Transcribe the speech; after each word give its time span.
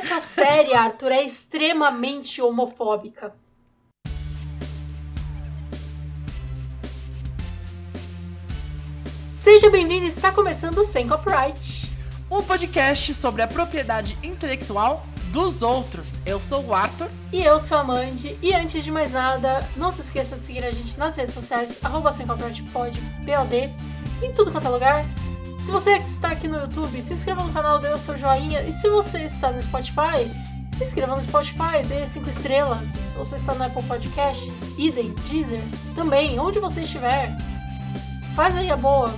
essa 0.00 0.20
série, 0.20 0.72
Arthur, 0.74 1.12
é 1.12 1.24
extremamente 1.24 2.40
homofóbica. 2.40 3.34
Seja 9.38 9.70
bem-vindo, 9.70 10.06
está 10.06 10.32
começando 10.32 10.78
o 10.78 10.84
Sem 10.84 11.06
Copyright. 11.06 11.90
Um 12.30 12.42
podcast 12.42 13.12
sobre 13.14 13.42
a 13.42 13.46
propriedade 13.46 14.16
intelectual 14.22 15.02
dos 15.32 15.62
outros. 15.62 16.20
Eu 16.24 16.40
sou 16.40 16.64
o 16.64 16.74
Arthur. 16.74 17.08
E 17.32 17.42
eu 17.42 17.60
sou 17.60 17.78
a 17.78 17.84
Mandy. 17.84 18.38
E 18.40 18.54
antes 18.54 18.82
de 18.82 18.90
mais 18.90 19.12
nada, 19.12 19.60
não 19.76 19.92
se 19.92 20.00
esqueça 20.00 20.36
de 20.36 20.44
seguir 20.44 20.64
a 20.64 20.70
gente 20.70 20.98
nas 20.98 21.16
redes 21.16 21.34
sociais, 21.34 21.78
arroba 21.84 22.12
Sem 22.12 22.26
Copyright 22.26 22.62
Pod, 22.64 22.98
POD, 23.24 23.70
em 24.22 24.32
tudo 24.32 24.50
quanto 24.50 24.66
é 24.66 24.70
lugar. 24.70 25.04
Se 25.62 25.70
você 25.70 25.98
está 25.98 26.28
aqui 26.28 26.48
no 26.48 26.58
YouTube, 26.58 27.02
se 27.02 27.14
inscreva 27.14 27.44
no 27.44 27.52
canal, 27.52 27.78
dê 27.78 27.88
o 27.88 27.98
seu 27.98 28.16
joinha. 28.16 28.62
E 28.62 28.72
se 28.72 28.88
você 28.88 29.24
está 29.24 29.52
no 29.52 29.62
Spotify, 29.62 30.26
se 30.76 30.84
inscreva 30.84 31.14
no 31.14 31.22
Spotify, 31.22 31.86
dê 31.86 32.06
5 32.06 32.30
estrelas. 32.30 32.88
Se 32.88 33.16
você 33.16 33.36
está 33.36 33.54
no 33.54 33.64
Apple 33.64 33.82
Podcasts, 33.82 34.78
idem, 34.78 35.14
Deezer, 35.28 35.60
também, 35.94 36.38
onde 36.40 36.58
você 36.58 36.80
estiver. 36.80 37.30
Faz 38.34 38.56
aí 38.56 38.70
a 38.70 38.76
boa, 38.76 39.12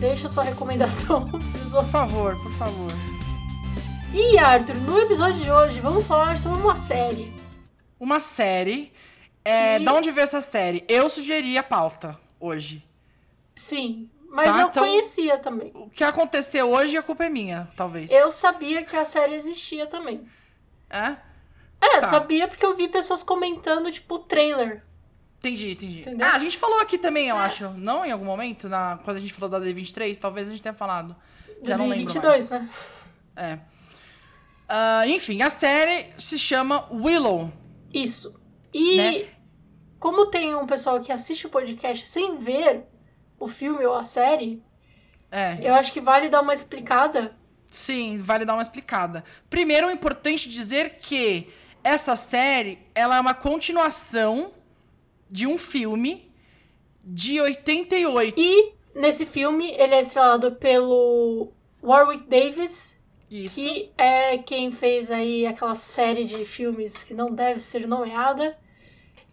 deixa 0.00 0.28
sua 0.28 0.42
recomendação. 0.42 1.24
Por 1.70 1.84
favor, 1.84 2.34
por 2.42 2.52
favor. 2.54 2.92
E 4.14 4.38
Arthur, 4.38 4.76
no 4.76 4.98
episódio 4.98 5.42
de 5.42 5.50
hoje 5.50 5.78
vamos 5.78 6.06
falar 6.06 6.38
sobre 6.38 6.58
uma 6.58 6.74
série. 6.74 7.30
Uma 8.00 8.18
série. 8.18 8.92
É, 9.44 9.78
e... 9.78 9.84
Da 9.84 9.92
onde 9.92 10.10
veio 10.10 10.24
essa 10.24 10.40
série? 10.40 10.84
Eu 10.88 11.10
sugeri 11.10 11.58
a 11.58 11.62
pauta 11.62 12.18
hoje. 12.40 12.82
Sim, 13.54 14.08
mas 14.36 14.50
tá, 14.50 14.60
eu 14.60 14.68
então, 14.68 14.84
conhecia 14.84 15.38
também. 15.38 15.72
O 15.74 15.88
que 15.88 16.04
aconteceu 16.04 16.70
hoje 16.70 16.94
a 16.94 17.02
culpa 17.02 17.24
é 17.24 17.30
minha, 17.30 17.70
talvez. 17.74 18.10
Eu 18.10 18.30
sabia 18.30 18.82
que 18.82 18.94
a 18.94 19.06
série 19.06 19.34
existia 19.34 19.86
também. 19.86 20.28
É? 20.90 21.16
É, 21.80 22.00
tá. 22.00 22.08
sabia 22.08 22.46
porque 22.46 22.64
eu 22.64 22.76
vi 22.76 22.86
pessoas 22.86 23.22
comentando, 23.22 23.90
tipo, 23.90 24.16
o 24.16 24.18
trailer. 24.18 24.84
Entendi, 25.38 25.70
entendi. 25.70 26.00
Entendeu? 26.02 26.26
Ah, 26.26 26.32
a 26.32 26.38
gente 26.38 26.58
falou 26.58 26.78
aqui 26.80 26.98
também, 26.98 27.28
eu 27.28 27.36
é. 27.38 27.46
acho. 27.46 27.70
Não 27.70 28.04
em 28.04 28.12
algum 28.12 28.26
momento, 28.26 28.68
na, 28.68 28.98
quando 29.02 29.16
a 29.16 29.20
gente 29.20 29.32
falou 29.32 29.48
da 29.48 29.58
D23, 29.58 30.18
talvez 30.18 30.48
a 30.48 30.50
gente 30.50 30.62
tenha 30.62 30.74
falado. 30.74 31.16
Já 31.62 31.78
2022, 31.78 31.80
não 31.80 31.88
lembro 31.88 32.28
mais. 32.28 32.50
né? 32.50 32.70
É. 33.36 33.58
Uh, 34.68 35.08
enfim, 35.08 35.40
a 35.40 35.48
série 35.48 36.12
se 36.18 36.38
chama 36.38 36.86
Willow. 36.92 37.50
Isso. 37.90 38.38
E 38.74 38.96
né? 38.98 39.28
como 39.98 40.26
tem 40.26 40.54
um 40.54 40.66
pessoal 40.66 41.00
que 41.00 41.10
assiste 41.10 41.46
o 41.46 41.50
podcast 41.50 42.06
sem 42.06 42.36
ver 42.36 42.86
o 43.38 43.48
filme 43.48 43.84
ou 43.84 43.94
a 43.94 44.02
série, 44.02 44.62
é. 45.30 45.58
eu 45.60 45.74
acho 45.74 45.92
que 45.92 46.00
vale 46.00 46.28
dar 46.28 46.40
uma 46.40 46.54
explicada. 46.54 47.34
Sim, 47.68 48.18
vale 48.18 48.44
dar 48.44 48.54
uma 48.54 48.62
explicada. 48.62 49.24
Primeiro, 49.50 49.88
é 49.88 49.92
importante 49.92 50.48
dizer 50.48 50.98
que 50.98 51.52
essa 51.82 52.16
série 52.16 52.78
ela 52.94 53.16
é 53.16 53.20
uma 53.20 53.34
continuação 53.34 54.52
de 55.30 55.46
um 55.46 55.58
filme 55.58 56.32
de 57.04 57.40
88. 57.40 58.34
E 58.38 58.72
nesse 58.94 59.26
filme 59.26 59.70
ele 59.72 59.94
é 59.94 60.00
estrelado 60.00 60.52
pelo 60.52 61.52
Warwick 61.82 62.28
Davis, 62.28 62.96
Isso. 63.30 63.54
que 63.54 63.92
é 63.96 64.38
quem 64.38 64.72
fez 64.72 65.10
aí 65.10 65.46
aquela 65.46 65.74
série 65.74 66.24
de 66.24 66.44
filmes 66.44 67.02
que 67.02 67.14
não 67.14 67.32
deve 67.32 67.60
ser 67.60 67.86
nomeada. 67.86 68.56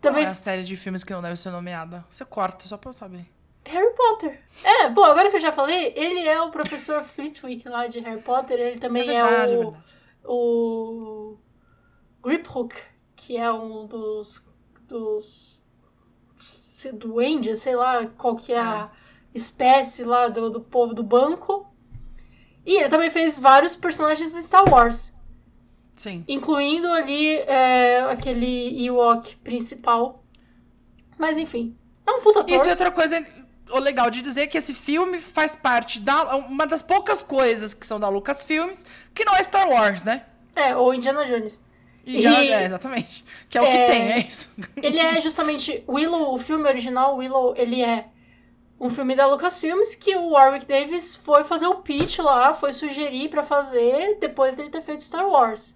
Também... 0.02 0.24
Qual 0.24 0.30
é 0.30 0.32
a 0.32 0.36
série 0.36 0.64
de 0.64 0.76
filmes 0.76 1.04
que 1.04 1.14
não 1.14 1.22
deve 1.22 1.38
ser 1.38 1.50
nomeada? 1.50 2.06
Você 2.10 2.26
corta, 2.26 2.68
só 2.68 2.78
pra 2.78 2.90
eu 2.90 2.94
saber. 2.94 3.26
Harry 3.66 3.94
Potter. 3.96 4.42
É, 4.64 4.90
bom, 4.90 5.04
agora 5.04 5.30
que 5.30 5.38
eu 5.38 5.42
já 5.42 5.52
falei, 5.52 5.94
ele 5.96 6.28
é 6.28 6.42
o 6.42 6.52
professor 6.52 7.04
Flitwick 7.04 7.68
lá 7.68 7.88
de 7.88 8.00
Harry 8.00 8.22
Potter, 8.22 8.60
ele 8.60 8.80
também 8.80 9.04
é, 9.10 9.24
verdade, 9.24 9.54
é 9.54 9.58
o, 9.58 9.74
é 9.74 9.76
o 10.26 11.38
Griphook, 12.22 12.76
que 13.16 13.38
é 13.38 13.52
um 13.52 13.86
dos, 13.86 14.50
dos 14.88 15.64
duendes, 16.94 17.60
sei 17.60 17.76
lá 17.76 18.06
qual 18.18 18.36
que 18.36 18.54
é 18.54 18.60
a 18.60 18.90
é. 18.94 19.38
espécie 19.38 20.04
lá 20.04 20.28
do, 20.28 20.50
do 20.50 20.62
povo 20.62 20.94
do 20.94 21.04
banco. 21.04 21.68
E 22.66 22.78
ele 22.78 22.90
também 22.90 23.10
fez 23.10 23.38
vários 23.38 23.76
personagens 23.76 24.34
de 24.34 24.42
Star 24.42 24.64
Wars. 24.70 25.14
Sim. 25.96 26.24
Incluindo 26.28 26.88
ali 26.88 27.36
é, 27.36 28.02
aquele 28.10 28.86
Ewok 28.86 29.36
principal. 29.38 30.24
Mas 31.18 31.38
enfim. 31.38 31.78
É 32.06 32.12
um 32.12 32.22
puta 32.22 32.42
ator. 32.42 32.56
Isso 32.56 32.68
é 32.68 32.72
outra 32.72 32.92
coisa 32.92 33.26
o 33.70 33.80
legal 33.80 34.10
de 34.10 34.22
dizer 34.22 34.48
que 34.48 34.58
esse 34.58 34.74
filme 34.74 35.20
faz 35.20 35.56
parte 35.56 36.00
da 36.00 36.36
uma 36.36 36.66
das 36.66 36.82
poucas 36.82 37.24
coisas 37.24 37.74
que 37.74 37.86
são 37.86 38.00
da 38.00 38.10
Lucasfilmes 38.10 38.86
que 39.14 39.26
não 39.26 39.36
é 39.36 39.44
Star 39.44 39.70
Wars, 39.70 40.04
né? 40.04 40.24
É, 40.56 40.76
ou 40.76 40.94
Indiana 40.94 41.26
Jones. 41.26 41.62
Indiana, 42.06 42.44
e, 42.44 42.52
é, 42.52 42.66
exatamente. 42.66 43.26
Que 43.50 43.58
é, 43.58 43.62
é, 43.62 43.64
o 43.64 43.72
que 43.72 43.78
é, 43.78 43.86
tem, 43.86 44.12
é 44.12 44.20
isso. 44.20 44.50
Ele 44.76 45.00
é 45.00 45.20
justamente 45.22 45.84
Willow, 45.88 46.34
o 46.34 46.38
filme 46.38 46.68
original 46.68 47.16
Willow, 47.16 47.54
ele 47.58 47.82
é 47.82 48.06
um 48.80 48.90
filme 48.90 49.16
da 49.16 49.26
Lucasfilmes 49.28 49.96
que 49.96 50.16
o 50.16 50.32
Warwick 50.32 50.66
Davis 50.66 51.16
foi 51.16 51.44
fazer 51.46 51.68
o 51.68 51.76
pitch 51.76 52.20
lá, 52.20 52.54
foi 52.54 52.74
sugerir 52.74 53.30
para 53.30 53.44
fazer 53.44 54.18
depois 54.20 54.56
dele 54.56 54.70
ter 54.70 54.82
feito 54.82 55.02
Star 55.02 55.28
Wars. 55.28 55.74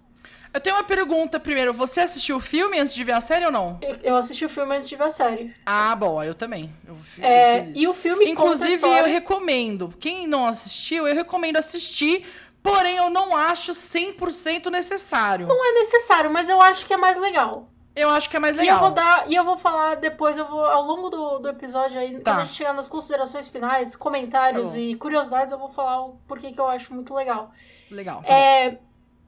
Eu 0.52 0.60
tenho 0.60 0.76
uma 0.76 0.84
pergunta 0.84 1.38
primeiro. 1.38 1.72
Você 1.74 2.00
assistiu 2.00 2.36
o 2.36 2.40
filme 2.40 2.78
antes 2.78 2.94
de 2.94 3.04
ver 3.04 3.12
a 3.12 3.20
série 3.20 3.44
ou 3.44 3.52
não? 3.52 3.78
Eu 4.02 4.16
assisti 4.16 4.44
o 4.44 4.48
filme 4.48 4.76
antes 4.76 4.88
de 4.88 4.96
ver 4.96 5.04
a 5.04 5.10
série. 5.10 5.54
Ah, 5.64 5.94
bom, 5.94 6.22
eu 6.22 6.34
também. 6.34 6.72
Eu, 6.86 6.96
é, 7.20 7.70
e 7.74 7.86
o 7.86 7.94
filme 7.94 8.30
Inclusive, 8.30 8.74
história... 8.74 9.00
eu 9.00 9.06
recomendo. 9.06 9.92
Quem 10.00 10.26
não 10.26 10.46
assistiu, 10.46 11.06
eu 11.06 11.14
recomendo 11.14 11.56
assistir. 11.56 12.26
Porém, 12.62 12.96
eu 12.96 13.08
não 13.08 13.36
acho 13.36 13.72
100% 13.72 14.70
necessário. 14.70 15.46
Não 15.46 15.64
é 15.64 15.72
necessário, 15.80 16.30
mas 16.30 16.48
eu 16.48 16.60
acho 16.60 16.86
que 16.86 16.92
é 16.92 16.96
mais 16.96 17.16
legal. 17.16 17.68
Eu 17.94 18.10
acho 18.10 18.30
que 18.30 18.36
é 18.36 18.40
mais 18.40 18.54
legal. 18.54 18.76
E 18.76 18.78
eu 18.78 18.80
vou 18.80 18.90
dar, 18.90 19.30
e 19.30 19.34
eu 19.34 19.44
vou 19.44 19.58
falar 19.58 19.96
depois, 19.96 20.38
eu 20.38 20.46
vou 20.46 20.64
ao 20.64 20.84
longo 20.84 21.10
do, 21.10 21.38
do 21.40 21.48
episódio 21.48 21.98
aí, 21.98 22.18
tá. 22.20 22.32
quando 22.32 22.42
a 22.42 22.44
gente 22.44 22.54
chegar 22.54 22.72
nas 22.72 22.88
considerações 22.88 23.48
finais, 23.48 23.96
comentários 23.96 24.70
tá 24.70 24.78
e 24.78 24.94
curiosidades, 24.94 25.52
eu 25.52 25.58
vou 25.58 25.70
falar 25.70 26.04
o 26.04 26.16
porquê 26.28 26.52
que 26.52 26.60
eu 26.60 26.68
acho 26.68 26.94
muito 26.94 27.12
legal. 27.12 27.50
Legal. 27.90 28.22
Tá 28.22 28.32
é, 28.32 28.78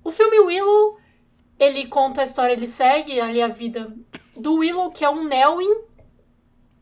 o 0.04 0.12
filme 0.12 0.38
Willow 0.38 0.98
ele 1.60 1.87
conta 1.87 2.22
a 2.22 2.25
história, 2.25 2.54
ele 2.54 2.66
segue 2.66 3.21
ali 3.21 3.43
a 3.43 3.48
vida 3.48 3.94
do 4.34 4.54
Willow, 4.54 4.91
que 4.91 5.04
é 5.04 5.10
um 5.10 5.25
Nelwyn, 5.25 5.82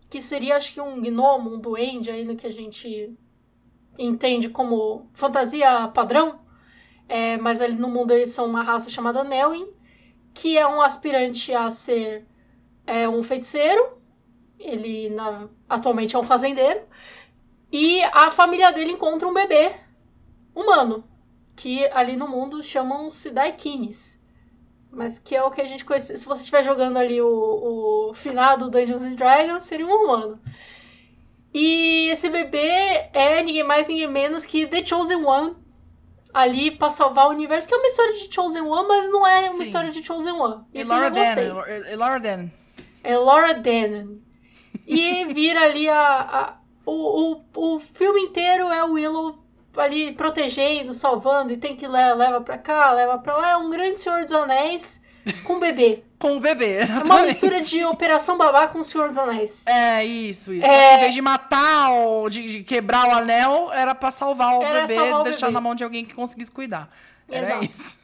que 0.09 0.22
seria 0.22 0.56
acho 0.56 0.72
que 0.72 0.81
um 0.81 1.00
gnomo, 1.00 1.53
um 1.53 1.59
duende 1.59 2.12
aí 2.12 2.25
no 2.25 2.37
que 2.37 2.47
a 2.47 2.53
gente 2.53 3.12
entende 3.99 4.49
como 4.49 5.11
fantasia 5.15 5.89
padrão. 5.89 6.39
É, 7.09 7.37
mas 7.39 7.61
ali 7.61 7.75
no 7.75 7.89
mundo 7.89 8.12
eles 8.12 8.28
são 8.28 8.47
uma 8.47 8.62
raça 8.62 8.89
chamada 8.89 9.25
Nelwyn, 9.25 9.66
que 10.33 10.56
é 10.56 10.66
um 10.66 10.81
aspirante 10.81 11.53
a 11.53 11.71
ser 11.71 12.25
é, 12.87 13.09
um 13.09 13.22
feiticeiro. 13.25 13.99
Ele 14.60 15.10
na, 15.10 15.49
atualmente 15.69 16.15
é 16.15 16.19
um 16.19 16.22
fazendeiro. 16.22 16.83
E 17.72 18.00
a 18.05 18.31
família 18.31 18.71
dele 18.71 18.93
encontra 18.93 19.27
um 19.27 19.34
bebê 19.34 19.75
humano, 20.55 21.03
que 21.56 21.84
ali 21.89 22.15
no 22.15 22.28
mundo 22.28 22.62
chamam-se 22.62 23.31
Daikines. 23.31 24.18
Mas 24.91 25.19
que 25.19 25.37
é 25.37 25.43
o 25.43 25.50
que 25.50 25.60
a 25.60 25.65
gente 25.65 25.84
conhece. 25.84 26.16
Se 26.16 26.26
você 26.26 26.41
estiver 26.41 26.65
jogando 26.65 26.97
ali 26.97 27.21
o, 27.21 27.28
o 28.10 28.15
finado 28.15 28.71
Dungeons 28.71 29.03
and 29.03 29.15
Dragons, 29.15 29.62
seria 29.62 29.87
um 29.87 29.91
humano. 29.91 30.41
E 31.53 32.09
esse 32.09 32.28
bebê 32.28 33.09
é 33.12 33.43
ninguém 33.43 33.65
mais, 33.65 33.88
ninguém 33.88 34.09
menos 34.09 34.44
que 34.44 34.66
The 34.66 34.84
Chosen 34.84 35.25
One. 35.25 35.56
Ali 36.32 36.71
pra 36.71 36.91
salvar 36.91 37.27
o 37.27 37.31
universo, 37.31 37.66
que 37.66 37.75
é 37.75 37.77
uma 37.77 37.87
história 37.87 38.12
de 38.12 38.32
Chosen 38.32 38.62
One, 38.62 38.87
mas 38.87 39.10
não 39.10 39.27
é 39.27 39.41
uma 39.48 39.54
Sim. 39.54 39.62
história 39.62 39.91
de 39.91 40.04
Chosen 40.04 40.32
One. 40.32 40.65
Isso 40.75 40.93
e 40.93 40.94
Laura. 40.94 41.06
É 41.06 41.97
Laura 41.97 42.21
Denon. 42.21 42.48
É 43.03 43.16
Laura 43.16 43.54
Denon. 43.54 44.16
E 44.87 45.25
vira 45.32 45.62
ali 45.62 45.88
a, 45.88 46.21
a 46.21 46.59
o, 46.84 47.43
o, 47.54 47.77
o 47.77 47.81
filme 47.81 48.22
inteiro 48.22 48.69
é 48.69 48.84
o 48.84 48.93
Willow 48.93 49.38
ali 49.77 50.12
protegendo, 50.12 50.93
salvando, 50.93 51.53
e 51.53 51.56
tem 51.56 51.77
que 51.77 51.87
levar 51.87 52.15
leva 52.15 52.41
pra 52.41 52.59
cá, 52.59 52.93
leva 52.93 53.19
pra 53.19 53.37
lá. 53.37 53.51
É 53.51 53.56
um 53.56 53.71
grande 53.71 54.01
Senhor 54.01 54.25
dos 54.25 54.33
Anéis 54.33 55.03
com 55.45 55.54
um 55.54 55.60
bebê. 55.60 56.03
com 56.19 56.33
um 56.33 56.41
bebê, 56.41 56.78
exatamente. 56.78 57.10
É 57.10 57.15
uma 57.15 57.22
mistura 57.25 57.60
de 57.60 57.84
Operação 57.84 58.37
Babá 58.37 58.69
com 58.69 58.81
o 58.81 58.84
Senhor 58.84 59.09
dos 59.09 59.19
Anéis. 59.19 59.66
É, 59.66 60.04
isso, 60.04 60.53
isso. 60.53 60.66
É... 60.66 60.97
Em 60.97 61.01
vez 61.01 61.15
de 61.15 61.21
matar 61.21 61.91
ou 61.92 62.28
de, 62.28 62.47
de, 62.47 62.63
quebrar 62.65 63.09
o 63.09 63.13
anel, 63.13 63.72
era 63.72 63.95
pra 63.95 64.10
salvar 64.10 64.59
o 64.59 64.63
era 64.63 64.87
bebê 64.87 64.95
e 64.95 65.22
deixar 65.25 65.47
bebê. 65.47 65.53
na 65.53 65.60
mão 65.60 65.75
de 65.75 65.84
alguém 65.84 66.04
que 66.04 66.15
conseguisse 66.15 66.51
cuidar. 66.51 66.91
Era 67.28 67.47
Exato. 67.47 67.65
isso. 67.65 67.98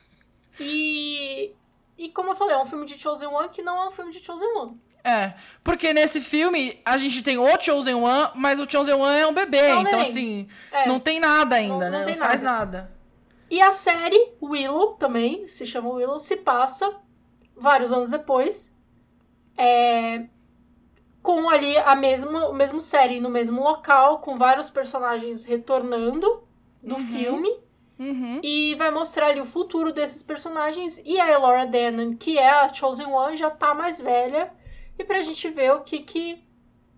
E, 0.60 1.52
e 1.98 2.08
como 2.10 2.30
eu 2.30 2.36
falei, 2.36 2.54
é 2.54 2.58
um 2.58 2.66
filme 2.66 2.86
de 2.86 2.98
Chosen 2.98 3.28
One 3.28 3.48
que 3.48 3.62
não 3.62 3.82
é 3.82 3.88
um 3.88 3.90
filme 3.90 4.12
de 4.12 4.24
Chosen 4.24 4.48
One. 4.56 4.80
É, 5.04 5.34
porque 5.62 5.92
nesse 5.92 6.18
filme 6.18 6.80
a 6.82 6.96
gente 6.96 7.22
tem 7.22 7.36
o 7.36 7.60
Chosen 7.60 7.94
One, 7.94 8.30
mas 8.34 8.58
o 8.58 8.68
Chosen 8.68 8.94
One 8.94 9.20
é 9.20 9.26
um 9.26 9.34
bebê, 9.34 9.58
é 9.58 9.76
um 9.76 9.82
então 9.82 10.00
assim, 10.00 10.48
é. 10.72 10.88
não 10.88 10.98
tem 10.98 11.20
nada 11.20 11.56
ainda, 11.56 11.90
não, 11.90 11.98
né? 11.98 12.04
Não, 12.04 12.08
não 12.08 12.16
faz 12.16 12.40
nada. 12.40 12.78
nada. 12.78 12.94
E 13.50 13.60
a 13.60 13.70
série 13.70 14.32
Willow 14.42 14.94
também, 14.94 15.46
se 15.46 15.66
chama 15.66 15.90
Willow, 15.90 16.18
se 16.18 16.36
passa 16.36 16.90
vários 17.54 17.92
anos 17.92 18.10
depois, 18.10 18.74
é, 19.56 20.24
com 21.22 21.48
ali 21.48 21.76
a 21.76 21.94
mesma, 21.94 22.48
o 22.48 22.54
mesmo 22.54 22.80
série 22.80 23.20
no 23.20 23.30
mesmo 23.30 23.62
local, 23.62 24.18
com 24.18 24.36
vários 24.36 24.68
personagens 24.70 25.44
retornando 25.44 26.42
do 26.82 26.96
uhum. 26.96 27.06
filme. 27.06 27.64
Uhum. 27.98 28.40
E 28.42 28.74
vai 28.74 28.90
mostrar 28.90 29.28
ali 29.28 29.40
o 29.40 29.46
futuro 29.46 29.92
desses 29.92 30.22
personagens. 30.22 31.00
E 31.04 31.20
a 31.20 31.30
Elora 31.30 31.66
Danan, 31.66 32.16
que 32.16 32.36
é 32.38 32.50
a 32.50 32.72
Chosen 32.72 33.06
One, 33.06 33.36
já 33.36 33.50
tá 33.50 33.72
mais 33.72 34.00
velha. 34.00 34.52
E 34.98 35.04
pra 35.04 35.22
gente 35.22 35.48
ver 35.50 35.72
o 35.72 35.80
que, 35.80 36.00
que 36.00 36.44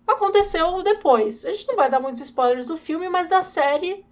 aconteceu 0.05 0.81
depois. 0.83 1.45
A 1.45 1.51
gente 1.51 1.67
não 1.67 1.75
vai 1.75 1.89
dar 1.89 1.99
muitos 1.99 2.21
spoilers 2.21 2.65
do 2.65 2.77
filme, 2.77 3.09
mas 3.09 3.27
da 3.27 3.41
série. 3.41 4.05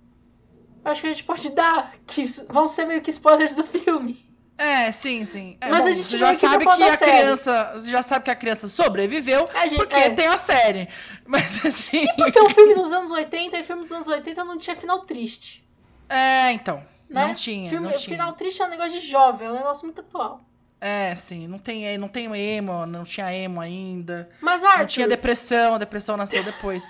Acho 0.83 1.01
que 1.01 1.07
a 1.07 1.13
gente 1.13 1.23
pode 1.23 1.49
dar. 1.55 1.95
Que 2.05 2.25
vão 2.49 2.67
ser 2.67 2.85
meio 2.85 3.01
que 3.01 3.09
spoilers 3.09 3.55
do 3.55 3.63
filme. 3.63 4.25
É, 4.57 4.89
sim, 4.91 5.25
sim. 5.25 5.57
É, 5.59 5.69
Mas 5.69 5.83
bom, 5.83 5.89
a 5.89 5.93
gente 5.93 6.17
já 6.17 6.33
sabe 6.33 6.65
que 6.65 6.83
a 6.83 6.97
série. 6.97 7.11
criança. 7.11 7.71
Você 7.73 7.91
já 7.91 8.01
sabe 8.01 8.23
que 8.23 8.31
a 8.31 8.35
criança 8.35 8.67
sobreviveu 8.69 9.49
gente, 9.63 9.75
porque 9.75 9.95
é. 9.95 10.09
tem 10.11 10.27
a 10.27 10.37
série. 10.37 10.87
Mas 11.27 11.65
assim. 11.65 12.03
E 12.03 12.13
porque 12.15 12.39
o 12.39 12.49
filme 12.49 12.73
dos 12.73 12.93
anos 12.93 13.11
80 13.11 13.57
e 13.57 13.61
o 13.61 13.65
filme 13.65 13.81
dos 13.81 13.91
anos 13.91 14.07
80 14.07 14.43
não 14.45 14.57
tinha 14.57 14.75
final 14.75 15.01
triste. 15.01 15.61
É, 16.07 16.53
então. 16.53 16.77
Né? 17.09 17.27
Não 17.27 17.35
tinha. 17.35 17.69
Filme, 17.69 17.87
não 17.87 17.97
tinha. 17.97 18.17
Final 18.17 18.33
triste 18.33 18.61
é 18.61 18.65
um 18.65 18.69
negócio 18.69 18.99
de 18.99 19.05
jovem, 19.05 19.47
é 19.47 19.51
um 19.51 19.55
negócio 19.55 19.85
muito 19.85 19.99
atual. 19.99 20.41
É, 20.79 21.15
sim. 21.15 21.47
Não 21.47 21.57
tem, 21.57 21.97
não 21.97 22.07
tem 22.07 22.35
emo, 22.35 22.85
não 22.85 23.03
tinha 23.03 23.33
emo 23.33 23.59
ainda. 23.59 24.29
Mas, 24.41 24.63
Arthur. 24.63 24.79
Não 24.79 24.87
tinha 24.87 25.07
depressão, 25.07 25.75
a 25.75 25.77
depressão 25.77 26.17
nasceu 26.17 26.43
depois. 26.43 26.83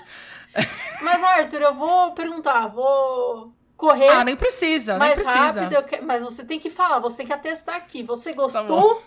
Mas, 1.02 1.24
Arthur, 1.24 1.62
eu 1.62 1.76
vou 1.76 2.14
perguntar, 2.14 2.68
vou 2.68 3.54
correr. 3.78 4.10
Ah, 4.10 4.24
nem 4.24 4.36
precisa, 4.36 4.98
nem 4.98 5.14
precisa. 5.14 5.68
Rápido, 5.68 6.06
mas 6.06 6.24
você 6.24 6.46
tem 6.46 6.60
que 6.60 6.70
falar, 6.70 7.00
você 7.00 7.18
tem 7.18 7.26
que 7.28 7.34
atestar 7.34 7.76
aqui. 7.76 8.04
Você 8.04 8.32
tá 8.32 8.38
gostou? 8.38 8.96
Tá 8.96 9.02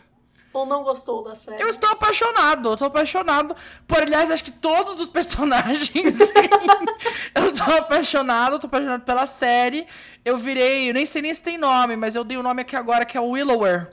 ou 0.53 0.67
não 0.67 0.83
gostou 0.83 1.23
da 1.23 1.35
série? 1.35 1.63
Eu 1.63 1.69
estou 1.69 1.91
apaixonado, 1.91 2.71
eu 2.71 2.73
estou 2.75 2.89
apaixonado 2.89 3.55
por, 3.87 4.03
aliás, 4.03 4.31
acho 4.31 4.45
que 4.45 4.51
todos 4.51 5.01
os 5.01 5.09
personagens. 5.09 6.19
eu 7.35 7.51
estou 7.51 7.77
apaixonado, 7.77 8.57
estou 8.57 8.69
apaixonado 8.69 9.03
pela 9.03 9.27
série. 9.27 9.87
Eu 10.25 10.37
virei, 10.37 10.91
eu 10.91 10.95
nem 10.95 11.07
sei 11.07 11.23
nem 11.23 11.33
se 11.33 11.43
tem 11.43 11.59
nome, 11.59 11.97
mas 11.97 12.15
eu 12.15 12.25
dei 12.25 12.37
o 12.37 12.41
um 12.41 12.43
nome 12.43 12.63
aqui 12.63 12.77
agora 12.77 13.05
que 13.05 13.17
é 13.17 13.21
Willower. 13.21 13.91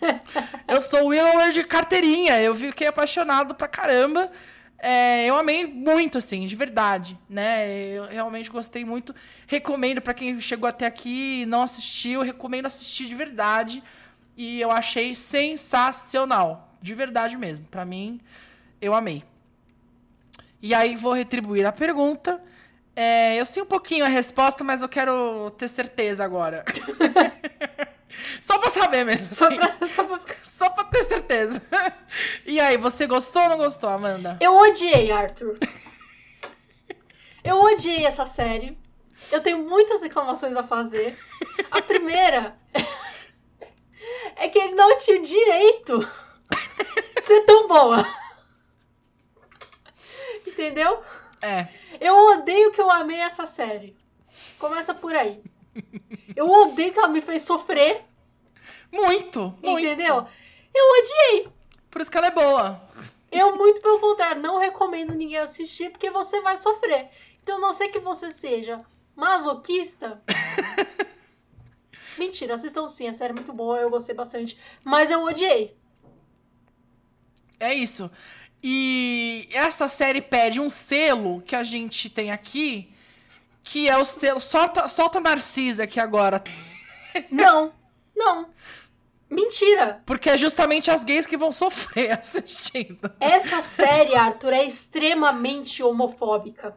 eu 0.66 0.80
sou 0.80 1.06
Willower 1.06 1.52
de 1.52 1.64
carteirinha, 1.64 2.40
eu 2.40 2.54
fiquei 2.54 2.86
apaixonado 2.86 3.54
pra 3.54 3.68
caramba. 3.68 4.30
É, 4.80 5.26
eu 5.26 5.36
amei 5.36 5.66
muito, 5.66 6.18
assim, 6.18 6.46
de 6.46 6.54
verdade, 6.54 7.18
né? 7.28 7.68
Eu 7.88 8.06
realmente 8.06 8.48
gostei 8.48 8.84
muito. 8.84 9.14
Recomendo 9.46 10.00
para 10.00 10.14
quem 10.14 10.40
chegou 10.40 10.68
até 10.68 10.86
aqui 10.86 11.42
e 11.42 11.46
não 11.46 11.62
assistiu, 11.62 12.22
recomendo 12.22 12.66
assistir 12.66 13.06
de 13.06 13.14
verdade. 13.14 13.82
E 14.36 14.60
eu 14.60 14.70
achei 14.70 15.16
sensacional, 15.16 16.72
de 16.80 16.94
verdade 16.94 17.36
mesmo. 17.36 17.66
Para 17.66 17.84
mim, 17.84 18.20
eu 18.80 18.94
amei. 18.94 19.24
E 20.62 20.72
aí 20.74 20.94
vou 20.94 21.12
retribuir 21.12 21.66
a 21.66 21.72
pergunta. 21.72 22.40
É, 22.94 23.40
eu 23.40 23.46
sei 23.46 23.62
um 23.62 23.66
pouquinho 23.66 24.04
a 24.04 24.08
resposta, 24.08 24.62
mas 24.62 24.80
eu 24.80 24.88
quero 24.88 25.50
ter 25.52 25.68
certeza 25.68 26.24
agora. 26.24 26.64
Só 28.40 28.58
pra 28.58 28.70
saber 28.70 29.04
mesmo. 29.04 29.34
Só, 29.34 29.46
assim. 29.46 29.56
pra, 29.56 29.86
só, 29.86 30.04
pra... 30.04 30.34
só 30.44 30.70
pra 30.70 30.84
ter 30.84 31.02
certeza. 31.02 31.62
E 32.44 32.58
aí, 32.58 32.76
você 32.76 33.06
gostou 33.06 33.42
ou 33.42 33.48
não 33.50 33.58
gostou, 33.58 33.90
Amanda? 33.90 34.38
Eu 34.40 34.56
odiei, 34.56 35.10
Arthur. 35.10 35.58
Eu 37.44 37.56
odiei 37.60 38.04
essa 38.04 38.26
série. 38.26 38.76
Eu 39.30 39.42
tenho 39.42 39.58
muitas 39.58 40.02
reclamações 40.02 40.56
a 40.56 40.62
fazer. 40.62 41.18
A 41.70 41.82
primeira 41.82 42.56
é 44.36 44.48
que 44.48 44.58
ele 44.58 44.74
não 44.74 44.98
tinha 44.98 45.18
o 45.18 45.22
direito 45.22 45.98
de 47.16 47.22
ser 47.22 47.42
tão 47.42 47.68
boa. 47.68 48.06
Entendeu? 50.46 51.02
É. 51.42 51.68
Eu 52.00 52.16
odeio 52.16 52.72
que 52.72 52.80
eu 52.80 52.90
amei 52.90 53.18
essa 53.18 53.46
série. 53.46 53.96
Começa 54.58 54.94
por 54.94 55.14
aí. 55.14 55.42
Eu 56.34 56.48
odeio 56.48 56.92
que 56.92 56.98
ela 56.98 57.08
me 57.08 57.20
fez 57.20 57.42
sofrer. 57.42 58.04
Muito, 58.90 59.54
muito. 59.62 59.86
Entendeu? 59.86 60.26
Eu 60.74 60.84
odiei. 61.00 61.48
Por 61.90 62.00
isso 62.00 62.10
que 62.10 62.18
ela 62.18 62.28
é 62.28 62.30
boa. 62.30 62.80
Eu, 63.30 63.56
muito 63.56 63.80
pelo 63.80 63.98
contrário, 63.98 64.40
não 64.40 64.58
recomendo 64.58 65.14
ninguém 65.14 65.38
assistir 65.38 65.90
porque 65.90 66.10
você 66.10 66.40
vai 66.40 66.56
sofrer. 66.56 67.10
Então, 67.42 67.58
a 67.58 67.60
não 67.60 67.72
sei 67.72 67.88
que 67.88 67.98
você 67.98 68.30
seja 68.30 68.80
masoquista. 69.14 70.22
Mentira, 72.18 72.54
assistam 72.54 72.88
sim, 72.88 73.08
a 73.08 73.12
série 73.12 73.32
é 73.32 73.34
muito 73.34 73.52
boa, 73.52 73.78
eu 73.78 73.90
gostei 73.90 74.14
bastante. 74.14 74.58
Mas 74.82 75.10
eu 75.10 75.22
odiei. 75.22 75.76
É 77.60 77.74
isso. 77.74 78.10
E 78.62 79.48
essa 79.52 79.88
série 79.88 80.20
pede 80.20 80.60
um 80.60 80.70
selo 80.70 81.40
que 81.42 81.54
a 81.54 81.62
gente 81.62 82.10
tem 82.10 82.30
aqui, 82.30 82.92
que 83.62 83.88
é 83.88 83.96
o 83.96 84.04
selo. 84.04 84.40
Solta, 84.40 84.88
solta 84.88 85.20
Narcisa 85.20 85.84
aqui 85.84 86.00
agora. 86.00 86.42
Não, 87.30 87.72
não. 88.16 88.48
Mentira! 89.30 90.02
Porque 90.06 90.30
é 90.30 90.38
justamente 90.38 90.90
as 90.90 91.04
gays 91.04 91.26
que 91.26 91.36
vão 91.36 91.52
sofrer 91.52 92.12
assistindo. 92.18 93.10
Essa 93.20 93.60
série, 93.60 94.14
Arthur, 94.14 94.52
é 94.52 94.64
extremamente 94.64 95.82
homofóbica. 95.82 96.74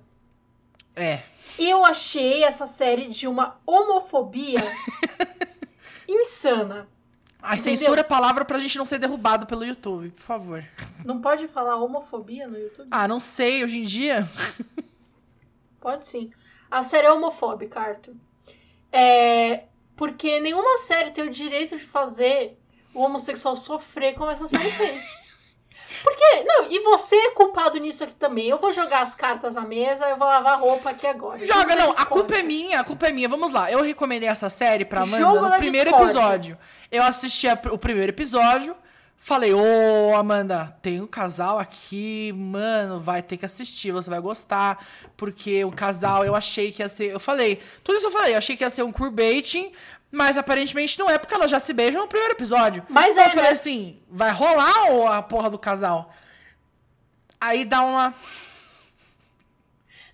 É. 0.95 1.21
Eu 1.57 1.85
achei 1.85 2.43
essa 2.43 2.65
série 2.65 3.07
de 3.07 3.27
uma 3.27 3.59
homofobia 3.65 4.59
insana. 6.07 6.87
Ai, 7.41 7.57
censura 7.57 8.01
a 8.01 8.03
palavra 8.03 8.45
pra 8.45 8.59
gente 8.59 8.77
não 8.77 8.85
ser 8.85 8.99
derrubado 8.99 9.47
pelo 9.47 9.65
YouTube, 9.65 10.11
por 10.11 10.21
favor. 10.23 10.63
Não 11.03 11.19
pode 11.19 11.47
falar 11.47 11.77
homofobia 11.77 12.47
no 12.47 12.57
YouTube? 12.57 12.87
Ah, 12.91 13.07
não 13.07 13.19
sei, 13.19 13.63
hoje 13.63 13.79
em 13.79 13.83
dia. 13.83 14.29
Pode 15.79 16.05
sim. 16.05 16.31
A 16.71 16.83
série 16.83 17.05
é 17.07 17.11
homofóbica, 17.11 17.79
Arthur. 17.79 18.15
É, 18.91 19.65
porque 19.95 20.39
nenhuma 20.39 20.77
série 20.77 21.11
tem 21.11 21.25
o 21.25 21.29
direito 21.29 21.77
de 21.77 21.83
fazer 21.83 22.57
o 22.93 23.01
homossexual 23.01 23.55
sofrer 23.55 24.15
como 24.15 24.31
essa 24.31 24.47
série 24.47 24.71
fez. 24.71 25.21
Porque, 26.03 26.43
não, 26.45 26.71
e 26.71 26.79
você 26.79 27.15
é 27.15 27.31
culpado 27.31 27.77
nisso 27.77 28.03
aqui 28.03 28.15
também. 28.15 28.47
Eu 28.47 28.59
vou 28.59 28.71
jogar 28.71 29.01
as 29.01 29.13
cartas 29.13 29.55
na 29.55 29.61
mesa, 29.61 30.07
eu 30.07 30.17
vou 30.17 30.27
lavar 30.27 30.59
roupa 30.59 30.89
aqui 30.91 31.05
agora. 31.05 31.45
Joga, 31.45 31.75
não, 31.75 31.91
a 31.91 32.05
culpa 32.05 32.35
é 32.35 32.43
minha, 32.43 32.79
a 32.79 32.83
culpa 32.83 33.07
é 33.07 33.11
minha. 33.11 33.27
Vamos 33.27 33.51
lá, 33.51 33.71
eu 33.71 33.81
recomendei 33.81 34.29
essa 34.29 34.49
série 34.49 34.85
pra 34.85 35.01
Amanda 35.01 35.23
Jogo 35.23 35.41
no 35.41 35.57
primeiro 35.57 35.89
Discord. 35.89 36.11
episódio. 36.13 36.57
Eu 36.89 37.03
assisti 37.03 37.47
a, 37.47 37.59
o 37.71 37.77
primeiro 37.77 38.11
episódio, 38.11 38.75
falei, 39.21 39.53
ô 39.53 39.61
oh, 40.09 40.15
Amanda, 40.15 40.75
tem 40.81 40.99
um 40.99 41.07
casal 41.07 41.59
aqui, 41.59 42.33
mano, 42.33 42.99
vai 42.99 43.21
ter 43.21 43.37
que 43.37 43.45
assistir, 43.45 43.91
você 43.91 44.09
vai 44.09 44.19
gostar. 44.19 44.83
Porque 45.15 45.63
o 45.63 45.71
casal, 45.71 46.25
eu 46.25 46.35
achei 46.35 46.71
que 46.71 46.81
ia 46.81 46.89
ser. 46.89 47.11
Eu 47.11 47.19
falei, 47.19 47.61
tudo 47.83 47.97
isso 47.97 48.07
eu 48.07 48.11
falei, 48.11 48.33
eu 48.33 48.39
achei 48.39 48.57
que 48.57 48.63
ia 48.63 48.69
ser 48.69 48.83
um 48.83 48.91
queerbaiting, 48.91 49.71
mas 50.11 50.37
aparentemente 50.37 50.97
não 50.99 51.09
é, 51.09 51.19
porque 51.19 51.33
ela 51.33 51.47
já 51.47 51.59
se 51.59 51.71
beija 51.71 51.99
no 51.99 52.07
primeiro 52.07 52.33
episódio. 52.33 52.83
Mas 52.89 53.13
então, 53.13 53.23
é. 53.23 53.27
Eu 53.27 53.31
falei 53.31 53.49
né? 53.49 53.53
assim: 53.53 54.01
vai 54.09 54.31
rolar 54.31 54.91
ou 54.91 55.07
a 55.07 55.21
porra 55.21 55.49
do 55.49 55.59
casal? 55.59 56.11
Aí 57.39 57.63
dá 57.63 57.83
uma. 57.83 58.13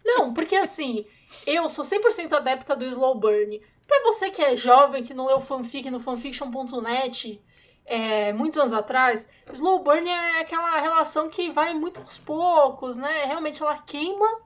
Não, 0.04 0.34
porque 0.34 0.56
assim, 0.56 1.06
eu 1.46 1.68
sou 1.70 1.84
100% 1.84 2.34
adepta 2.34 2.76
do 2.76 2.86
slow 2.86 3.16
burn. 3.16 3.62
Pra 3.88 4.02
você 4.04 4.30
que 4.30 4.42
é 4.42 4.58
jovem, 4.58 5.04
que 5.04 5.14
não 5.14 5.28
leu 5.28 5.40
fanfic 5.40 5.90
no 5.90 6.02
fanfiction.net 6.02 7.42
é, 7.88 8.34
muitos 8.34 8.60
anos 8.60 8.74
atrás, 8.74 9.28
slow 9.54 9.80
burn 9.80 10.08
é 10.10 10.42
aquela 10.42 10.78
relação 10.78 11.30
que 11.30 11.50
vai 11.50 11.74
muito 11.74 12.02
aos 12.02 12.18
poucos, 12.18 12.98
né? 12.98 13.24
Realmente 13.24 13.64
ela 13.64 13.78
queima 13.78 14.42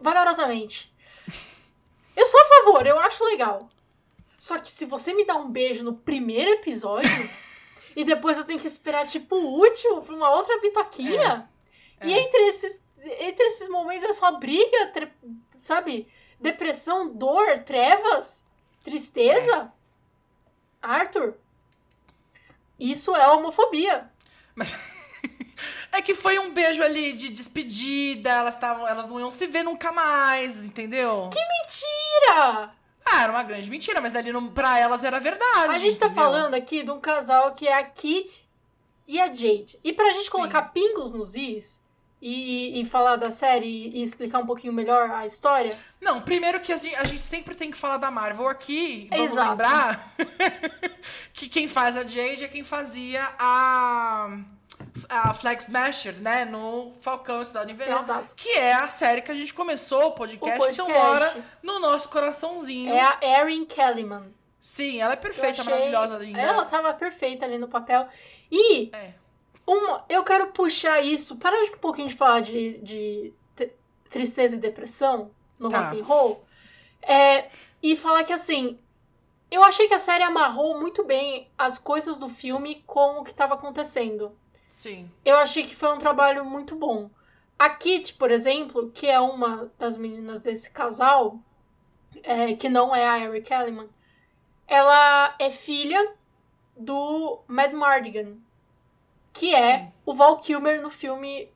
vagarosamente. 0.00 0.92
Eu 2.14 2.26
sou 2.26 2.40
a 2.40 2.44
favor, 2.44 2.86
eu 2.86 2.98
acho 3.00 3.24
legal. 3.24 3.68
Só 4.38 4.58
que 4.58 4.70
se 4.70 4.84
você 4.84 5.12
me 5.12 5.24
dá 5.24 5.34
um 5.34 5.50
beijo 5.50 5.82
no 5.82 5.94
primeiro 5.94 6.50
episódio 6.52 7.10
e 7.96 8.04
depois 8.04 8.38
eu 8.38 8.44
tenho 8.44 8.60
que 8.60 8.68
esperar, 8.68 9.06
tipo, 9.08 9.34
o 9.34 9.58
último 9.58 10.02
pra 10.02 10.14
uma 10.14 10.30
outra 10.30 10.60
bitoquinha. 10.60 11.48
É. 12.00 12.06
E 12.06 12.14
é. 12.14 12.20
entre 12.20 12.40
esses, 12.46 12.82
entre 13.18 13.46
esses 13.46 13.68
momentos 13.68 14.04
é 14.04 14.12
só 14.12 14.38
briga, 14.38 14.92
tre... 14.92 15.12
sabe? 15.60 16.06
Depressão, 16.38 17.12
dor, 17.12 17.58
trevas, 17.64 18.46
tristeza. 18.84 19.72
É. 19.76 19.80
Arthur, 20.82 21.34
isso 22.80 23.14
é 23.14 23.28
homofobia. 23.28 24.10
Mas. 24.54 24.72
É 25.92 26.00
que 26.00 26.14
foi 26.14 26.38
um 26.38 26.54
beijo 26.54 26.82
ali 26.82 27.12
de 27.12 27.30
despedida, 27.30 28.30
elas 28.30 28.54
estavam, 28.54 28.86
elas 28.86 29.06
não 29.08 29.18
iam 29.18 29.30
se 29.30 29.46
ver 29.46 29.64
nunca 29.64 29.90
mais, 29.90 30.56
entendeu? 30.64 31.28
Que 31.30 31.40
mentira! 31.40 32.70
Ah, 33.04 33.22
era 33.24 33.32
uma 33.32 33.42
grande 33.42 33.68
mentira, 33.68 34.00
mas 34.00 34.12
dali 34.12 34.32
não, 34.32 34.48
pra 34.48 34.78
elas 34.78 35.02
era 35.02 35.18
verdade. 35.18 35.74
A 35.74 35.78
gente 35.78 35.98
tá 35.98 36.06
entendeu? 36.06 36.24
tá 36.24 36.30
falando 36.30 36.54
aqui 36.54 36.84
de 36.84 36.90
um 36.90 37.00
casal 37.00 37.52
que 37.54 37.66
é 37.66 37.76
a 37.76 37.82
Kit 37.84 38.48
e 39.06 39.20
a 39.20 39.26
Jade. 39.26 39.80
E 39.82 39.92
pra 39.92 40.12
gente 40.12 40.26
Sim. 40.26 40.30
colocar 40.30 40.62
pingos 40.72 41.10
nos 41.10 41.34
is 41.34 41.82
e, 42.20 42.80
e 42.80 42.84
falar 42.84 43.16
da 43.16 43.30
série 43.30 43.66
e 43.66 44.02
explicar 44.02 44.40
um 44.40 44.46
pouquinho 44.46 44.72
melhor 44.72 45.10
a 45.10 45.24
história. 45.24 45.76
Não, 46.00 46.20
primeiro 46.20 46.60
que 46.60 46.72
a 46.72 46.76
gente, 46.76 46.94
a 46.96 47.04
gente 47.04 47.22
sempre 47.22 47.54
tem 47.54 47.70
que 47.70 47.76
falar 47.76 47.96
da 47.96 48.10
Marvel 48.10 48.48
aqui. 48.48 49.08
Vamos 49.10 49.32
Exato. 49.32 49.50
lembrar 49.50 50.14
que 51.32 51.48
quem 51.48 51.66
faz 51.66 51.96
a 51.96 52.02
Jade 52.02 52.44
é 52.44 52.48
quem 52.48 52.62
fazia 52.62 53.26
a. 53.38 54.36
a 55.08 55.32
Flag 55.32 55.62
Smasher, 55.62 56.14
né? 56.20 56.44
No 56.44 56.92
Falcão 57.00 57.42
Cidade 57.44 57.72
Invernal. 57.72 58.00
Exato. 58.00 58.34
Que 58.34 58.50
é 58.50 58.74
a 58.74 58.88
série 58.88 59.22
que 59.22 59.32
a 59.32 59.34
gente 59.34 59.54
começou 59.54 60.08
o 60.08 60.12
podcast, 60.12 60.58
o 60.58 60.58
podcast. 60.58 60.82
então 60.82 61.02
mora 61.02 61.44
no 61.62 61.80
nosso 61.80 62.08
coraçãozinho. 62.10 62.92
É 62.92 63.00
a 63.00 63.18
Erin 63.22 63.64
Kellyman. 63.64 64.32
Sim, 64.60 65.00
ela 65.00 65.14
é 65.14 65.16
perfeita, 65.16 65.62
achei... 65.62 65.72
maravilhosa, 65.72 66.18
linda. 66.18 66.38
Ela 66.38 66.66
tava 66.66 66.92
perfeita 66.92 67.46
ali 67.46 67.56
no 67.56 67.66
papel. 67.66 68.06
E 68.52 68.90
é. 68.92 69.14
Uma, 69.70 70.04
eu 70.08 70.24
quero 70.24 70.48
puxar 70.48 71.00
isso, 71.00 71.36
para 71.36 71.56
um 71.56 71.78
pouquinho 71.78 72.08
de 72.08 72.16
falar 72.16 72.40
de, 72.40 72.78
de 72.80 73.32
tristeza 74.10 74.56
e 74.56 74.58
depressão 74.58 75.30
no 75.58 75.68
tá. 75.68 75.90
rock 75.90 76.00
and 76.00 76.04
roll. 76.04 76.44
É, 77.00 77.48
e 77.82 77.96
falar 77.96 78.24
que 78.24 78.32
assim, 78.32 78.78
eu 79.50 79.62
achei 79.62 79.86
que 79.86 79.94
a 79.94 79.98
série 79.98 80.24
amarrou 80.24 80.80
muito 80.80 81.04
bem 81.04 81.48
as 81.56 81.78
coisas 81.78 82.18
do 82.18 82.28
filme 82.28 82.82
com 82.86 83.20
o 83.20 83.24
que 83.24 83.30
estava 83.30 83.54
acontecendo. 83.54 84.36
Sim. 84.68 85.10
Eu 85.24 85.36
achei 85.36 85.66
que 85.66 85.76
foi 85.76 85.94
um 85.94 85.98
trabalho 85.98 86.44
muito 86.44 86.74
bom. 86.74 87.08
A 87.58 87.70
Kit, 87.70 88.14
por 88.14 88.30
exemplo, 88.30 88.90
que 88.90 89.06
é 89.06 89.20
uma 89.20 89.70
das 89.78 89.96
meninas 89.96 90.40
desse 90.40 90.70
casal, 90.70 91.38
é, 92.22 92.54
que 92.54 92.68
não 92.68 92.94
é 92.94 93.06
a 93.06 93.18
Eric 93.20 93.48
Kellyman, 93.48 93.88
ela 94.66 95.34
é 95.38 95.50
filha 95.50 96.14
do 96.76 97.40
Mad 97.46 97.72
Mardigan, 97.72 98.36
que 99.32 99.54
é 99.54 99.78
Sim. 99.78 99.92
o 100.06 100.14
Val 100.14 100.38
Kilmer 100.38 100.80
no 100.80 100.90
filme 100.90 101.48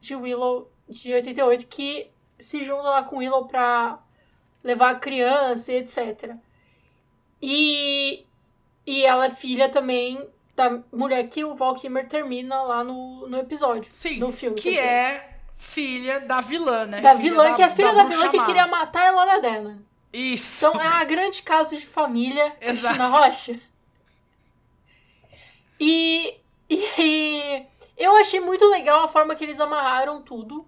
de 0.00 0.14
Willow 0.14 0.70
de 0.88 1.12
88, 1.12 1.66
que 1.66 2.10
se 2.38 2.64
junta 2.64 2.82
lá 2.82 3.02
com 3.02 3.18
Willow 3.18 3.46
pra 3.46 3.98
levar 4.62 4.90
a 4.90 4.98
criança 4.98 5.72
e 5.72 5.76
etc. 5.76 6.34
E, 7.40 8.24
e 8.86 9.04
ela 9.04 9.26
é 9.26 9.30
filha 9.30 9.68
também 9.68 10.28
da 10.54 10.82
mulher 10.92 11.28
que 11.28 11.44
o 11.44 11.54
Val 11.54 11.74
Kilmer 11.74 12.08
termina 12.08 12.62
lá 12.62 12.84
no, 12.84 13.26
no 13.28 13.38
episódio. 13.38 13.90
Sim, 13.90 14.18
no 14.18 14.32
filme. 14.32 14.60
Que 14.60 14.78
é 14.78 15.38
filha 15.56 16.20
da 16.20 16.40
vilã, 16.40 16.86
né? 16.86 17.00
Da 17.00 17.16
filha 17.16 17.30
vilã, 17.30 17.50
da, 17.50 17.54
que 17.54 17.62
é 17.62 17.70
filha 17.70 17.92
da, 17.92 18.02
da 18.02 18.08
vilã 18.08 18.28
que 18.28 18.44
queria 18.44 18.66
matar 18.66 19.02
a 19.02 19.08
Elora 19.08 19.40
Dana. 19.40 19.82
Isso. 20.12 20.66
Então 20.66 20.80
é 20.80 20.86
a 20.86 21.04
grande 21.04 21.42
caso 21.42 21.76
de 21.76 21.86
família 21.86 22.54
Exato. 22.60 22.96
Cristina 22.96 23.08
Rocha. 23.08 23.60
E, 25.80 26.38
e 26.98 27.66
eu 27.96 28.16
achei 28.16 28.40
muito 28.40 28.64
legal 28.66 29.04
a 29.04 29.08
forma 29.08 29.34
que 29.34 29.44
eles 29.44 29.60
amarraram 29.60 30.22
tudo. 30.22 30.66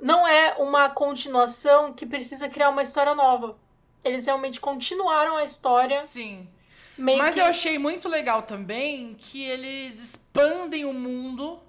Não 0.00 0.26
é 0.26 0.54
uma 0.58 0.88
continuação 0.88 1.92
que 1.92 2.06
precisa 2.06 2.48
criar 2.48 2.70
uma 2.70 2.82
história 2.82 3.14
nova. 3.14 3.58
Eles 4.02 4.24
realmente 4.24 4.60
continuaram 4.60 5.36
a 5.36 5.44
história. 5.44 6.02
Sim. 6.02 6.48
Mas 6.96 7.34
que... 7.34 7.40
eu 7.40 7.44
achei 7.44 7.78
muito 7.78 8.08
legal 8.08 8.42
também 8.42 9.14
que 9.14 9.42
eles 9.42 9.98
expandem 9.98 10.84
o 10.84 10.92
mundo 10.92 11.60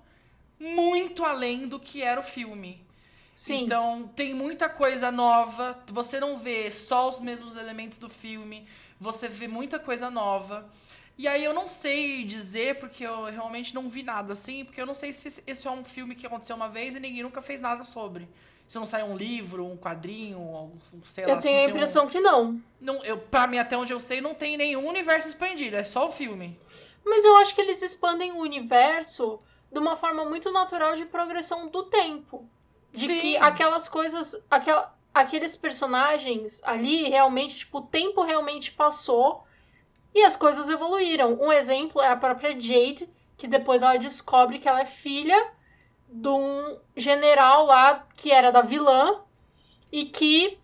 muito 0.59 1.25
além 1.25 1.67
do 1.67 1.79
que 1.79 2.01
era 2.01 2.19
o 2.19 2.23
filme. 2.23 2.85
Sim. 3.35 3.63
Então 3.63 4.09
tem 4.15 4.33
muita 4.33 4.69
coisa 4.69 5.11
nova. 5.11 5.77
Você 5.87 6.19
não 6.19 6.37
vê 6.37 6.69
só 6.69 7.09
os 7.09 7.19
mesmos 7.19 7.55
elementos 7.55 7.97
do 7.97 8.07
filme. 8.07 8.67
Você 8.99 9.27
vê 9.27 9.47
muita 9.47 9.79
coisa 9.79 10.11
nova. 10.11 10.69
E 11.17 11.27
aí 11.27 11.43
eu 11.43 11.53
não 11.53 11.67
sei 11.67 12.23
dizer, 12.23 12.79
porque 12.79 13.05
eu 13.05 13.25
realmente 13.25 13.75
não 13.75 13.89
vi 13.89 14.03
nada 14.03 14.33
assim, 14.33 14.65
porque 14.65 14.81
eu 14.81 14.85
não 14.85 14.93
sei 14.93 15.13
se 15.13 15.43
esse 15.45 15.67
é 15.67 15.71
um 15.71 15.83
filme 15.83 16.15
que 16.15 16.25
aconteceu 16.25 16.55
uma 16.55 16.69
vez 16.69 16.95
e 16.95 16.99
ninguém 16.99 17.23
nunca 17.23 17.41
fez 17.41 17.61
nada 17.61 17.83
sobre. 17.83 18.27
Se 18.67 18.77
não 18.77 18.85
sai 18.85 19.03
um 19.03 19.17
livro, 19.17 19.65
um 19.65 19.77
quadrinho, 19.77 20.71
sei 21.03 21.25
lá. 21.25 21.33
Eu 21.33 21.39
tenho 21.39 21.59
a 21.59 21.69
impressão 21.69 22.05
um... 22.05 22.07
que 22.07 22.19
não. 22.19 22.59
não 22.79 23.03
eu, 23.03 23.17
pra 23.17 23.45
mim, 23.45 23.57
até 23.57 23.77
onde 23.77 23.91
eu 23.91 23.99
sei, 23.99 24.21
não 24.21 24.33
tem 24.33 24.55
nenhum 24.55 24.87
universo 24.87 25.27
expandido, 25.27 25.75
é 25.75 25.83
só 25.83 26.07
o 26.07 26.11
filme. 26.11 26.57
Mas 27.03 27.25
eu 27.25 27.35
acho 27.37 27.53
que 27.53 27.61
eles 27.61 27.81
expandem 27.81 28.31
o 28.31 28.37
universo 28.37 29.39
de 29.71 29.79
uma 29.79 29.97
forma 29.97 30.25
muito 30.25 30.51
natural 30.51 30.95
de 30.95 31.05
progressão 31.05 31.67
do 31.67 31.83
tempo. 31.83 32.47
De 32.93 33.07
Sim. 33.07 33.19
que 33.19 33.37
aquelas 33.37 33.87
coisas. 33.87 34.41
Aquela, 34.49 34.95
aqueles 35.13 35.55
personagens 35.55 36.61
ali 36.63 37.09
realmente, 37.09 37.57
tipo, 37.57 37.79
o 37.79 37.85
tempo 37.85 38.23
realmente 38.23 38.71
passou 38.71 39.45
e 40.13 40.23
as 40.23 40.35
coisas 40.35 40.69
evoluíram. 40.69 41.37
Um 41.41 41.51
exemplo 41.51 42.01
é 42.01 42.07
a 42.07 42.15
própria 42.15 42.59
Jade, 42.59 43.09
que 43.37 43.47
depois 43.47 43.81
ela 43.81 43.97
descobre 43.97 44.59
que 44.59 44.67
ela 44.67 44.81
é 44.81 44.85
filha 44.85 45.51
de 46.07 46.27
um 46.27 46.77
general 46.95 47.65
lá 47.65 48.07
que 48.15 48.31
era 48.31 48.51
da 48.51 48.61
vilã 48.61 49.21
e 49.91 50.05
que 50.05 50.57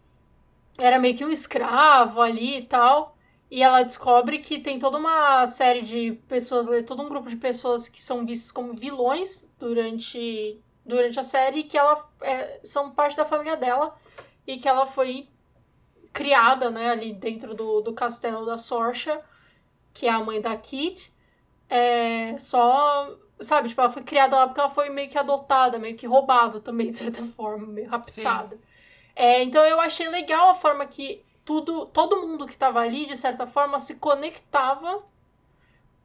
era 0.78 1.00
meio 1.00 1.18
que 1.18 1.26
um 1.26 1.32
escravo 1.32 2.22
ali 2.22 2.58
e 2.58 2.66
tal. 2.66 3.18
E 3.50 3.64
ela 3.64 3.84
descobre 3.84 4.40
que 4.40 4.60
tem 4.60 4.78
toda 4.78 4.98
uma 4.98 5.48
série 5.48 5.82
de 5.82 6.12
pessoas, 6.28 6.68
todo 6.86 7.02
um 7.02 7.08
grupo 7.08 7.30
de 7.30 7.38
pessoas 7.38 7.88
que 7.88 8.04
são 8.04 8.26
vistas 8.26 8.52
como 8.52 8.74
vilões 8.74 9.50
durante 9.58 10.62
durante 10.86 11.20
a 11.20 11.24
série 11.24 11.64
que 11.64 11.78
ela 11.78 12.10
é, 12.22 12.62
são 12.64 12.92
parte 12.92 13.18
da 13.18 13.26
família 13.26 13.58
dela 13.58 13.94
e 14.46 14.58
que 14.58 14.70
ela 14.70 14.86
foi 14.86 15.28
criada, 16.14 16.72
né, 16.72 16.90
ali 16.90 17.14
dentro 17.14 17.54
do, 17.54 17.82
do 17.82 17.94
castelo 17.94 18.46
da 18.46 18.58
Sorcha, 18.58 19.22
que 19.98 20.06
é 20.06 20.12
a 20.12 20.24
mãe 20.24 20.40
da 20.40 20.56
Kit, 20.56 21.12
é, 21.68 22.38
só, 22.38 23.18
sabe, 23.42 23.68
tipo, 23.68 23.82
ela 23.82 23.92
foi 23.92 24.04
criada 24.04 24.36
lá 24.36 24.46
porque 24.46 24.60
ela 24.60 24.70
foi 24.70 24.90
meio 24.90 25.10
que 25.10 25.18
adotada, 25.18 25.80
meio 25.80 25.98
que 25.98 26.06
roubada 26.06 26.60
também, 26.60 26.92
de 26.92 26.98
certa 26.98 27.24
forma, 27.24 27.66
meio 27.66 27.90
raptada. 27.90 28.60
É, 29.16 29.42
então 29.42 29.66
eu 29.66 29.82
achei 29.82 30.08
legal 30.08 30.52
a 30.52 30.56
forma 30.56 30.86
que 30.86 31.26
tudo, 31.44 31.88
todo 31.88 32.22
mundo 32.28 32.46
que 32.46 32.54
estava 32.54 32.80
ali, 32.80 33.08
de 33.08 33.16
certa 33.16 33.48
forma, 33.48 33.80
se 33.80 33.96
conectava 33.96 35.04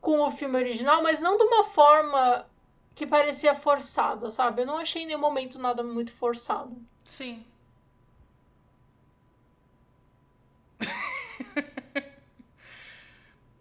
com 0.00 0.20
o 0.22 0.30
filme 0.30 0.56
original, 0.56 1.02
mas 1.02 1.20
não 1.20 1.36
de 1.36 1.44
uma 1.44 1.64
forma 1.64 2.46
que 2.94 3.06
parecia 3.06 3.54
forçada, 3.54 4.30
sabe? 4.30 4.62
Eu 4.62 4.66
não 4.66 4.78
achei 4.78 5.02
em 5.02 5.06
nenhum 5.06 5.20
momento 5.20 5.58
nada 5.58 5.82
muito 5.82 6.12
forçado. 6.12 6.74
Sim. 7.04 7.44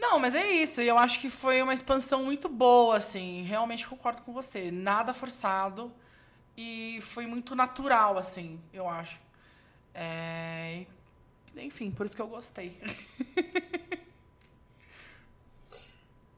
Não, 0.02 0.18
mas 0.18 0.34
é 0.34 0.52
isso. 0.52 0.82
E 0.82 0.88
eu 0.88 0.98
acho 0.98 1.20
que 1.20 1.30
foi 1.30 1.62
uma 1.62 1.76
expansão 1.76 2.24
muito 2.24 2.50
boa, 2.50 2.98
assim. 2.98 3.44
Realmente 3.44 3.88
concordo 3.88 4.24
com 4.24 4.34
você. 4.34 4.72
Nada 4.72 5.14
forçado. 5.14 5.94
E 6.58 7.00
foi 7.02 7.28
muito 7.28 7.56
natural, 7.56 8.18
assim, 8.18 8.60
eu 8.74 8.90
acho. 8.90 9.20
É... 9.94 10.86
Enfim, 11.56 11.92
por 11.92 12.06
isso 12.06 12.16
que 12.16 12.22
eu 12.22 12.28
gostei. 12.28 12.78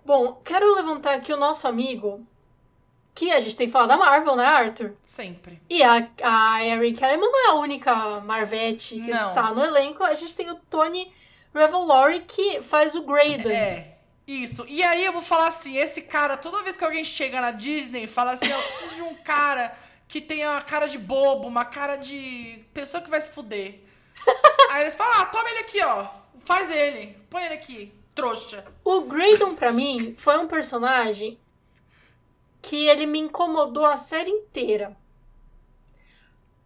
Bom, 0.06 0.42
quero 0.44 0.76
levantar 0.76 1.16
aqui 1.16 1.32
o 1.32 1.38
nosso 1.38 1.66
amigo, 1.66 2.28
que 3.16 3.32
a 3.32 3.40
gente 3.40 3.56
tem 3.56 3.72
falar 3.72 3.88
da 3.88 3.96
Marvel, 3.96 4.36
né, 4.36 4.46
Arthur? 4.46 4.94
Sempre. 5.06 5.62
E 5.70 5.82
a, 5.82 6.10
a 6.22 6.66
Erin 6.66 6.96
Kellyman 6.96 7.32
não 7.32 7.48
é 7.48 7.52
a 7.52 7.56
única 7.56 8.20
Marvete 8.20 8.96
que 8.96 9.12
não. 9.12 9.30
está 9.30 9.54
no 9.54 9.64
elenco. 9.64 10.04
A 10.04 10.14
gente 10.14 10.36
tem 10.36 10.50
o 10.50 10.56
Tony 10.56 11.10
Revelori 11.54 12.22
que 12.22 12.62
faz 12.64 12.96
o 12.96 13.04
Graydon. 13.04 13.50
É. 13.50 13.98
Isso. 14.26 14.66
E 14.68 14.82
aí 14.82 15.04
eu 15.04 15.12
vou 15.12 15.22
falar 15.22 15.48
assim, 15.48 15.78
esse 15.78 16.02
cara, 16.02 16.38
toda 16.38 16.64
vez 16.64 16.78
que 16.78 16.84
alguém 16.84 17.04
chega 17.04 17.42
na 17.42 17.52
Disney, 17.52 18.08
fala 18.08 18.32
assim, 18.32 18.48
eu 18.48 18.62
preciso 18.62 18.96
de 18.96 19.02
um 19.02 19.16
cara 19.16 19.78
que 20.08 20.22
tenha 20.22 20.52
uma 20.52 20.62
cara 20.62 20.88
de 20.88 20.98
bobo, 20.98 21.48
uma 21.48 21.66
cara 21.66 21.98
de 21.98 22.64
pessoa 22.74 23.04
que 23.04 23.10
vai 23.10 23.20
se 23.20 23.30
fuder. 23.30 23.82
aí 24.72 24.82
eles 24.82 24.96
falam, 24.96 25.22
ah, 25.22 25.26
toma 25.26 25.50
ele 25.50 25.60
aqui, 25.60 25.82
ó. 25.82 26.08
Faz 26.40 26.70
ele. 26.70 27.18
Põe 27.30 27.46
ele 27.46 27.56
aqui. 27.56 27.94
Trouxa. 28.16 28.64
O 28.84 29.02
Graydon, 29.02 29.56
pra 29.56 29.74
mim, 29.74 30.16
foi 30.18 30.38
um 30.38 30.48
personagem 30.48 31.38
que 32.62 32.88
ele 32.88 33.06
me 33.06 33.20
incomodou 33.20 33.86
a 33.86 33.98
série 33.98 34.30
inteira. 34.30 34.96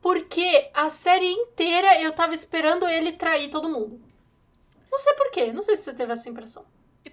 Porque 0.01 0.69
a 0.73 0.89
série 0.89 1.31
inteira 1.31 2.01
eu 2.01 2.11
tava 2.11 2.33
esperando 2.33 2.87
ele 2.87 3.13
trair 3.13 3.49
todo 3.49 3.69
mundo. 3.69 4.06
Não 4.91 4.99
sei 4.99 5.13
porquê, 5.13 5.51
não 5.53 5.61
sei 5.61 5.75
se 5.75 5.83
você 5.83 5.93
teve 5.93 6.13
essa 6.13 6.29
impressão. 6.29 6.65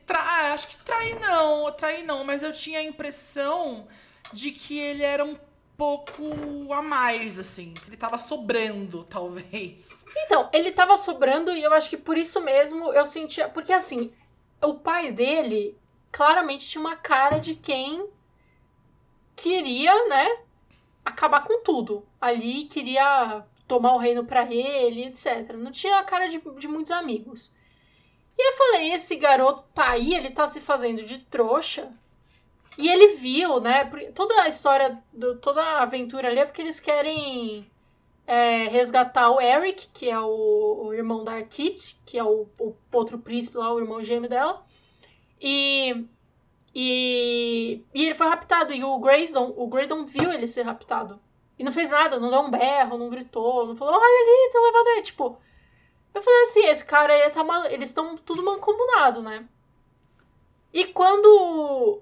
Tra... 0.07 0.21
Ah, 0.21 0.53
acho 0.53 0.69
que 0.69 0.77
trair 0.79 1.19
não, 1.21 1.71
trair 1.73 2.05
não, 2.05 2.25
mas 2.25 2.43
eu 2.43 2.53
tinha 2.53 2.81
a 2.81 2.83
impressão 2.83 3.87
de 4.33 4.51
que 4.51 4.79
ele 4.79 5.03
era 5.03 5.25
um 5.25 5.37
pouco 5.77 6.73
a 6.73 6.83
mais, 6.83 7.39
assim. 7.39 7.75
Que 7.75 7.89
ele 7.89 7.97
tava 7.97 8.19
sobrando, 8.19 9.05
talvez. 9.09 10.05
Então, 10.25 10.49
ele 10.53 10.73
tava 10.73 10.97
sobrando 10.97 11.53
e 11.53 11.63
eu 11.63 11.73
acho 11.73 11.89
que 11.89 11.97
por 11.97 12.17
isso 12.17 12.41
mesmo 12.41 12.93
eu 12.93 13.07
sentia. 13.07 13.49
Porque 13.49 13.73
assim, 13.73 14.13
o 14.63 14.75
pai 14.75 15.13
dele 15.13 15.77
claramente 16.11 16.67
tinha 16.67 16.81
uma 16.81 16.97
cara 16.97 17.39
de 17.39 17.55
quem 17.55 18.09
queria, 19.35 20.09
né, 20.09 20.39
acabar 21.05 21.45
com 21.45 21.63
tudo. 21.63 22.07
Ali 22.21 22.67
queria 22.67 23.45
tomar 23.67 23.95
o 23.95 23.99
reino 23.99 24.25
para 24.25 24.45
ele, 24.53 25.07
etc. 25.07 25.53
Não 25.55 25.73
tinha 25.73 25.99
a 25.99 26.05
cara 26.05 26.29
de, 26.29 26.39
de 26.39 26.69
muitos 26.69 26.93
amigos. 26.93 27.55
E 28.37 28.51
eu 28.51 28.57
falei, 28.57 28.93
esse 28.93 29.17
garoto 29.17 29.65
tá 29.75 29.91
aí, 29.91 30.15
ele 30.15 30.31
tá 30.31 30.47
se 30.47 30.61
fazendo 30.61 31.03
de 31.05 31.19
trouxa. 31.19 31.93
E 32.77 32.89
ele 32.89 33.15
viu, 33.17 33.61
né? 33.61 33.85
Toda 34.15 34.43
a 34.43 34.49
história, 34.49 35.01
do, 35.13 35.37
toda 35.39 35.63
a 35.63 35.83
aventura 35.83 36.29
ali 36.29 36.41
é 36.41 36.45
porque 36.45 36.61
eles 36.63 36.81
querem 36.81 37.71
é, 38.27 38.69
resgatar 38.69 39.31
o 39.31 39.41
Eric, 39.41 39.89
que 39.93 40.11
é 40.11 40.19
o, 40.19 40.87
o, 40.87 40.95
irmão 40.95 41.23
da 41.25 41.41
Kit, 41.43 41.97
que 42.05 42.19
é 42.19 42.25
o, 42.25 42.49
o 42.59 42.75
outro 42.93 43.19
príncipe 43.19 43.59
lá, 43.59 43.73
o 43.73 43.79
irmão 43.79 44.03
gêmeo 44.03 44.29
dela. 44.29 44.65
E 45.41 46.05
E, 46.75 47.85
e 47.95 48.05
ele 48.07 48.15
foi 48.15 48.27
raptado. 48.29 48.73
E 48.73 48.83
o 48.83 48.99
Graydon, 48.99 49.55
o 49.57 49.69
Graydon 49.69 50.07
viu 50.07 50.33
ele 50.33 50.47
ser 50.47 50.63
raptado. 50.63 51.21
E 51.59 51.63
não 51.65 51.71
fez 51.73 51.89
nada, 51.91 52.19
não 52.19 52.31
deu 52.31 52.41
um 52.41 52.51
berro, 52.51 52.99
não 52.99 53.09
gritou, 53.09 53.67
não 53.67 53.77
falou, 53.77 53.95
olha 53.95 54.03
ali, 54.05 54.53
tá 54.53 54.61
levando 54.61 54.89
ele. 54.89 55.03
Tipo, 55.03 55.39
eu 56.15 56.23
falei 56.23 56.43
assim, 56.45 56.67
esse 56.67 56.85
cara, 56.85 57.13
ele 57.13 57.31
tá 57.31 57.43
mal... 57.43 57.67
eles 57.67 57.89
estão 57.89 58.17
tudo 58.17 58.43
mancomunado, 58.43 59.21
né? 59.21 59.47
E 60.73 60.87
quando. 60.87 62.01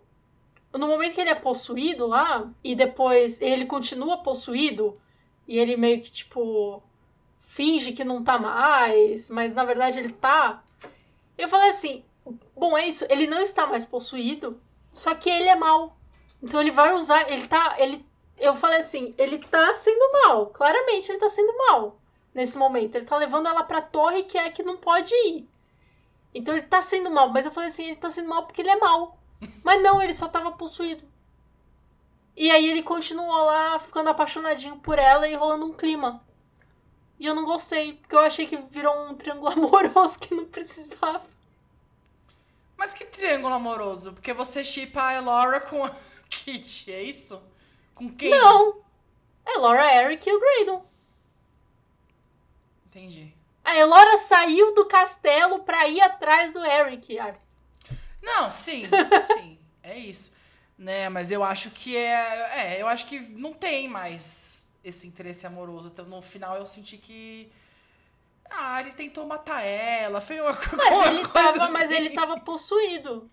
No 0.75 0.87
momento 0.87 1.15
que 1.15 1.21
ele 1.21 1.31
é 1.31 1.35
possuído 1.35 2.07
lá, 2.07 2.51
e 2.63 2.75
depois 2.75 3.41
ele 3.41 3.67
continua 3.67 4.23
possuído, 4.23 4.99
e 5.47 5.59
ele 5.59 5.77
meio 5.77 6.01
que, 6.01 6.11
tipo, 6.11 6.83
finge 7.43 7.93
que 7.93 8.05
não 8.05 8.25
tá 8.25 8.39
mais, 8.39 9.29
mas 9.29 9.55
na 9.55 9.65
verdade 9.65 9.99
ele 9.99 10.13
tá. 10.13 10.63
Eu 11.37 11.49
falei 11.49 11.71
assim: 11.71 12.05
bom, 12.57 12.77
é 12.77 12.89
isso, 12.89 13.07
ele 13.11 13.27
não 13.27 13.41
está 13.41 13.67
mais 13.67 13.85
possuído, 13.85 14.61
só 14.95 15.15
que 15.15 15.29
ele 15.29 15.49
é 15.49 15.57
mal. 15.57 15.97
Então 16.43 16.61
ele 16.61 16.71
vai 16.71 16.95
usar, 16.95 17.31
ele 17.31 17.47
tá, 17.49 17.77
ele 17.79 18.05
eu 18.39 18.57
falei 18.57 18.79
assim, 18.79 19.15
ele 19.19 19.39
tá 19.39 19.73
sendo 19.75 20.13
mal, 20.13 20.47
claramente 20.47 21.11
ele 21.11 21.19
tá 21.19 21.29
sendo 21.29 21.57
mal 21.57 22.02
nesse 22.35 22.57
momento. 22.57 22.95
Ele 22.95 23.07
tá 23.07 23.17
levando 23.17 23.49
ela 23.49 23.63
pra 23.65 23.83
torre 23.83 24.25
que 24.25 24.39
é 24.39 24.51
que 24.51 24.63
não 24.63 24.77
pode 24.77 25.15
ir. 25.15 25.49
Então 26.35 26.57
ele 26.57 26.67
tá 26.67 26.81
sendo 26.81 27.11
mal, 27.11 27.29
mas 27.29 27.45
eu 27.45 27.53
falei 27.53 27.69
assim, 27.69 27.87
ele 27.87 27.97
tá 27.97 28.11
sendo 28.11 28.29
mal 28.29 28.47
porque 28.47 28.63
ele 28.63 28.71
é 28.71 28.77
mal. 28.77 29.19
Mas 29.63 29.83
não, 29.83 30.01
ele 30.01 30.13
só 30.13 30.29
tava 30.29 30.53
possuído. 30.53 31.05
E 32.35 32.51
aí 32.51 32.71
ele 32.71 32.83
continuou 32.83 33.45
lá 33.45 33.79
ficando 33.79 34.09
apaixonadinho 34.09 34.79
por 34.79 34.99
ela 34.99 35.29
e 35.29 35.35
rolando 35.35 35.67
um 35.67 35.75
clima. 35.75 36.25
E 37.19 37.27
eu 37.27 37.35
não 37.35 37.45
gostei, 37.45 37.93
porque 37.95 38.15
eu 38.15 38.21
achei 38.21 38.47
que 38.47 38.57
virou 38.57 39.09
um 39.09 39.15
triângulo 39.15 39.51
amoroso 39.53 40.19
que 40.19 40.35
não 40.35 40.47
precisava. 40.47 41.23
Mas 42.77 42.95
que 42.95 43.05
triângulo 43.05 43.55
amoroso? 43.55 44.13
Porque 44.13 44.33
você 44.33 44.65
chipa 44.65 45.03
a 45.03 45.21
Laura 45.21 45.61
com 45.61 45.85
a 45.85 45.95
Kitty, 46.31 46.93
é 46.93 47.03
isso? 47.03 47.43
Com 47.95 48.11
quem? 48.11 48.31
Não! 48.31 48.81
É 49.45 49.59
Laura, 49.59 49.95
Eric 49.95 50.29
e 50.29 50.33
o 50.33 50.41
Graydon. 50.41 50.92
Entendi. 52.93 53.33
A 53.65 53.75
Elora 53.75 54.19
saiu 54.19 54.75
do 54.75 54.85
castelo 54.85 55.61
pra 55.61 55.89
ir 55.89 56.03
atrás 56.03 56.53
do 56.53 56.63
Eric, 56.63 57.19
Arthur. 57.19 57.41
Não, 58.23 58.53
sim, 58.53 58.85
sim. 59.35 59.59
É 59.83 59.99
isso. 59.99 60.33
Né, 60.77 61.09
mas 61.09 61.31
eu 61.31 61.43
acho 61.43 61.71
que 61.71 61.97
é. 61.97 62.77
É, 62.77 62.83
eu 62.83 62.87
acho 62.89 63.07
que 63.07 63.19
não 63.19 63.53
tem 63.55 63.89
mais 63.89 64.63
esse 64.85 65.07
interesse 65.07 65.47
amoroso. 65.47 65.89
Então, 65.89 66.05
no 66.05 66.21
final 66.21 66.57
eu 66.57 66.67
senti 66.67 66.99
que. 66.99 67.51
Ah, 68.51 68.81
ele 68.81 68.93
tentou 68.93 69.25
matar 69.27 69.63
ela. 69.63 70.21
Foi 70.21 70.39
uma, 70.41 70.53
mas 70.53 70.73
uma 70.93 71.07
ele 71.07 71.29
coisa. 71.29 71.33
Tava, 71.33 71.65
assim. 71.65 71.73
Mas 71.73 71.91
ele 71.91 72.11
tava 72.11 72.41
possuído. 72.41 73.31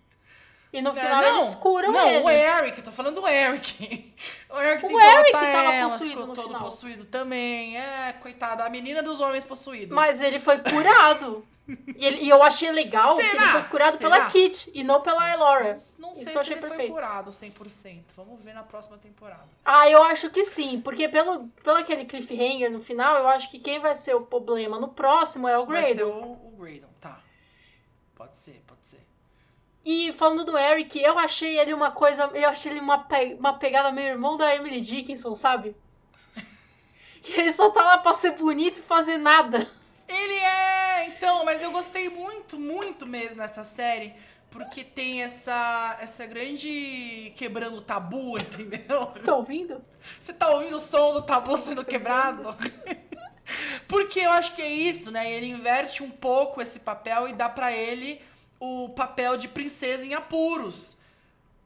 E 0.72 0.80
no 0.80 0.94
final 0.94 1.20
não, 1.20 1.42
eles 1.42 1.54
curam 1.56 1.92
não, 1.92 2.06
ele. 2.06 2.18
Não, 2.20 2.26
o 2.26 2.30
Eric, 2.30 2.82
tô 2.82 2.92
falando 2.92 3.20
do 3.20 3.26
Eric. 3.26 4.14
O 4.50 4.60
Eric 4.60 4.84
o 4.84 5.00
Eric 5.00 5.32
tava 5.32 5.46
ela, 5.46 5.90
possuído 5.90 6.20
ficou 6.20 6.34
todo 6.34 6.46
final. 6.46 6.62
possuído 6.62 7.04
também. 7.04 7.76
É, 7.76 8.12
coitada, 8.14 8.64
a 8.64 8.70
menina 8.70 9.02
dos 9.02 9.20
homens 9.20 9.44
possuídos. 9.44 9.94
Mas 9.94 10.20
ele 10.20 10.38
foi 10.40 10.58
curado. 10.58 11.46
e, 11.68 12.04
ele, 12.04 12.22
e, 12.22 12.28
eu 12.28 12.42
achei 12.42 12.70
legal 12.72 13.14
Será? 13.14 13.28
que 13.28 13.36
ele 13.36 13.46
foi 13.46 13.62
curado 13.64 13.96
Será? 13.96 14.10
pela 14.10 14.26
Kit 14.26 14.70
e 14.74 14.82
não 14.82 15.00
pela 15.00 15.32
Elora. 15.32 15.76
Não, 15.98 16.08
não 16.08 16.14
sei 16.16 16.24
se 16.24 16.52
ele 16.52 16.60
perfeito. 16.60 16.76
foi 16.76 16.88
curado 16.88 17.30
100%. 17.30 18.02
Vamos 18.16 18.42
ver 18.42 18.54
na 18.54 18.62
próxima 18.62 18.98
temporada. 18.98 19.48
Ah, 19.64 19.88
eu 19.88 20.02
acho 20.02 20.30
que 20.30 20.44
sim. 20.44 20.80
Porque 20.80 21.08
pelo, 21.08 21.48
pelo 21.62 21.76
aquele 21.76 22.04
cliffhanger 22.04 22.70
no 22.70 22.80
final, 22.80 23.18
eu 23.18 23.28
acho 23.28 23.50
que 23.50 23.58
quem 23.58 23.78
vai 23.78 23.94
ser 23.94 24.14
o 24.14 24.22
problema 24.22 24.78
no 24.78 24.88
próximo 24.88 25.46
é 25.48 25.58
o 25.58 25.66
Graydon. 25.66 25.86
Vai 25.86 25.94
ser 25.94 26.04
o, 26.04 26.32
o 26.32 26.56
Graydon, 26.58 26.88
tá. 27.00 27.20
Pode 28.16 28.36
ser, 28.36 28.62
pode 28.66 28.86
ser. 28.86 29.09
E 29.84 30.12
falando 30.12 30.44
do 30.44 30.58
Eric, 30.58 31.00
eu 31.02 31.18
achei 31.18 31.58
ele 31.58 31.72
uma 31.72 31.90
coisa. 31.90 32.24
Eu 32.34 32.48
achei 32.48 32.72
ele 32.72 32.80
uma, 32.80 32.98
pe 32.98 33.34
uma 33.38 33.58
pegada 33.58 33.90
meio 33.90 34.08
irmão 34.08 34.36
da 34.36 34.54
Emily 34.54 34.80
Dickinson, 34.80 35.34
sabe? 35.34 35.74
que 37.22 37.32
ele 37.32 37.52
só 37.52 37.70
tá 37.70 37.82
lá 37.82 37.98
pra 37.98 38.12
ser 38.12 38.32
bonito 38.32 38.78
e 38.78 38.82
fazer 38.82 39.16
nada. 39.16 39.70
Ele 40.06 40.34
é, 40.34 41.06
então, 41.06 41.44
mas 41.44 41.62
eu 41.62 41.70
gostei 41.70 42.08
muito, 42.08 42.58
muito 42.58 43.06
mesmo 43.06 43.36
nessa 43.36 43.64
série. 43.64 44.12
Porque 44.50 44.82
tem 44.82 45.22
essa, 45.22 45.96
essa 46.00 46.26
grande 46.26 47.32
quebrando 47.36 47.80
tabu, 47.80 48.36
entendeu? 48.36 49.12
Você 49.14 49.24
tá 49.24 49.34
ouvindo? 49.36 49.84
Você 50.20 50.32
tá 50.32 50.50
ouvindo 50.50 50.76
o 50.76 50.80
som 50.80 51.12
do 51.12 51.22
tabu 51.22 51.56
sendo 51.56 51.84
quebrado? 51.84 52.54
porque 53.86 54.18
eu 54.20 54.32
acho 54.32 54.54
que 54.56 54.60
é 54.60 54.68
isso, 54.68 55.10
né? 55.12 55.30
Ele 55.30 55.46
inverte 55.46 56.02
um 56.02 56.10
pouco 56.10 56.60
esse 56.60 56.80
papel 56.80 57.28
e 57.28 57.32
dá 57.32 57.48
para 57.48 57.72
ele 57.72 58.20
o 58.60 58.90
papel 58.90 59.38
de 59.38 59.48
princesa 59.48 60.06
em 60.06 60.14
apuros. 60.14 60.96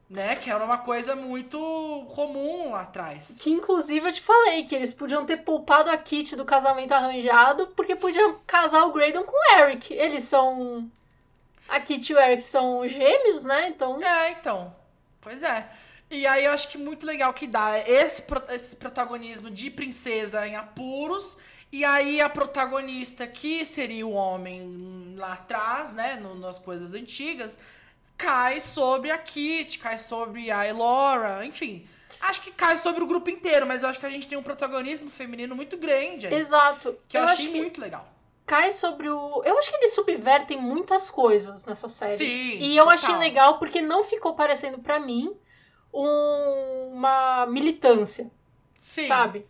Né? 0.09 0.37
Que 0.37 0.51
era 0.51 0.65
uma 0.65 0.79
coisa 0.79 1.17
muito 1.17 1.59
comum 2.15 2.71
lá 2.71 2.83
atrás. 2.83 3.37
Que 3.41 3.51
inclusive 3.51 4.09
eu 4.09 4.13
te 4.13 4.21
falei 4.21 4.65
que 4.65 4.75
eles 4.75 4.93
podiam 4.93 5.27
ter 5.27 5.39
poupado 5.39 5.91
a 5.91 5.97
Kit 5.97 6.37
do 6.37 6.45
casamento 6.45 6.93
arranjado, 6.93 7.69
porque 7.69 7.97
podiam 7.97 8.39
casar 8.47 8.85
o 8.85 8.93
Graydon 8.93 9.25
com 9.25 9.33
o 9.33 9.59
Eric. 9.59 9.93
Eles 9.93 10.23
são. 10.25 10.89
A 11.69 11.81
Kit 11.81 12.13
e 12.13 12.15
o 12.15 12.19
Eric 12.19 12.45
são 12.45 12.87
gêmeos, 12.87 13.45
né? 13.45 13.69
Então. 13.69 14.01
É, 14.01 14.31
então. 14.31 14.75
Pois 15.21 15.43
é. 15.43 15.69
E 16.11 16.27
aí 16.27 16.45
eu 16.45 16.53
acho 16.53 16.69
que 16.69 16.79
muito 16.79 17.05
legal 17.05 17.33
que 17.33 17.47
dá 17.47 17.79
esse, 17.79 18.23
esse 18.51 18.77
protagonismo 18.77 19.51
de 19.51 19.71
princesa 19.71 20.47
em 20.47 20.55
apuros 20.55 21.37
e 21.75 21.85
aí 21.85 22.21
a 22.21 22.29
protagonista, 22.29 23.27
que 23.27 23.65
seria 23.65 24.07
o 24.07 24.13
homem 24.13 25.17
lá 25.17 25.33
atrás, 25.33 25.93
né, 25.93 26.15
no, 26.15 26.37
nas 26.37 26.57
coisas 26.57 26.95
antigas, 26.95 27.59
cai 28.17 28.61
sobre 28.61 29.11
a 29.11 29.19
Kit, 29.19 29.81
cai 29.81 29.99
sobre 29.99 30.53
a 30.53 30.65
Elora, 30.65 31.45
enfim. 31.45 31.85
Acho 32.21 32.43
que 32.43 32.53
cai 32.53 32.79
sobre 32.79 33.03
o 33.03 33.09
grupo 33.09 33.29
inteiro, 33.29 33.67
mas 33.67 33.83
eu 33.83 33.89
acho 33.89 33.99
que 33.99 34.07
a 34.07 34.11
gente 34.11 34.29
tem 34.29 34.39
um 34.39 34.43
protagonismo 34.43 35.11
feminino 35.11 35.57
muito 35.57 35.77
grande 35.77 36.29
aí. 36.29 36.35
Exato. 36.35 36.97
Que 37.09 37.19
eu, 37.19 37.23
eu 37.23 37.29
achei 37.29 37.51
muito 37.51 37.81
legal. 37.81 38.09
Cai 38.47 38.71
sobre 38.71 39.09
o. 39.09 39.43
Eu 39.45 39.59
acho 39.59 39.69
que 39.69 39.77
eles 39.77 39.95
subvertem 39.97 40.61
muitas 40.61 41.11
coisas 41.11 41.67
nessa 41.67 41.89
série. 41.89 42.19
Sim. 42.19 42.59
E 42.61 42.77
eu 42.77 42.89
achei 42.89 43.17
legal 43.17 43.59
porque 43.59 43.83
não 43.83 44.05
ficou 44.05 44.35
parecendo 44.35 44.79
para 44.79 45.01
mim 45.01 45.35
um... 45.93 46.93
uma 46.93 47.47
militância. 47.47 48.31
Sim. 48.81 49.09
Sabe? 49.09 49.45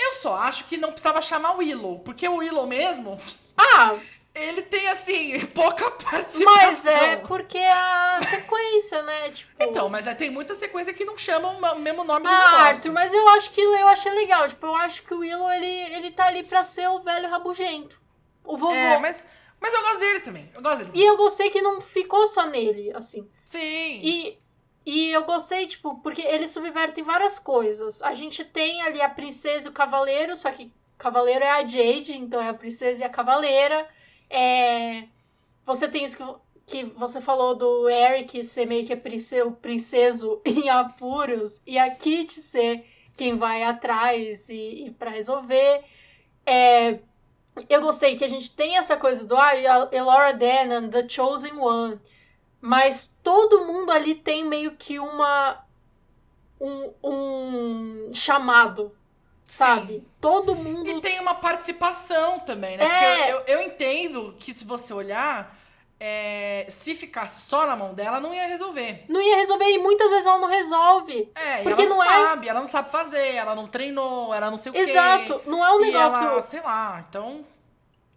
Eu 0.00 0.12
só 0.14 0.36
acho 0.36 0.64
que 0.64 0.78
não 0.78 0.92
precisava 0.92 1.20
chamar 1.20 1.52
o 1.52 1.58
Willow, 1.58 1.98
porque 1.98 2.26
o 2.26 2.36
Willow 2.36 2.66
mesmo. 2.66 3.20
Ah! 3.56 3.94
Ele 4.34 4.62
tem, 4.62 4.88
assim, 4.88 5.44
pouca 5.54 5.90
participação. 5.90 6.54
Mas 6.54 6.86
é 6.86 7.16
porque 7.16 7.58
a 7.58 8.20
sequência, 8.28 9.02
né? 9.02 9.30
Tipo... 9.30 9.50
Então, 9.60 9.88
mas 9.88 10.06
é, 10.06 10.14
tem 10.14 10.30
muita 10.30 10.54
sequência 10.54 10.94
que 10.94 11.04
não 11.04 11.18
chamam 11.18 11.58
o 11.58 11.78
mesmo 11.78 12.04
nome 12.04 12.26
ah, 12.26 12.30
do 12.30 12.44
negócio. 12.44 12.66
Arthur, 12.66 12.92
mas 12.92 13.12
eu 13.12 13.28
acho 13.28 13.50
que 13.50 13.60
eu 13.60 13.88
achei 13.88 14.12
legal. 14.12 14.48
Tipo, 14.48 14.66
eu 14.66 14.76
acho 14.76 15.02
que 15.02 15.12
o 15.12 15.18
Willow, 15.18 15.52
ele, 15.52 15.94
ele 15.94 16.10
tá 16.12 16.26
ali 16.26 16.44
pra 16.44 16.62
ser 16.62 16.88
o 16.88 17.00
velho 17.00 17.28
rabugento. 17.28 18.00
O 18.44 18.56
vovô. 18.56 18.72
É, 18.72 18.98
mas, 18.98 19.26
mas 19.60 19.74
eu 19.74 19.82
gosto 19.82 19.98
dele 19.98 20.20
também. 20.20 20.50
Eu 20.54 20.62
gosto 20.62 20.78
dele. 20.78 20.90
E 20.94 21.04
eu 21.04 21.16
gostei 21.16 21.50
que 21.50 21.60
não 21.60 21.80
ficou 21.80 22.26
só 22.28 22.46
nele, 22.46 22.92
assim. 22.94 23.28
Sim. 23.44 24.00
E 24.02 24.38
e 24.84 25.10
eu 25.10 25.24
gostei, 25.24 25.66
tipo, 25.66 25.96
porque 25.96 26.22
eles 26.22 26.50
subvertem 26.50 27.04
várias 27.04 27.38
coisas. 27.38 28.02
A 28.02 28.14
gente 28.14 28.44
tem 28.44 28.80
ali 28.82 29.00
a 29.00 29.08
princesa 29.08 29.68
e 29.68 29.70
o 29.70 29.74
cavaleiro, 29.74 30.34
só 30.34 30.50
que 30.50 30.72
cavaleiro 30.98 31.44
é 31.44 31.50
a 31.50 31.66
Jade, 31.66 32.16
então 32.16 32.40
é 32.40 32.48
a 32.48 32.54
princesa 32.54 33.02
e 33.02 33.04
a 33.04 33.10
cavaleira. 33.10 33.86
É... 34.28 35.04
Você 35.66 35.88
tem 35.88 36.04
isso 36.04 36.16
que, 36.16 36.24
que 36.66 36.84
você 36.84 37.20
falou 37.20 37.54
do 37.54 37.88
Eric 37.88 38.42
ser 38.42 38.66
meio 38.66 38.86
que 38.86 38.94
o 39.42 39.52
princeso 39.52 40.40
em 40.46 40.68
apuros, 40.70 41.60
e 41.66 41.78
a 41.78 41.90
Kit 41.90 42.40
ser 42.40 42.84
quem 43.16 43.36
vai 43.36 43.62
atrás 43.62 44.48
e, 44.48 44.86
e 44.86 44.90
para 44.92 45.10
resolver. 45.10 45.84
É... 46.46 46.98
Eu 47.68 47.82
gostei 47.82 48.16
que 48.16 48.24
a 48.24 48.28
gente 48.28 48.54
tem 48.54 48.78
essa 48.78 48.96
coisa 48.96 49.26
do 49.26 49.36
ah, 49.36 49.52
Elora 49.92 50.32
Danan, 50.32 50.88
The 50.88 51.06
Chosen 51.08 51.58
One 51.58 52.00
mas 52.60 53.14
todo 53.22 53.64
mundo 53.64 53.90
ali 53.90 54.14
tem 54.14 54.44
meio 54.44 54.72
que 54.72 54.98
uma 54.98 55.64
um, 56.60 56.92
um 57.02 58.10
chamado, 58.12 58.94
sabe? 59.46 59.94
Sim. 59.94 60.06
Todo 60.20 60.54
mundo. 60.54 60.88
E 60.88 61.00
tem 61.00 61.18
uma 61.18 61.34
participação 61.34 62.38
também, 62.40 62.76
né? 62.76 62.84
É... 62.84 63.32
Eu, 63.32 63.36
eu, 63.36 63.44
eu, 63.46 63.62
entendo 63.62 64.34
que 64.38 64.52
se 64.52 64.64
você 64.64 64.92
olhar, 64.92 65.56
é, 65.98 66.66
se 66.68 66.94
ficar 66.94 67.26
só 67.26 67.66
na 67.66 67.74
mão 67.74 67.94
dela, 67.94 68.20
não 68.20 68.34
ia 68.34 68.46
resolver. 68.46 69.04
Não 69.08 69.22
ia 69.22 69.36
resolver, 69.36 69.70
e 69.70 69.78
muitas 69.78 70.10
vezes 70.10 70.26
ela 70.26 70.38
não 70.38 70.48
resolve. 70.48 71.32
É, 71.34 71.62
porque 71.62 71.82
ela 71.82 71.88
não, 71.88 71.96
não 71.96 72.04
é 72.04 72.08
sabe, 72.08 72.46
é... 72.46 72.50
ela 72.50 72.60
não 72.60 72.68
sabe 72.68 72.90
fazer, 72.90 73.34
ela 73.34 73.54
não 73.54 73.66
treinou, 73.66 74.34
ela 74.34 74.50
não 74.50 74.58
sei 74.58 74.70
o 74.70 74.76
Exato. 74.76 75.24
quê. 75.24 75.32
Exato, 75.32 75.50
não 75.50 75.64
é 75.64 75.72
um 75.72 75.80
negócio. 75.80 76.24
Ela, 76.24 76.42
sei 76.42 76.60
lá, 76.60 77.04
então. 77.08 77.44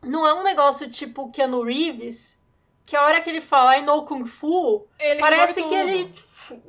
Não 0.01 0.27
é 0.27 0.34
um 0.34 0.43
negócio 0.43 0.89
tipo 0.89 1.32
Keanu 1.32 1.63
Reeves 1.63 2.38
que 2.86 2.96
a 2.96 3.04
hora 3.04 3.22
que 3.22 3.30
ele 3.30 3.41
fala 3.41 3.78
I 3.78 3.82
know 3.82 4.06
Kung 4.06 4.26
Fu, 4.26 4.88
ele 5.00 5.19
parece 5.19 5.63
que 5.63 5.74
ele 5.74 6.13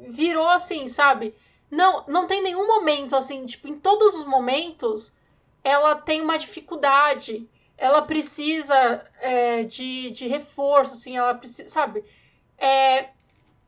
virou 0.09 0.49
assim, 0.49 0.87
sabe? 0.89 1.35
Não, 1.71 2.05
não 2.07 2.27
tem 2.27 2.43
nenhum 2.43 2.67
momento 2.67 3.17
assim, 3.17 3.45
tipo, 3.47 3.67
em 3.69 3.79
todos 3.79 4.15
os 4.15 4.27
momentos 4.27 5.17
ela 5.65 5.97
tem 5.97 6.21
uma 6.21 6.39
dificuldade. 6.39 7.49
Ela 7.77 8.03
precisa 8.03 9.05
é, 9.21 9.65
de, 9.65 10.11
de 10.11 10.29
reforço, 10.29 10.95
assim, 10.95 11.17
ela 11.17 11.35
precisa, 11.35 11.69
sabe? 11.69 12.05
É, 12.59 13.09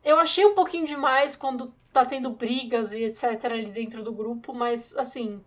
eu, 0.05 0.19
achei 0.19 0.45
um 0.45 0.55
pouquinho 0.55 0.87
demais 0.87 1.35
quando 1.35 1.75
tá 1.93 2.05
tendo 2.05 2.31
brigas 2.31 2.93
e 2.93 3.03
etc 3.05 3.45
ali 3.47 3.67
dentro 3.67 4.05
do 4.05 4.13
grupo, 4.13 4.55
mas 4.55 4.95
assim, 4.97 5.43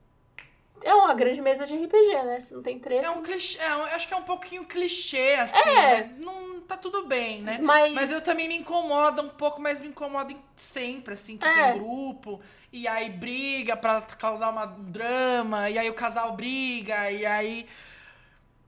é 0.83 0.93
uma 0.93 1.13
grande 1.13 1.41
mesa 1.41 1.65
de 1.65 1.75
RPG, 1.75 2.23
né? 2.25 2.39
Se 2.39 2.53
não 2.53 2.61
tem 2.61 2.79
treta. 2.79 3.07
É 3.07 3.09
um 3.09 3.21
clichê, 3.21 3.59
é, 3.59 3.71
eu 3.71 3.83
acho 3.85 4.07
que 4.07 4.13
é 4.13 4.17
um 4.17 4.23
pouquinho 4.23 4.65
clichê, 4.65 5.35
assim, 5.35 5.69
é. 5.69 5.95
mas 5.95 6.17
não 6.17 6.61
tá 6.61 6.77
tudo 6.77 7.05
bem, 7.05 7.41
né? 7.41 7.57
Mas... 7.61 7.93
mas 7.93 8.11
eu 8.11 8.21
também 8.21 8.47
me 8.47 8.57
incomoda 8.57 9.21
um 9.21 9.29
pouco, 9.29 9.61
mas 9.61 9.81
me 9.81 9.87
incomoda 9.87 10.33
sempre, 10.55 11.13
assim, 11.13 11.37
que 11.37 11.45
é. 11.45 11.71
tem 11.71 11.79
grupo, 11.79 12.39
e 12.71 12.87
aí 12.87 13.09
briga 13.09 13.75
pra 13.75 14.01
causar 14.01 14.49
uma 14.49 14.65
drama, 14.65 15.69
e 15.69 15.77
aí 15.77 15.89
o 15.89 15.93
casal 15.93 16.33
briga, 16.33 17.11
e 17.11 17.25
aí. 17.25 17.67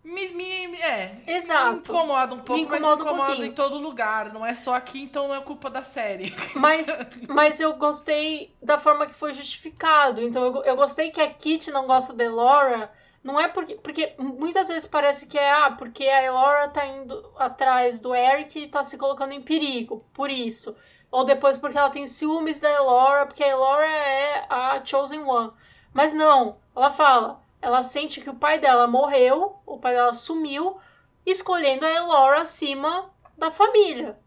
Me, 0.04 0.30
me, 0.30 0.76
é, 0.78 1.22
Exato. 1.28 1.74
me 1.74 1.78
incomoda 1.80 2.34
um 2.34 2.40
pouco, 2.40 2.54
me 2.54 2.62
incomoda 2.62 3.04
mas 3.04 3.06
me 3.06 3.12
incomoda 3.12 3.42
um 3.42 3.46
em 3.46 3.52
todo 3.52 3.78
lugar. 3.78 4.34
Não 4.34 4.44
é 4.44 4.56
só 4.56 4.74
aqui, 4.74 5.04
então 5.04 5.28
não 5.28 5.36
é 5.36 5.42
culpa 5.42 5.70
da 5.70 5.84
série. 5.84 6.34
Mas, 6.56 6.88
mas 7.30 7.60
eu 7.60 7.76
gostei 7.76 8.56
da 8.62 8.80
forma 8.80 9.06
que 9.06 9.14
foi 9.14 9.34
justificado. 9.34 10.22
Então 10.22 10.44
eu, 10.44 10.64
eu 10.64 10.76
gostei 10.76 11.12
que 11.12 11.22
a 11.22 11.32
Kit 11.32 11.70
não 11.70 11.86
gosta 11.86 12.14
da 12.14 12.24
Elora. 12.24 12.92
Não 13.24 13.40
é 13.40 13.48
porque. 13.48 13.76
Porque 13.76 14.16
muitas 14.18 14.70
vezes 14.70 14.88
parece 14.88 15.28
que 15.28 15.38
é, 15.38 15.52
ah, 15.52 15.72
porque 15.78 16.06
a 16.06 16.24
Elora 16.24 16.70
tá 16.70 16.84
indo 16.86 17.32
atrás 17.38 18.00
do 18.00 18.16
Eric 18.16 18.58
e 18.58 18.68
tá 18.68 18.82
se 18.82 18.98
colocando 18.98 19.34
em 19.34 19.42
perigo. 19.42 20.04
Por 20.14 20.32
isso. 20.32 20.76
Ou 21.12 21.26
depois 21.26 21.58
porque 21.58 21.78
ela 21.78 21.90
tem 21.92 22.08
ciúmes 22.08 22.60
da 22.60 22.72
Elora, 22.72 23.28
porque 23.28 23.44
a 23.44 23.50
Elora 23.50 23.86
é 23.86 24.46
a 24.50 24.84
Chosen 24.84 25.22
One. 25.24 25.52
Mas 25.94 26.14
não, 26.14 26.58
ela 26.76 26.90
fala 26.90 27.40
ela 27.62 27.84
sente 27.84 28.19
que 28.19 28.30
o 28.30 28.36
pai 28.36 28.60
dela 28.60 28.88
morreu, 28.88 29.62
o 29.65 29.78
pai 29.78 29.93
dela 29.93 30.13
sumiu, 30.13 30.80
escolhendo 31.26 31.86
a 31.86 31.91
Elora 31.91 32.41
acima 32.41 33.10
da 33.38 33.52
família. 33.52 34.17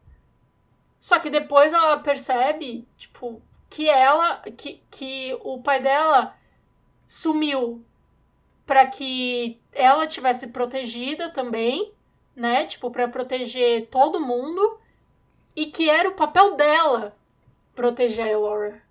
Só 1.00 1.18
que 1.18 1.28
depois 1.28 1.72
ela 1.72 1.98
percebe, 1.98 2.86
tipo, 2.96 3.42
que 3.68 3.88
ela, 3.88 4.38
que, 4.56 4.80
que 4.90 5.36
o 5.42 5.60
pai 5.60 5.82
dela 5.82 6.34
sumiu 7.08 7.84
para 8.64 8.86
que 8.86 9.60
ela 9.72 10.06
tivesse 10.06 10.46
protegida 10.46 11.30
também, 11.30 11.92
né? 12.34 12.66
Tipo, 12.66 12.90
para 12.90 13.08
proteger 13.08 13.88
todo 13.88 14.20
mundo 14.20 14.78
e 15.54 15.66
que 15.66 15.90
era 15.90 16.08
o 16.08 16.14
papel 16.14 16.56
dela 16.56 17.16
proteger 17.74 18.26
a 18.26 18.30
Elora. 18.30 18.83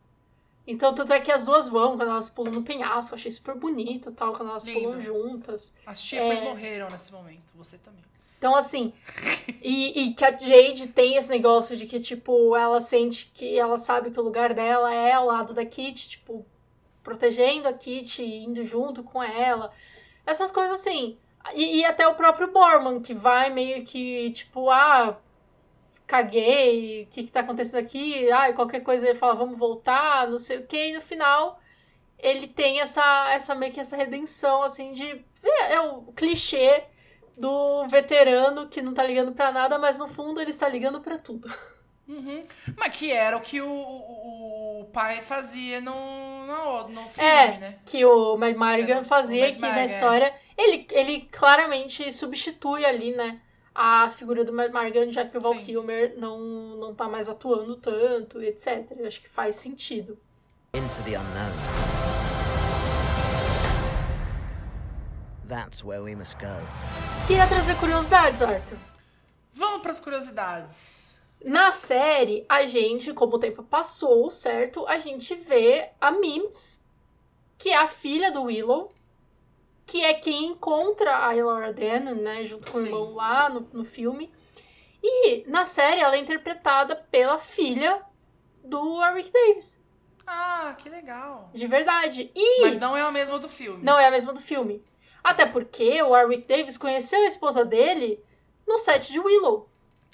Então, 0.65 0.93
tanto 0.95 1.11
é 1.11 1.19
que 1.19 1.31
as 1.31 1.43
duas 1.43 1.67
vão, 1.67 1.97
quando 1.97 2.09
elas 2.09 2.29
pulam 2.29 2.53
no 2.53 2.63
penhasco, 2.63 3.15
achei 3.15 3.29
super 3.29 3.55
bonito 3.55 4.11
tal, 4.11 4.33
quando 4.33 4.49
elas 4.49 4.63
Lindo. 4.63 4.79
pulam 4.79 5.01
juntas. 5.01 5.73
As 5.85 6.01
chipas 6.01 6.39
é... 6.39 6.41
morreram 6.41 6.89
nesse 6.89 7.11
momento, 7.11 7.51
você 7.53 7.77
também. 7.77 8.03
Então, 8.37 8.55
assim, 8.55 8.93
e, 9.61 10.01
e, 10.01 10.13
que 10.13 10.23
a 10.23 10.31
Jade 10.31 10.87
tem 10.87 11.15
esse 11.15 11.29
negócio 11.29 11.75
de 11.75 11.85
que, 11.85 11.99
tipo, 11.99 12.55
ela 12.55 12.79
sente 12.79 13.31
que 13.33 13.57
ela 13.57 13.77
sabe 13.77 14.11
que 14.11 14.19
o 14.19 14.23
lugar 14.23 14.53
dela 14.53 14.93
é 14.93 15.13
ao 15.13 15.25
lado 15.25 15.53
da 15.53 15.65
Kit, 15.65 16.09
tipo, 16.09 16.45
protegendo 17.03 17.67
a 17.67 17.73
Kit, 17.73 18.21
indo 18.23 18.65
junto 18.65 19.03
com 19.03 19.21
ela. 19.21 19.71
Essas 20.25 20.51
coisas 20.51 20.79
assim. 20.79 21.17
E, 21.53 21.79
e 21.79 21.85
até 21.85 22.07
o 22.07 22.15
próprio 22.15 22.51
Borman, 22.51 23.01
que 23.01 23.13
vai 23.13 23.49
meio 23.49 23.85
que, 23.85 24.31
tipo, 24.31 24.69
ah, 24.69 25.17
caguei, 26.13 27.03
o 27.03 27.07
que, 27.07 27.23
que 27.23 27.31
tá 27.31 27.39
acontecendo 27.39 27.79
aqui? 27.79 28.31
Ah, 28.31 28.53
qualquer 28.53 28.81
coisa 28.81 29.09
ele 29.09 29.17
fala, 29.17 29.33
vamos 29.33 29.57
voltar, 29.57 30.29
não 30.29 30.37
sei 30.37 30.57
o 30.57 30.67
que, 30.67 30.89
e 30.89 30.93
no 30.93 31.01
final 31.01 31.59
ele 32.19 32.47
tem 32.47 32.81
essa, 32.81 33.31
essa 33.31 33.55
meio 33.55 33.73
que 33.73 33.79
essa 33.79 33.97
redenção, 33.97 34.61
assim, 34.61 34.93
de. 34.93 35.25
É, 35.43 35.73
é 35.73 35.81
o 35.81 36.03
clichê 36.15 36.83
do 37.35 37.87
veterano 37.87 38.67
que 38.67 38.79
não 38.79 38.93
tá 38.93 39.03
ligando 39.03 39.31
para 39.31 39.51
nada, 39.51 39.79
mas 39.79 39.97
no 39.97 40.07
fundo 40.07 40.39
ele 40.39 40.51
está 40.51 40.69
ligando 40.69 41.01
para 41.01 41.17
tudo. 41.17 41.51
Uhum. 42.07 42.43
Mas 42.77 42.95
que 42.95 43.11
era 43.11 43.35
o 43.35 43.41
que 43.41 43.59
o, 43.59 43.67
o, 43.67 44.81
o 44.81 44.85
pai 44.93 45.21
fazia 45.21 45.81
no, 45.81 46.45
no, 46.45 46.89
no 46.89 47.09
filme, 47.09 47.29
é, 47.29 47.57
né? 47.57 47.79
Que 47.85 48.05
o 48.05 48.37
Mad 48.37 48.55
Marigan 48.55 49.03
fazia 49.03 49.47
aqui 49.47 49.61
na 49.61 49.85
história. 49.85 50.25
É. 50.25 50.39
Ele, 50.55 50.87
ele 50.91 51.21
claramente 51.31 52.11
substitui 52.11 52.85
ali, 52.85 53.15
né? 53.15 53.41
A 53.75 54.09
figura 54.11 54.43
do 54.43 54.53
Matt 54.53 54.71
Margan, 54.71 55.11
já 55.11 55.25
que 55.25 55.37
o 55.37 55.41
Val 55.41 55.53
Sim. 55.53 55.65
Kilmer 55.65 56.13
não, 56.17 56.39
não 56.77 56.93
tá 56.93 57.09
mais 57.09 57.27
atuando 57.27 57.75
tanto, 57.75 58.41
etc. 58.41 58.85
Eu 58.97 59.07
acho 59.07 59.21
que 59.21 59.29
faz 59.29 59.55
sentido. 59.55 60.17
Into 60.75 61.03
the 61.03 61.17
unknown. 61.17 62.03
That's 65.47 65.83
where 65.83 66.01
we 66.01 66.15
must 66.15 66.37
go. 66.37 66.55
Queria 67.27 67.47
trazer 67.47 67.75
curiosidades, 67.77 68.41
Arthur. 68.41 68.77
Vamos 69.53 69.81
para 69.81 69.91
as 69.91 69.99
curiosidades. 69.99 71.17
Na 71.43 71.71
série, 71.71 72.45
a 72.47 72.65
gente, 72.65 73.13
como 73.13 73.35
o 73.35 73.39
tempo 73.39 73.63
passou, 73.63 74.31
certo? 74.31 74.87
A 74.87 74.97
gente 74.97 75.35
vê 75.35 75.89
a 75.99 76.11
Mims, 76.11 76.79
que 77.57 77.69
é 77.69 77.77
a 77.77 77.87
filha 77.87 78.31
do 78.31 78.43
Willow, 78.43 78.92
que 79.85 80.03
é 80.03 80.13
quem 80.13 80.45
encontra 80.45 81.27
a 81.27 81.35
Elora 81.35 81.73
Danan, 81.73 82.15
né, 82.15 82.45
junto 82.45 82.71
com 82.71 82.79
Sim. 82.79 82.85
o 82.85 82.87
irmão 82.87 83.13
lá 83.13 83.49
no, 83.49 83.61
no 83.73 83.85
filme. 83.85 84.31
E 85.01 85.43
na 85.49 85.65
série 85.65 86.01
ela 86.01 86.15
é 86.15 86.19
interpretada 86.19 86.95
pela 86.95 87.37
filha 87.37 88.01
do 88.63 88.95
Warwick 88.95 89.31
Davis. 89.31 89.81
Ah, 90.25 90.75
que 90.77 90.89
legal. 90.89 91.49
De 91.53 91.67
verdade. 91.67 92.31
E... 92.33 92.61
Mas 92.61 92.77
não 92.77 92.95
é 92.95 93.01
a 93.01 93.11
mesma 93.11 93.37
do 93.37 93.49
filme. 93.49 93.83
Não 93.83 93.99
é 93.99 94.07
a 94.07 94.11
mesma 94.11 94.31
do 94.31 94.39
filme. 94.39 94.83
Até 95.21 95.45
porque 95.45 96.01
o 96.01 96.09
Warwick 96.09 96.47
Davis 96.47 96.77
conheceu 96.77 97.21
a 97.21 97.27
esposa 97.27 97.65
dele 97.65 98.23
no 98.65 98.77
set 98.77 99.11
de 99.11 99.19
Willow. 99.19 99.69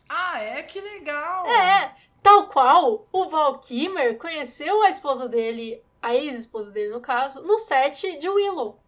Ah, 0.08 0.42
é? 0.42 0.64
Que 0.64 0.82
legal. 0.82 1.46
É. 1.48 1.96
Tal 2.22 2.48
qual 2.48 3.08
o 3.12 3.30
Val 3.30 3.60
Kilmer 3.60 4.18
conheceu 4.18 4.82
a 4.82 4.90
esposa 4.90 5.30
dele, 5.30 5.82
a 6.02 6.16
ex-esposa 6.16 6.72
dele 6.72 6.90
no 6.90 7.00
caso, 7.00 7.42
no 7.44 7.58
set 7.60 8.18
de 8.18 8.28
Willow. 8.28 8.80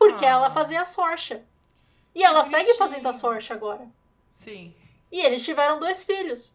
Porque 0.00 0.24
ah. 0.24 0.30
ela 0.30 0.50
fazia 0.50 0.80
a 0.80 0.86
Sorcha. 0.86 1.44
E 2.14 2.24
ela 2.24 2.42
segue 2.42 2.72
fazendo 2.72 3.06
a 3.06 3.12
Sorcha 3.12 3.52
agora. 3.52 3.86
Sim. 4.32 4.74
E 5.12 5.20
eles 5.20 5.44
tiveram 5.44 5.78
dois 5.78 6.02
filhos. 6.02 6.54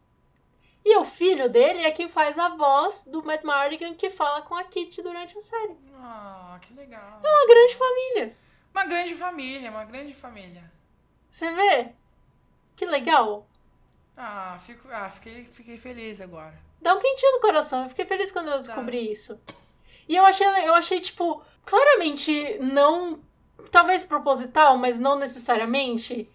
E 0.83 0.97
o 0.97 1.03
filho 1.03 1.47
dele 1.47 1.83
é 1.83 1.91
quem 1.91 2.09
faz 2.09 2.39
a 2.39 2.49
voz 2.49 3.03
do 3.05 3.23
Matt 3.23 3.43
Mardigan 3.43 3.93
que 3.93 4.09
fala 4.09 4.41
com 4.41 4.55
a 4.55 4.63
Kitty 4.63 5.03
durante 5.03 5.37
a 5.37 5.41
série. 5.43 5.77
Ah, 5.95 6.57
que 6.59 6.73
legal. 6.73 7.21
É 7.23 7.27
uma 7.27 7.47
grande 7.47 7.75
família. 7.75 8.37
Uma 8.73 8.85
grande 8.85 9.15
família, 9.15 9.69
uma 9.69 9.85
grande 9.85 10.13
família. 10.15 10.71
Você 11.29 11.51
vê? 11.51 11.93
Que 12.75 12.87
legal. 12.87 13.47
Ah, 14.17 14.57
fico, 14.59 14.87
ah 14.91 15.09
fiquei, 15.11 15.45
fiquei 15.45 15.77
feliz 15.77 16.19
agora. 16.19 16.57
Dá 16.81 16.95
um 16.95 16.99
quentinho 16.99 17.33
no 17.33 17.41
coração. 17.41 17.83
Eu 17.83 17.89
fiquei 17.89 18.05
feliz 18.05 18.31
quando 18.31 18.49
eu 18.49 18.57
descobri 18.57 19.05
Dá. 19.05 19.11
isso. 19.11 19.39
E 20.07 20.15
eu 20.15 20.25
achei, 20.25 20.47
eu 20.47 20.73
achei, 20.73 20.99
tipo, 20.99 21.43
claramente 21.63 22.57
não 22.59 23.19
talvez 23.71 24.03
proposital, 24.03 24.77
mas 24.77 24.99
não 24.99 25.17
necessariamente, 25.17 26.29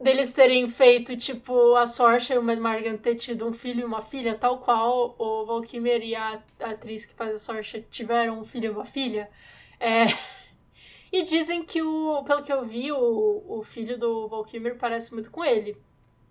deles 0.00 0.32
terem 0.32 0.68
feito, 0.68 1.16
tipo, 1.16 1.74
a 1.76 1.86
Sorcha 1.86 2.34
e 2.34 2.38
o 2.38 2.42
Mad 2.42 2.58
Margan 2.58 2.96
ter 2.96 3.16
tido 3.16 3.46
um 3.46 3.52
filho 3.52 3.80
e 3.80 3.84
uma 3.84 4.02
filha, 4.02 4.36
tal 4.36 4.58
qual 4.58 5.14
o 5.18 5.46
Valkymer 5.46 6.02
e 6.02 6.14
a 6.14 6.42
atriz 6.60 7.04
que 7.04 7.14
faz 7.14 7.34
a 7.34 7.38
Sorcha 7.38 7.80
tiveram 7.90 8.40
um 8.40 8.44
filho 8.44 8.66
e 8.66 8.70
uma 8.70 8.84
filha. 8.84 9.30
É... 9.80 10.06
E 11.12 11.22
dizem 11.22 11.62
que, 11.64 11.80
o, 11.80 12.24
pelo 12.24 12.42
que 12.42 12.52
eu 12.52 12.64
vi, 12.64 12.90
o, 12.90 13.44
o 13.48 13.62
filho 13.62 13.96
do 13.96 14.26
Valkymer 14.28 14.76
parece 14.76 15.14
muito 15.14 15.30
com 15.30 15.42
ele. 15.44 15.80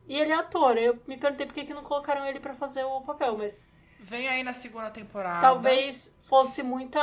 E 0.07 0.15
ele 0.15 0.31
é 0.31 0.35
ator. 0.35 0.77
Eu 0.77 0.99
me 1.07 1.17
perguntei 1.17 1.45
por 1.45 1.53
que, 1.55 1.65
que 1.65 1.73
não 1.73 1.81
colocaram 1.81 2.25
ele 2.25 2.39
para 2.39 2.53
fazer 2.53 2.83
o 2.83 3.01
papel, 3.01 3.37
mas. 3.37 3.71
Vem 3.99 4.27
aí 4.27 4.43
na 4.43 4.53
segunda 4.53 4.91
temporada. 4.91 5.41
Talvez 5.41 6.15
fosse 6.27 6.61
muita 6.61 7.01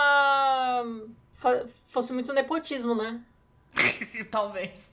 fosse 1.88 2.12
muito 2.12 2.32
nepotismo, 2.32 2.94
né? 2.94 3.20
Talvez. 4.30 4.92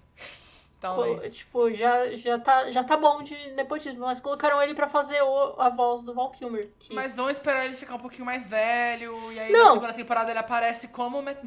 Talvez. 0.80 1.36
tipo, 1.36 1.70
já, 1.72 2.16
já, 2.16 2.40
tá, 2.40 2.72
já 2.72 2.84
tá 2.84 2.96
bom 2.96 3.22
de 3.22 3.36
nepotismo, 3.52 4.06
mas 4.06 4.22
colocaram 4.22 4.62
ele 4.62 4.74
para 4.74 4.88
fazer 4.88 5.22
o, 5.22 5.60
a 5.60 5.70
voz 5.70 6.04
do 6.04 6.14
Val 6.14 6.32
Kilmer. 6.32 6.70
Que... 6.80 6.94
Mas 6.94 7.16
vão 7.18 7.30
esperar 7.30 7.66
ele 7.66 7.76
ficar 7.76 7.96
um 7.96 8.00
pouquinho 8.00 8.26
mais 8.26 8.48
velho, 8.48 9.32
e 9.34 9.40
aí 9.40 9.52
não. 9.52 9.66
na 9.66 9.72
segunda 9.74 9.94
temporada 9.94 10.32
ele 10.32 10.40
aparece 10.40 10.88
como 10.88 11.22
Matt 11.22 11.40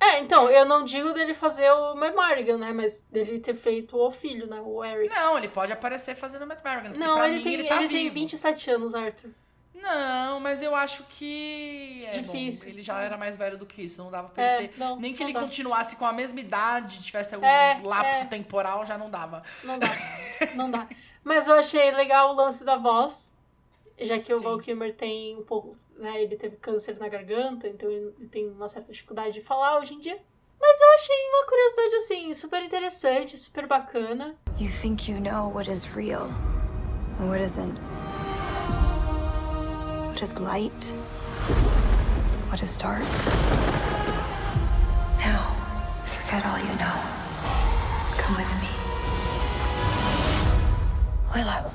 É, 0.00 0.18
então, 0.18 0.50
eu 0.50 0.64
não 0.66 0.84
digo 0.84 1.12
dele 1.12 1.34
fazer 1.34 1.70
o 1.70 1.94
Matt 1.94 2.14
Mardigan, 2.14 2.58
né? 2.58 2.72
Mas 2.72 3.02
dele 3.02 3.38
ter 3.38 3.54
feito 3.54 3.96
o 3.96 4.10
filho, 4.10 4.48
né? 4.48 4.60
O 4.60 4.84
Eric. 4.84 5.14
Não, 5.14 5.38
ele 5.38 5.48
pode 5.48 5.72
aparecer 5.72 6.16
fazendo 6.16 6.42
o 6.42 6.46
Matt 6.46 6.64
Mardigan. 6.64 6.96
Não, 6.96 7.24
ele, 7.24 7.36
mim, 7.36 7.42
tem, 7.44 7.54
ele, 7.54 7.64
tá 7.64 7.76
ele 7.76 7.88
vivo. 7.88 8.14
tem 8.14 8.22
27 8.22 8.70
anos, 8.72 8.94
Arthur. 8.94 9.30
Não, 9.80 10.40
mas 10.40 10.62
eu 10.62 10.74
acho 10.74 11.04
que. 11.04 12.04
É 12.06 12.18
Difícil. 12.18 12.66
Bom, 12.66 12.72
ele 12.72 12.82
já 12.82 13.00
era 13.02 13.16
mais 13.16 13.36
velho 13.36 13.58
do 13.58 13.66
que 13.66 13.82
isso, 13.82 14.02
não 14.02 14.10
dava 14.10 14.28
pra 14.28 14.42
é, 14.42 14.58
ele 14.58 14.68
ter. 14.68 14.78
Não, 14.78 14.98
Nem 14.98 15.14
que 15.14 15.22
ele 15.22 15.32
dá. 15.32 15.40
continuasse 15.40 15.96
com 15.96 16.06
a 16.06 16.12
mesma 16.12 16.40
idade, 16.40 17.02
tivesse 17.02 17.34
algum 17.34 17.46
é, 17.46 17.80
lapso 17.84 18.22
é. 18.22 18.24
temporal, 18.24 18.86
já 18.86 18.96
não 18.96 19.10
dava. 19.10 19.42
Não 19.62 19.78
dá. 19.78 19.88
não 20.54 20.70
dá. 20.70 20.88
Mas 21.22 21.46
eu 21.46 21.54
achei 21.56 21.90
legal 21.90 22.32
o 22.32 22.36
lance 22.36 22.64
da 22.64 22.76
voz, 22.76 23.34
já 23.98 24.18
que 24.18 24.26
Sim. 24.26 24.34
o 24.34 24.40
Val 24.40 24.58
Kilmer 24.58 24.94
tem 24.94 25.36
um 25.36 25.42
pouco. 25.42 25.76
Né, 25.96 26.22
ele 26.22 26.36
teve 26.36 26.56
câncer 26.56 26.98
na 26.98 27.08
garganta, 27.08 27.66
então 27.66 27.90
ele 27.90 28.28
tem 28.30 28.46
uma 28.48 28.68
certa 28.68 28.92
dificuldade 28.92 29.32
de 29.32 29.40
falar 29.40 29.78
hoje 29.78 29.94
em 29.94 29.98
dia. 29.98 30.20
Mas 30.60 30.80
eu 30.80 30.94
achei 30.94 31.16
uma 31.28 31.46
curiosidade 31.46 31.94
assim, 31.96 32.34
super 32.34 32.62
interessante, 32.62 33.38
super 33.38 33.66
bacana. 33.66 34.34
You 34.58 34.68
think 34.68 35.10
you 35.10 35.20
know 35.20 35.50
what 35.54 35.70
is 35.70 35.84
real 35.94 36.28
and 37.18 37.28
what 37.28 37.42
isn't. 37.42 37.85
What 40.16 40.24
is 40.24 40.38
light? 40.38 40.94
What 42.48 42.62
is 42.62 42.74
dark? 42.78 43.02
Now, 45.20 45.54
forget 46.06 46.42
all 46.46 46.58
you 46.58 46.74
know. 46.80 46.98
Come 48.16 48.38
with 48.38 48.50
me. 48.62 48.72
Willow. 51.34 51.70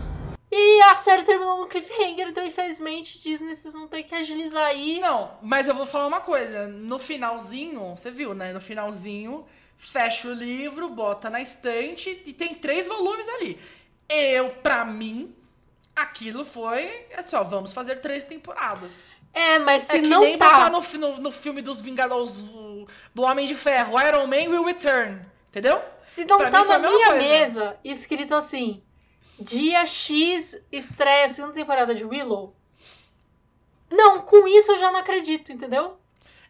E 0.51 0.81
a 0.81 0.97
série 0.97 1.21
terminou 1.21 1.59
no 1.59 1.67
cliffhanger, 1.67 2.29
então 2.29 2.43
infelizmente 2.43 3.19
Disney 3.21 3.55
vocês 3.55 3.75
vão 3.75 3.87
ter 3.87 4.01
que 4.01 4.15
agilizar 4.15 4.65
aí. 4.65 4.99
Não, 4.99 5.29
mas 5.43 5.67
eu 5.67 5.75
vou 5.75 5.85
falar 5.85 6.07
uma 6.07 6.21
coisa. 6.21 6.67
No 6.67 6.97
finalzinho, 6.97 7.95
você 7.95 8.09
viu, 8.09 8.33
né? 8.33 8.51
No 8.51 8.59
finalzinho, 8.59 9.45
fecha 9.77 10.27
o 10.27 10.33
livro, 10.33 10.89
bota 10.89 11.29
na 11.29 11.41
estante 11.41 12.23
e 12.25 12.33
tem 12.33 12.55
três 12.55 12.87
volumes 12.87 13.27
ali. 13.27 13.59
Eu, 14.09 14.49
pra 14.49 14.83
mim, 14.83 15.31
aquilo 15.95 16.45
foi. 16.45 17.07
Assim, 17.15 17.35
ó, 17.35 17.43
vamos 17.43 17.73
fazer 17.73 17.97
três 17.97 18.23
temporadas. 18.23 19.13
É, 19.33 19.59
mas 19.59 19.83
se 19.83 19.97
é 19.97 19.99
que 20.01 20.07
não 20.07 20.21
nem 20.21 20.37
tá... 20.37 20.49
botar 20.49 20.69
no, 20.69 20.81
no, 20.97 21.21
no, 21.21 21.31
filme 21.31 21.61
dos 21.61 21.81
Vingadores 21.81 22.43
do 23.15 23.21
Homem 23.21 23.45
de 23.45 23.55
Ferro, 23.55 23.99
Iron 23.99 24.27
Man 24.27 24.49
will 24.49 24.65
return. 24.65 25.21
Entendeu? 25.49 25.81
Se 25.97 26.25
não 26.25 26.37
pra 26.37 26.49
tá 26.49 26.63
na 26.63 26.79
minha 26.79 27.07
coisa. 27.07 27.21
mesa 27.21 27.79
escrito 27.83 28.33
assim 28.33 28.81
Dia 29.41 29.85
X 29.85 30.63
estreia 30.71 31.25
a 31.25 31.29
segunda 31.29 31.53
temporada 31.53 31.95
de 31.95 32.05
Willow. 32.05 32.55
Não, 33.89 34.21
com 34.21 34.47
isso 34.47 34.71
eu 34.71 34.79
já 34.79 34.91
não 34.91 34.99
acredito, 34.99 35.51
entendeu? 35.51 35.97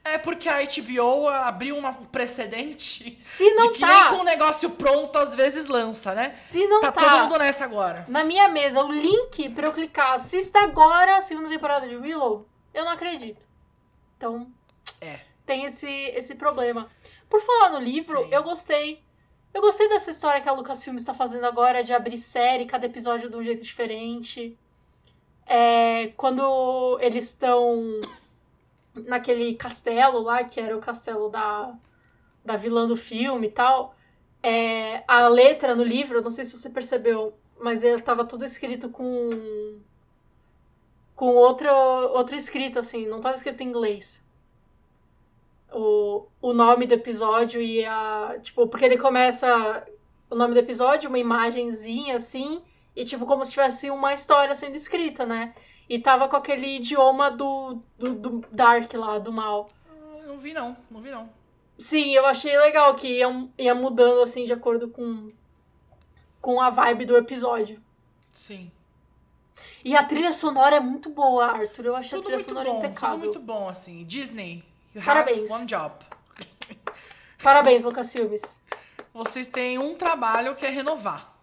É 0.04 0.18
porque 0.18 0.50
a 0.50 0.58
HBO 0.64 1.28
abriu 1.28 1.78
um 1.78 1.94
precedente 2.06 3.18
Se 3.22 3.54
não 3.54 3.68
de 3.68 3.74
que 3.74 3.82
tá, 3.82 3.88
nem 3.88 4.10
com 4.10 4.22
o 4.22 4.24
negócio 4.24 4.72
pronto 4.72 5.16
às 5.18 5.36
vezes 5.36 5.68
lança, 5.68 6.16
né? 6.16 6.32
Se 6.32 6.66
não 6.66 6.82
tá, 6.82 6.92
tá 6.92 7.02
todo 7.02 7.24
mundo 7.24 7.38
nessa 7.38 7.66
agora. 7.66 8.06
Na 8.08 8.24
minha 8.24 8.48
mesa, 8.48 8.84
o 8.84 8.92
link 8.92 9.50
para 9.50 9.68
eu 9.68 9.74
clicar 9.74 10.14
assista 10.14 10.60
agora 10.60 11.18
a 11.18 11.22
segunda 11.22 11.50
temporada 11.50 11.88
de 11.88 11.96
Willow, 11.96 12.48
eu 12.74 12.84
não 12.84 12.92
acredito. 12.92 13.42
Então, 14.18 14.48
é. 15.00 15.20
tem 15.46 15.66
esse, 15.66 15.88
esse 15.88 16.34
problema. 16.34 16.90
Por 17.30 17.40
falar 17.42 17.70
no 17.70 17.80
livro, 17.80 18.24
Sim. 18.24 18.30
eu 18.32 18.44
gostei. 18.44 19.04
Eu 19.54 19.62
gostei 19.62 19.88
dessa 19.88 20.12
história 20.12 20.42
que 20.42 20.50
a 20.50 20.54
Lucasfilm 20.54 20.96
está 20.96 21.14
fazendo 21.14 21.46
agora 21.46 21.84
de 21.84 21.94
abrir 21.94 22.18
série, 22.18 22.66
cada 22.66 22.86
episódio 22.88 23.30
de 23.30 23.36
um 23.36 23.44
jeito 23.44 23.62
diferente. 23.62 24.58
É, 25.46 26.08
quando 26.16 26.98
eles 27.02 27.26
estão 27.26 28.02
naquele 28.96 29.56
castelo 29.56 30.22
lá, 30.22 30.44
que 30.44 30.60
era 30.60 30.76
o 30.76 30.82
castelo 30.82 31.30
da, 31.30 31.74
da 32.44 32.56
vilã 32.56 32.88
do 32.88 32.96
filme 32.96 33.48
e 33.48 33.52
tal, 33.52 33.96
é, 34.44 35.04
a 35.08 35.28
letra 35.28 35.76
no 35.76 35.84
livro, 35.84 36.22
não 36.22 36.32
sei 36.32 36.46
se 36.46 36.58
você 36.58 36.70
percebeu, 36.70 37.34
mas 37.60 37.84
ele 37.84 37.96
estava 37.96 38.26
tudo 38.26 38.46
escrito 38.46 38.90
com 38.90 39.80
com 41.16 41.36
outra, 41.36 41.72
outra 41.72 42.36
escrita, 42.36 42.80
assim, 42.80 43.06
não 43.06 43.18
estava 43.18 43.36
escrito 43.36 43.62
em 43.62 43.68
inglês 43.68 44.26
o, 45.72 46.28
o 46.42 46.54
nome 46.54 46.86
do 46.86 46.94
episódio 46.94 47.62
e 47.62 47.86
a. 47.86 48.38
Tipo, 48.42 48.68
porque 48.68 48.86
ele 48.86 48.98
começa 48.98 49.86
o 50.30 50.36
nome 50.36 50.54
do 50.54 50.60
episódio, 50.60 51.10
uma 51.10 51.20
imagenzinha 51.20 52.16
assim, 52.16 52.62
e 52.96 53.06
tipo, 53.06 53.26
como 53.26 53.44
se 53.44 53.52
tivesse 53.52 53.90
uma 53.90 54.14
história 54.14 54.54
sendo 54.56 54.76
escrita, 54.76 55.26
né? 55.26 55.54
E 55.92 56.00
tava 56.00 56.30
com 56.30 56.38
aquele 56.38 56.78
idioma 56.78 57.30
do, 57.30 57.82
do, 58.00 58.14
do 58.14 58.46
Dark 58.50 58.94
lá, 58.94 59.20
do 59.20 59.30
mal. 59.34 59.70
Não 60.26 60.38
vi 60.38 60.54
não, 60.54 60.78
não 60.90 61.02
vi 61.02 61.12
não. 61.12 61.30
Sim, 61.78 62.14
eu 62.14 62.26
achei 62.26 62.58
legal 62.58 62.96
que 62.96 63.10
ia, 63.10 63.28
ia 63.58 63.76
mudando 63.76 64.22
assim 64.22 64.46
de 64.46 64.54
acordo 64.54 64.88
com, 64.88 65.34
com 66.40 66.62
a 66.62 66.70
vibe 66.70 67.04
do 67.04 67.18
episódio. 67.18 67.84
Sim. 68.30 68.72
E 69.84 69.94
a 69.94 70.02
trilha 70.06 70.32
sonora 70.32 70.78
é 70.78 70.80
muito 70.80 71.10
boa, 71.10 71.48
Arthur. 71.48 71.88
Eu 71.88 71.96
achei 71.98 72.12
tudo 72.12 72.22
a 72.22 72.26
trilha 72.28 72.44
sonora 72.46 72.70
bom, 72.70 72.78
impecável. 72.78 73.18
Tudo 73.18 73.24
muito 73.26 73.40
bom, 73.42 73.68
assim. 73.68 74.06
Disney, 74.06 74.64
You 74.96 75.04
Parabéns. 75.04 75.52
one 75.52 75.66
job. 75.66 75.94
Parabéns, 77.44 77.84
Lucas 77.84 78.14
Filmes. 78.14 78.62
Vocês 79.14 79.46
têm 79.46 79.78
um 79.78 79.94
trabalho 79.96 80.56
que 80.56 80.66
é 80.66 80.70
renovar. 80.70 81.36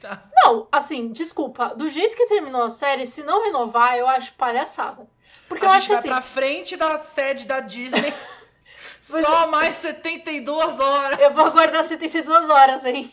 Tá. 0.00 0.24
Não, 0.34 0.68
assim, 0.70 1.12
desculpa. 1.12 1.74
Do 1.74 1.88
jeito 1.88 2.16
que 2.16 2.26
terminou 2.26 2.62
a 2.62 2.70
série, 2.70 3.06
se 3.06 3.22
não 3.22 3.44
renovar, 3.44 3.96
eu 3.96 4.06
acho 4.06 4.34
palhaçada. 4.34 5.08
Porque 5.48 5.64
a 5.64 5.68
eu 5.68 5.72
gente 5.72 5.82
acho 5.82 5.88
vai 5.88 5.98
assim... 5.98 6.08
pra 6.08 6.20
frente 6.20 6.76
da 6.76 6.98
sede 6.98 7.46
da 7.46 7.60
Disney. 7.60 8.12
Só 9.00 9.46
mais 9.46 9.76
72 9.76 10.80
horas. 10.80 11.20
Eu 11.20 11.30
vou 11.30 11.46
aguardar 11.46 11.84
72 11.84 12.48
horas, 12.48 12.84
hein? 12.84 13.12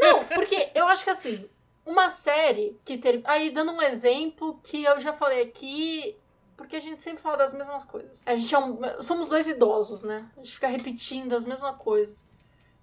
Não, 0.00 0.24
porque 0.24 0.70
eu 0.74 0.88
acho 0.88 1.04
que 1.04 1.10
assim, 1.10 1.48
uma 1.84 2.08
série 2.08 2.78
que 2.84 2.98
ter. 2.98 3.20
Aí, 3.24 3.50
dando 3.50 3.72
um 3.72 3.82
exemplo 3.82 4.60
que 4.64 4.84
eu 4.84 5.00
já 5.00 5.12
falei 5.12 5.42
aqui, 5.42 6.16
porque 6.56 6.76
a 6.76 6.80
gente 6.80 7.02
sempre 7.02 7.22
fala 7.22 7.36
das 7.36 7.54
mesmas 7.54 7.84
coisas. 7.84 8.22
A 8.26 8.34
gente 8.34 8.54
é 8.54 8.58
um, 8.58 9.02
somos 9.02 9.28
dois 9.28 9.48
idosos, 9.48 10.02
né? 10.02 10.28
A 10.36 10.40
gente 10.40 10.54
fica 10.54 10.68
repetindo 10.68 11.34
as 11.34 11.44
mesmas 11.44 11.76
coisas. 11.76 12.26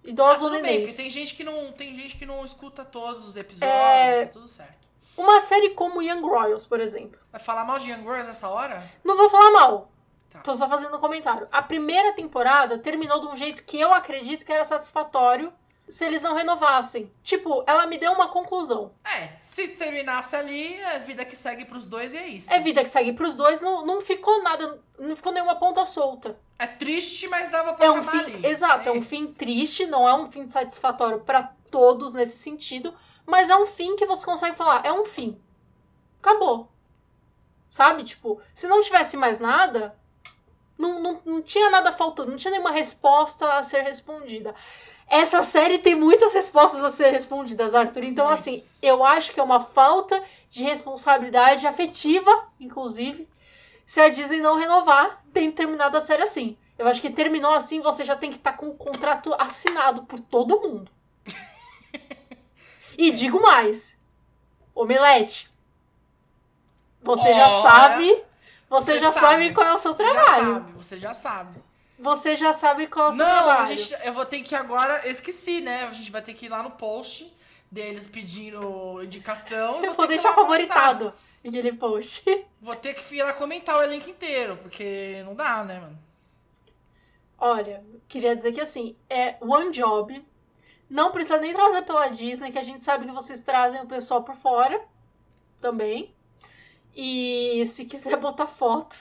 Idosos 0.04 0.44
ah, 0.44 0.56
ou 0.56 0.62
bem, 0.62 0.82
porque 0.82 0.96
tem 0.96 1.10
gente 1.10 1.36
que 1.36 1.44
não 1.44 1.72
tem 1.72 1.96
gente 1.96 2.16
que 2.16 2.26
não 2.26 2.46
escuta 2.46 2.86
todos 2.86 3.28
os 3.28 3.36
episódios, 3.36 3.70
é... 3.70 4.26
tá 4.26 4.32
tudo 4.34 4.48
certo. 4.48 4.88
Uma 5.18 5.40
série 5.42 5.72
como 5.72 6.02
Young 6.02 6.22
Royals, 6.22 6.66
por 6.66 6.80
exemplo. 6.80 7.20
Vai 7.32 7.42
falar 7.42 7.66
mal 7.66 7.80
de 7.80 7.90
Young 7.90 8.04
Royals 8.04 8.28
nessa 8.28 8.48
hora? 8.48 8.84
Não 9.04 9.18
vou 9.18 9.30
falar 9.30 9.52
mal. 9.52 9.92
Tá. 10.30 10.40
Tô 10.42 10.56
só 10.56 10.70
fazendo 10.70 10.96
um 10.96 11.00
comentário. 11.00 11.48
A 11.52 11.64
primeira 11.64 12.14
temporada 12.14 12.78
terminou 12.78 13.20
de 13.20 13.28
um 13.28 13.36
jeito 13.36 13.64
que 13.64 13.80
eu 13.80 13.92
acredito 13.94 14.46
que 14.46 14.52
era 14.54 14.64
satisfatório 14.64 15.52
se 15.88 16.06
eles 16.06 16.22
não 16.22 16.36
renovassem. 16.36 17.12
Tipo, 17.24 17.64
ela 17.66 17.86
me 17.86 17.98
deu 17.98 18.12
uma 18.12 18.28
conclusão. 18.28 18.92
É, 19.04 19.30
se 19.42 19.70
terminasse 19.70 20.36
ali, 20.36 20.76
é 20.76 21.00
vida 21.00 21.24
que 21.24 21.36
segue 21.36 21.66
pros 21.66 21.86
dois 21.86 22.14
e 22.14 22.18
é 22.18 22.28
isso. 22.28 22.52
É 22.52 22.60
vida 22.60 22.84
que 22.84 22.90
segue 22.90 23.14
pros 23.14 23.36
dois, 23.36 23.62
não, 23.62 23.86
não 23.86 24.02
ficou 24.02 24.44
nada, 24.44 24.80
não 25.00 25.16
ficou 25.16 25.32
nenhuma 25.32 25.56
ponta 25.56 25.86
solta. 25.86 26.38
É 26.60 26.68
triste, 26.68 27.28
mas 27.28 27.50
dava 27.50 27.74
pra 27.74 27.86
é 27.86 27.92
um 27.92 28.04
fim, 28.04 28.18
ali. 28.18 28.46
Exato, 28.46 28.90
é, 28.90 28.92
é 28.92 28.96
um 28.96 29.02
fim 29.02 29.32
triste, 29.34 29.86
não 29.86 30.08
é 30.08 30.14
um 30.14 30.30
fim 30.30 30.48
satisfatório 30.48 31.20
para 31.22 31.52
todos 31.72 32.14
nesse 32.14 32.38
sentido, 32.38 32.94
mas 33.26 33.50
é 33.50 33.56
um 33.56 33.66
fim 33.66 33.96
que 33.96 34.06
você 34.06 34.26
consegue 34.26 34.56
falar, 34.56 34.86
é 34.86 34.92
um 34.92 35.06
fim. 35.06 35.40
Acabou. 36.20 36.70
Sabe? 37.70 38.04
Tipo, 38.04 38.42
se 38.54 38.68
não 38.68 38.82
tivesse 38.82 39.16
mais 39.16 39.40
nada, 39.40 39.96
não, 40.78 41.02
não, 41.02 41.22
não 41.26 41.42
tinha 41.42 41.70
nada 41.70 41.92
faltando, 41.92 42.32
não 42.32 42.38
tinha 42.38 42.52
nenhuma 42.52 42.72
resposta 42.72 43.54
a 43.54 43.64
ser 43.64 43.82
respondida. 43.82 44.54
Essa 45.08 45.42
série 45.42 45.80
tem 45.80 45.96
muitas 45.96 46.34
respostas 46.34 46.84
a 46.84 46.90
ser 46.90 47.12
respondidas, 47.12 47.74
Arthur. 47.74 48.04
Então, 48.04 48.28
assim, 48.28 48.62
eu 48.82 49.06
acho 49.06 49.32
que 49.34 49.40
é 49.40 49.44
uma 49.44 49.64
falta 49.64 50.22
de 50.50 50.64
responsabilidade 50.64 51.66
afetiva, 51.66 52.30
inclusive, 52.60 53.28
se 53.86 54.02
a 54.02 54.10
Disney 54.10 54.42
não 54.42 54.58
renovar, 54.58 55.24
tem 55.32 55.50
terminado 55.50 55.96
a 55.96 56.02
série 56.02 56.24
assim. 56.24 56.58
Eu 56.78 56.88
acho 56.88 57.02
que 57.02 57.10
terminou 57.10 57.54
assim, 57.54 57.80
você 57.80 58.04
já 58.04 58.18
tem 58.18 58.32
que 58.32 58.38
estar 58.38 58.52
tá 58.52 58.58
com 58.58 58.68
o 58.68 58.76
contrato 58.76 59.34
assinado 59.40 60.04
por 60.04 60.20
todo 60.20 60.62
mundo. 60.62 60.92
E 63.00 63.12
digo 63.12 63.40
mais. 63.40 63.96
Omelete. 64.74 65.48
Você 67.04 67.32
já 67.32 67.62
sabe. 67.62 68.24
Você, 68.68 68.94
você 68.94 69.00
já 69.00 69.12
sabe. 69.12 69.44
sabe. 69.44 69.54
qual 69.54 69.68
é 69.68 69.74
o 69.76 69.78
seu 69.78 69.94
você 69.94 70.04
trabalho. 70.04 70.26
Já 70.26 70.54
sabe, 70.54 70.72
você 70.72 70.98
já 70.98 71.14
sabe 71.14 71.67
você 71.98 72.36
já 72.36 72.54
sabe 72.54 72.88
qual 72.88 73.08
é 73.08 73.10
o 73.10 73.14
seu 73.14 73.26
Não, 73.26 73.44
trabalho. 73.44 73.78
Gente, 73.78 73.96
eu 74.06 74.14
vou 74.14 74.26
ter 74.26 74.42
que 74.42 74.56
agora. 74.56 75.02
Eu 75.04 75.12
esqueci, 75.12 75.62
né? 75.62 75.86
A 75.86 75.94
gente 75.94 76.12
vai 76.12 76.22
ter 76.22 76.34
que 76.34 76.46
ir 76.46 76.50
lá 76.50 76.62
no 76.62 76.72
post 76.72 77.32
deles 77.72 78.08
pedindo 78.08 79.02
indicação. 79.04 79.78
Eu 79.78 79.88
vou, 79.88 79.96
vou 79.96 80.08
deixar 80.08 80.34
favoritado 80.34 81.14
aquele 81.46 81.74
post. 81.74 82.24
Vou 82.62 82.76
ter 82.76 82.94
que 82.94 83.16
ir 83.16 83.24
lá 83.24 83.34
comentar 83.34 83.78
o 83.78 83.84
elenco 83.84 84.10
inteiro, 84.10 84.58
porque 84.58 85.22
não 85.24 85.36
dá, 85.36 85.64
né, 85.64 85.80
mano? 85.80 85.98
Olha, 87.38 87.84
queria 88.08 88.36
dizer 88.36 88.52
que 88.52 88.60
assim, 88.60 88.96
é 89.10 89.38
one 89.40 89.72
job. 89.72 90.26
Não 90.90 91.12
precisa 91.12 91.38
nem 91.38 91.54
trazer 91.54 91.84
pela 91.84 92.10
Disney, 92.10 92.52
que 92.52 92.58
a 92.58 92.64
gente 92.64 92.84
sabe 92.84 93.06
que 93.06 93.12
vocês 93.12 93.42
trazem 93.44 93.82
o 93.82 93.88
pessoal 93.88 94.24
por 94.24 94.36
fora 94.36 94.82
também. 95.62 96.14
E 96.96 97.64
se 97.68 97.86
quiser 97.86 98.18
botar 98.20 98.48
foto, 98.48 98.98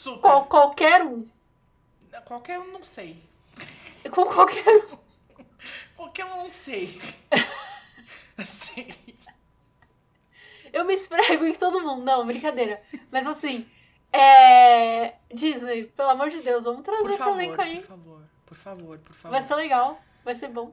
Super. 0.00 0.20
Qual, 0.22 0.46
qualquer 0.46 1.02
um. 1.02 1.28
Qualquer 2.24 2.58
um, 2.58 2.72
não 2.72 2.82
sei. 2.82 3.22
Com 4.10 4.24
qualquer 4.24 4.66
um. 4.66 4.98
qualquer 5.94 6.24
um, 6.24 6.36
não 6.38 6.50
sei. 6.50 6.98
assim. 8.38 8.88
Eu 10.72 10.86
me 10.86 10.94
esfrego 10.94 11.44
em 11.44 11.52
todo 11.52 11.82
mundo. 11.82 12.02
Não, 12.02 12.24
brincadeira. 12.24 12.82
Mas 13.10 13.26
assim, 13.26 13.68
é... 14.10 15.16
Disney, 15.34 15.84
pelo 15.94 16.08
amor 16.08 16.30
de 16.30 16.40
Deus, 16.40 16.64
vamos 16.64 16.82
trazer 16.82 17.12
esse 17.12 17.28
elenco 17.28 17.60
aí. 17.60 17.80
Por 17.80 17.86
favor, 17.86 18.22
por 18.46 18.56
favor, 18.56 18.98
por 19.00 19.14
favor. 19.14 19.32
Vai 19.32 19.42
ser 19.42 19.54
legal, 19.56 20.00
vai 20.24 20.34
ser 20.34 20.48
bom. 20.48 20.72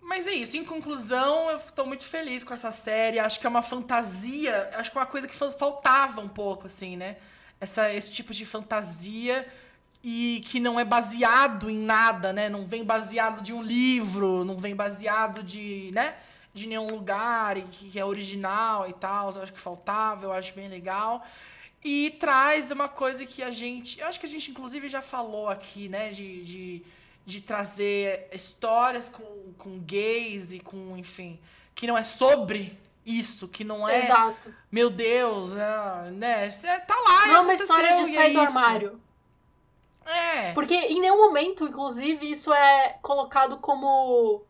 Mas 0.00 0.24
é 0.24 0.32
isso, 0.32 0.56
em 0.56 0.64
conclusão, 0.64 1.50
eu 1.50 1.58
tô 1.74 1.84
muito 1.84 2.04
feliz 2.04 2.44
com 2.44 2.54
essa 2.54 2.70
série. 2.70 3.18
Acho 3.18 3.40
que 3.40 3.46
é 3.46 3.50
uma 3.50 3.62
fantasia, 3.62 4.70
acho 4.74 4.92
que 4.92 4.96
é 4.96 5.00
uma 5.00 5.06
coisa 5.06 5.26
que 5.26 5.34
faltava 5.34 6.20
um 6.20 6.28
pouco, 6.28 6.66
assim, 6.66 6.96
né? 6.96 7.16
Essa, 7.60 7.92
esse 7.92 8.10
tipo 8.10 8.32
de 8.32 8.44
fantasia 8.44 9.46
e 10.02 10.42
que 10.46 10.60
não 10.60 10.78
é 10.78 10.84
baseado 10.84 11.68
em 11.68 11.78
nada, 11.78 12.32
né? 12.32 12.48
Não 12.48 12.66
vem 12.66 12.84
baseado 12.84 13.42
de 13.42 13.52
um 13.52 13.62
livro, 13.62 14.44
não 14.44 14.56
vem 14.56 14.74
baseado 14.74 15.42
de, 15.42 15.90
né? 15.92 16.14
de 16.56 16.66
nenhum 16.66 16.90
lugar 16.90 17.58
e 17.58 17.62
que 17.62 17.98
é 17.98 18.04
original 18.04 18.88
e 18.88 18.92
tal. 18.94 19.30
Eu 19.32 19.42
acho 19.42 19.52
que 19.52 19.60
faltava, 19.60 20.24
eu 20.24 20.32
acho 20.32 20.54
bem 20.54 20.68
legal. 20.68 21.24
E 21.84 22.16
traz 22.18 22.70
uma 22.70 22.88
coisa 22.88 23.26
que 23.26 23.42
a 23.42 23.50
gente. 23.50 24.00
Eu 24.00 24.06
acho 24.06 24.18
que 24.18 24.26
a 24.26 24.28
gente, 24.28 24.50
inclusive, 24.50 24.88
já 24.88 25.02
falou 25.02 25.48
aqui, 25.48 25.88
né? 25.88 26.10
De, 26.10 26.42
de, 26.44 26.82
de 27.26 27.40
trazer 27.42 28.28
histórias 28.32 29.08
com, 29.08 29.52
com 29.58 29.78
gays 29.78 30.52
e 30.52 30.58
com, 30.58 30.96
enfim. 30.96 31.38
Que 31.74 31.86
não 31.86 31.96
é 31.96 32.02
sobre 32.02 32.76
isso, 33.06 33.46
que 33.46 33.62
não 33.62 33.88
é. 33.88 34.04
Exato. 34.04 34.52
Meu 34.70 34.90
Deus, 34.90 35.54
é, 35.54 36.10
né? 36.10 36.48
É, 36.48 36.78
tá 36.80 36.96
lá, 36.96 37.26
Não 37.26 37.36
é 37.36 37.40
uma 37.40 37.54
história 37.54 38.02
de 38.02 38.12
sair 38.12 38.30
é 38.30 38.34
do 38.34 38.40
armário. 38.40 39.00
É. 40.04 40.52
Porque 40.52 40.74
em 40.74 41.00
nenhum 41.00 41.16
momento, 41.16 41.64
inclusive, 41.64 42.30
isso 42.30 42.52
é 42.52 42.98
colocado 43.00 43.58
como. 43.58 44.42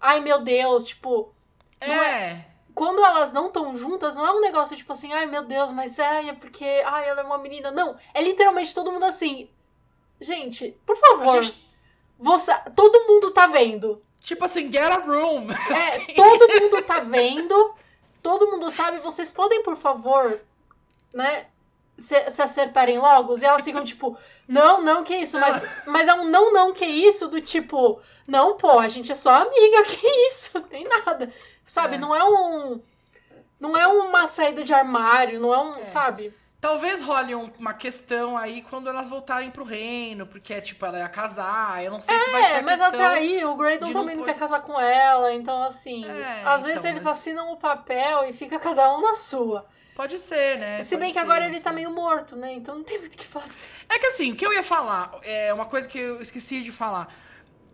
Ai 0.00 0.20
meu 0.20 0.42
Deus, 0.42 0.86
tipo. 0.86 1.34
É. 1.80 1.90
é 1.90 2.46
quando 2.76 3.02
elas 3.02 3.32
não 3.32 3.46
estão 3.46 3.74
juntas, 3.74 4.14
não 4.14 4.26
é 4.26 4.32
um 4.32 4.40
negócio 4.42 4.76
tipo 4.76 4.92
assim, 4.92 5.10
ai 5.10 5.24
meu 5.24 5.42
Deus, 5.42 5.72
mas 5.72 5.98
é, 5.98 6.28
é 6.28 6.32
porque, 6.34 6.82
ai, 6.84 7.08
ela 7.08 7.22
é 7.22 7.24
uma 7.24 7.38
menina. 7.38 7.70
Não, 7.70 7.96
é 8.12 8.22
literalmente 8.22 8.74
todo 8.74 8.92
mundo 8.92 9.06
assim. 9.06 9.48
Gente, 10.20 10.78
por 10.84 10.94
favor. 10.94 11.42
Gente... 11.42 11.66
Você, 12.18 12.52
todo 12.74 13.06
mundo 13.06 13.30
tá 13.30 13.46
vendo. 13.46 14.02
Tipo 14.20 14.44
assim, 14.44 14.70
get 14.70 14.90
a 14.90 14.98
room. 14.98 15.46
É, 15.72 15.88
assim. 15.88 16.12
todo 16.14 16.60
mundo 16.60 16.82
tá 16.82 17.00
vendo. 17.00 17.74
Todo 18.26 18.50
mundo 18.50 18.72
sabe. 18.72 18.98
Vocês 18.98 19.30
podem, 19.30 19.62
por 19.62 19.76
favor, 19.76 20.40
né, 21.14 21.46
se, 21.96 22.28
se 22.28 22.42
acertarem 22.42 22.98
logo? 22.98 23.38
E 23.38 23.44
elas 23.44 23.62
ficam 23.62 23.84
tipo, 23.84 24.18
não, 24.48 24.82
não, 24.82 25.04
que 25.04 25.14
isso? 25.14 25.38
Mas, 25.38 25.86
mas 25.86 26.08
é 26.08 26.14
um 26.14 26.24
não, 26.24 26.52
não, 26.52 26.74
que 26.74 26.84
isso? 26.84 27.28
Do 27.28 27.40
tipo, 27.40 28.02
não, 28.26 28.56
pô, 28.56 28.80
a 28.80 28.88
gente 28.88 29.12
é 29.12 29.14
só 29.14 29.30
amiga, 29.42 29.84
que 29.86 30.08
isso? 30.26 30.60
Tem 30.62 30.82
nada. 30.88 31.32
Sabe? 31.64 31.94
É. 31.94 31.98
Não 32.00 32.16
é 32.16 32.24
um. 32.24 32.82
Não 33.60 33.76
é 33.76 33.86
uma 33.86 34.26
saída 34.26 34.64
de 34.64 34.74
armário, 34.74 35.38
não 35.38 35.54
é 35.54 35.58
um. 35.58 35.76
É. 35.76 35.84
Sabe? 35.84 36.34
Talvez 36.66 37.00
role 37.00 37.32
um, 37.32 37.48
uma 37.60 37.72
questão 37.72 38.36
aí 38.36 38.60
quando 38.60 38.88
elas 38.88 39.08
voltarem 39.08 39.52
pro 39.52 39.62
reino, 39.62 40.26
porque 40.26 40.52
é 40.52 40.60
tipo, 40.60 40.84
ela 40.84 40.98
ia 40.98 41.08
casar, 41.08 41.84
eu 41.84 41.92
não 41.92 42.00
sei 42.00 42.12
é, 42.12 42.18
se 42.18 42.30
vai 42.32 42.54
ter 42.54 42.62
mas 42.62 42.80
até 42.80 43.06
aí 43.06 43.44
o 43.44 43.54
Graydon 43.54 43.92
também 43.92 44.16
não, 44.16 44.24
quer 44.24 44.36
casar 44.36 44.60
com 44.62 44.76
ela, 44.80 45.32
então 45.32 45.62
assim, 45.62 46.04
é, 46.04 46.42
às 46.44 46.64
vezes 46.64 46.78
então, 46.78 46.90
eles 46.90 47.04
mas... 47.04 47.18
assinam 47.18 47.52
o 47.52 47.56
papel 47.56 48.28
e 48.28 48.32
fica 48.32 48.58
cada 48.58 48.92
um 48.96 49.00
na 49.00 49.14
sua. 49.14 49.64
Pode 49.94 50.18
ser, 50.18 50.58
né? 50.58 50.82
Se 50.82 50.96
bem 50.96 51.02
Pode 51.02 51.12
que 51.12 51.18
ser, 51.20 51.24
agora 51.24 51.46
ele 51.46 51.60
tá 51.60 51.72
meio 51.72 51.92
morto, 51.92 52.34
né? 52.34 52.54
Então 52.54 52.74
não 52.74 52.82
tem 52.82 52.98
muito 52.98 53.14
o 53.14 53.16
que 53.16 53.26
fazer. 53.26 53.64
É 53.88 53.96
que 54.00 54.06
assim, 54.06 54.32
o 54.32 54.34
que 54.34 54.44
eu 54.44 54.52
ia 54.52 54.64
falar, 54.64 55.20
é 55.22 55.54
uma 55.54 55.66
coisa 55.66 55.86
que 55.86 55.96
eu 55.96 56.20
esqueci 56.20 56.64
de 56.64 56.72
falar. 56.72 57.14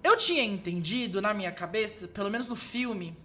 Eu 0.04 0.18
tinha 0.18 0.44
entendido 0.44 1.22
na 1.22 1.32
minha 1.32 1.50
cabeça, 1.50 2.06
pelo 2.08 2.28
menos 2.28 2.46
no 2.46 2.56
filme, 2.56 3.16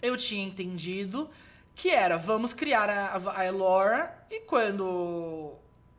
eu 0.00 0.16
tinha 0.16 0.42
entendido 0.42 1.28
que 1.74 1.90
era, 1.90 2.16
vamos 2.16 2.52
criar 2.52 2.88
a, 2.88 3.20
a 3.36 3.46
Elora 3.46 4.14
e 4.30 4.40
quando 4.40 5.54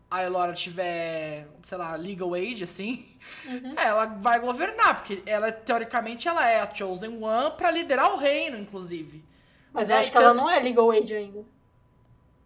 a 0.09 0.23
Elora 0.23 0.53
tiver, 0.53 1.47
sei 1.63 1.77
lá, 1.77 1.95
legal 1.95 2.33
age, 2.35 2.63
assim, 2.63 3.05
uhum. 3.45 3.73
ela 3.81 4.05
vai 4.05 4.39
governar, 4.39 4.95
porque 4.95 5.23
ela, 5.25 5.51
teoricamente, 5.51 6.27
ela 6.27 6.47
é 6.47 6.61
a 6.61 6.73
Chosen 6.73 7.23
One 7.23 7.51
para 7.57 7.71
liderar 7.71 8.13
o 8.13 8.17
reino, 8.17 8.57
inclusive. 8.57 9.23
Mas 9.73 9.89
eu 9.89 9.95
é, 9.95 9.99
acho 9.99 10.11
que 10.11 10.17
ela 10.17 10.33
não 10.33 10.49
é 10.49 10.59
legal 10.59 10.91
age 10.91 11.15
ainda. 11.15 11.43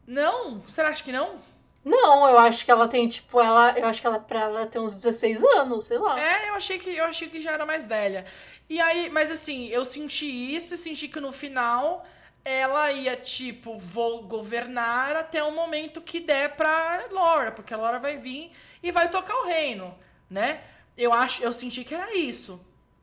Não? 0.08 0.63
Será 0.70 0.94
que 0.94 1.12
não? 1.12 1.42
Não, 1.84 2.28
eu 2.30 2.40
acho 2.40 2.66
que 2.66 2.72
ela 2.72 2.88
tem, 2.88 3.08
tipo, 3.08 3.40
ela. 3.40 3.78
Eu 3.78 3.86
acho 3.86 4.02
que 4.02 4.08
ela, 4.08 4.20
pra 4.20 4.42
ela 4.42 4.68
ter 4.68 4.80
uns 4.80 4.96
16 4.96 5.44
anos, 5.44 5.86
sei 5.86 5.98
lá. 5.98 6.20
É, 6.20 6.50
eu 6.50 6.56
achei 6.56 6.78
que 6.78 6.90
eu 6.90 7.06
achei 7.06 7.30
que 7.30 7.42
já 7.42 7.52
era 7.52 7.66
mais 7.66 7.86
velha. 7.88 8.26
E 8.70 8.80
aí, 8.80 9.10
mas 9.10 9.32
assim, 9.32 9.68
eu 9.68 9.86
senti 9.86 10.26
isso 10.26 10.74
e 10.74 10.78
senti 10.78 11.08
que 11.08 11.20
no 11.20 11.32
final 11.32 12.06
ela 12.47 12.91
ia, 12.93 13.17
tipo, 13.17 13.77
vou 13.77 14.23
governar 14.23 15.17
até 15.17 15.43
o 15.43 15.51
momento 15.51 15.99
que 15.99 16.21
der 16.21 16.55
pra 16.55 17.05
Laura, 17.12 17.51
porque 17.51 17.73
a 17.73 17.77
Laura 17.77 17.99
vai 17.99 18.15
vir 18.15 18.53
e 18.81 18.89
vai 18.89 19.10
tocar 19.10 19.36
o 19.36 19.45
reino, 19.45 19.93
né? 20.29 20.62
Eu 20.97 21.13
acho, 21.13 21.43
eu 21.43 21.51
senti 21.51 21.83
que 21.83 21.93
era 21.93 22.15
isso. 22.15 22.60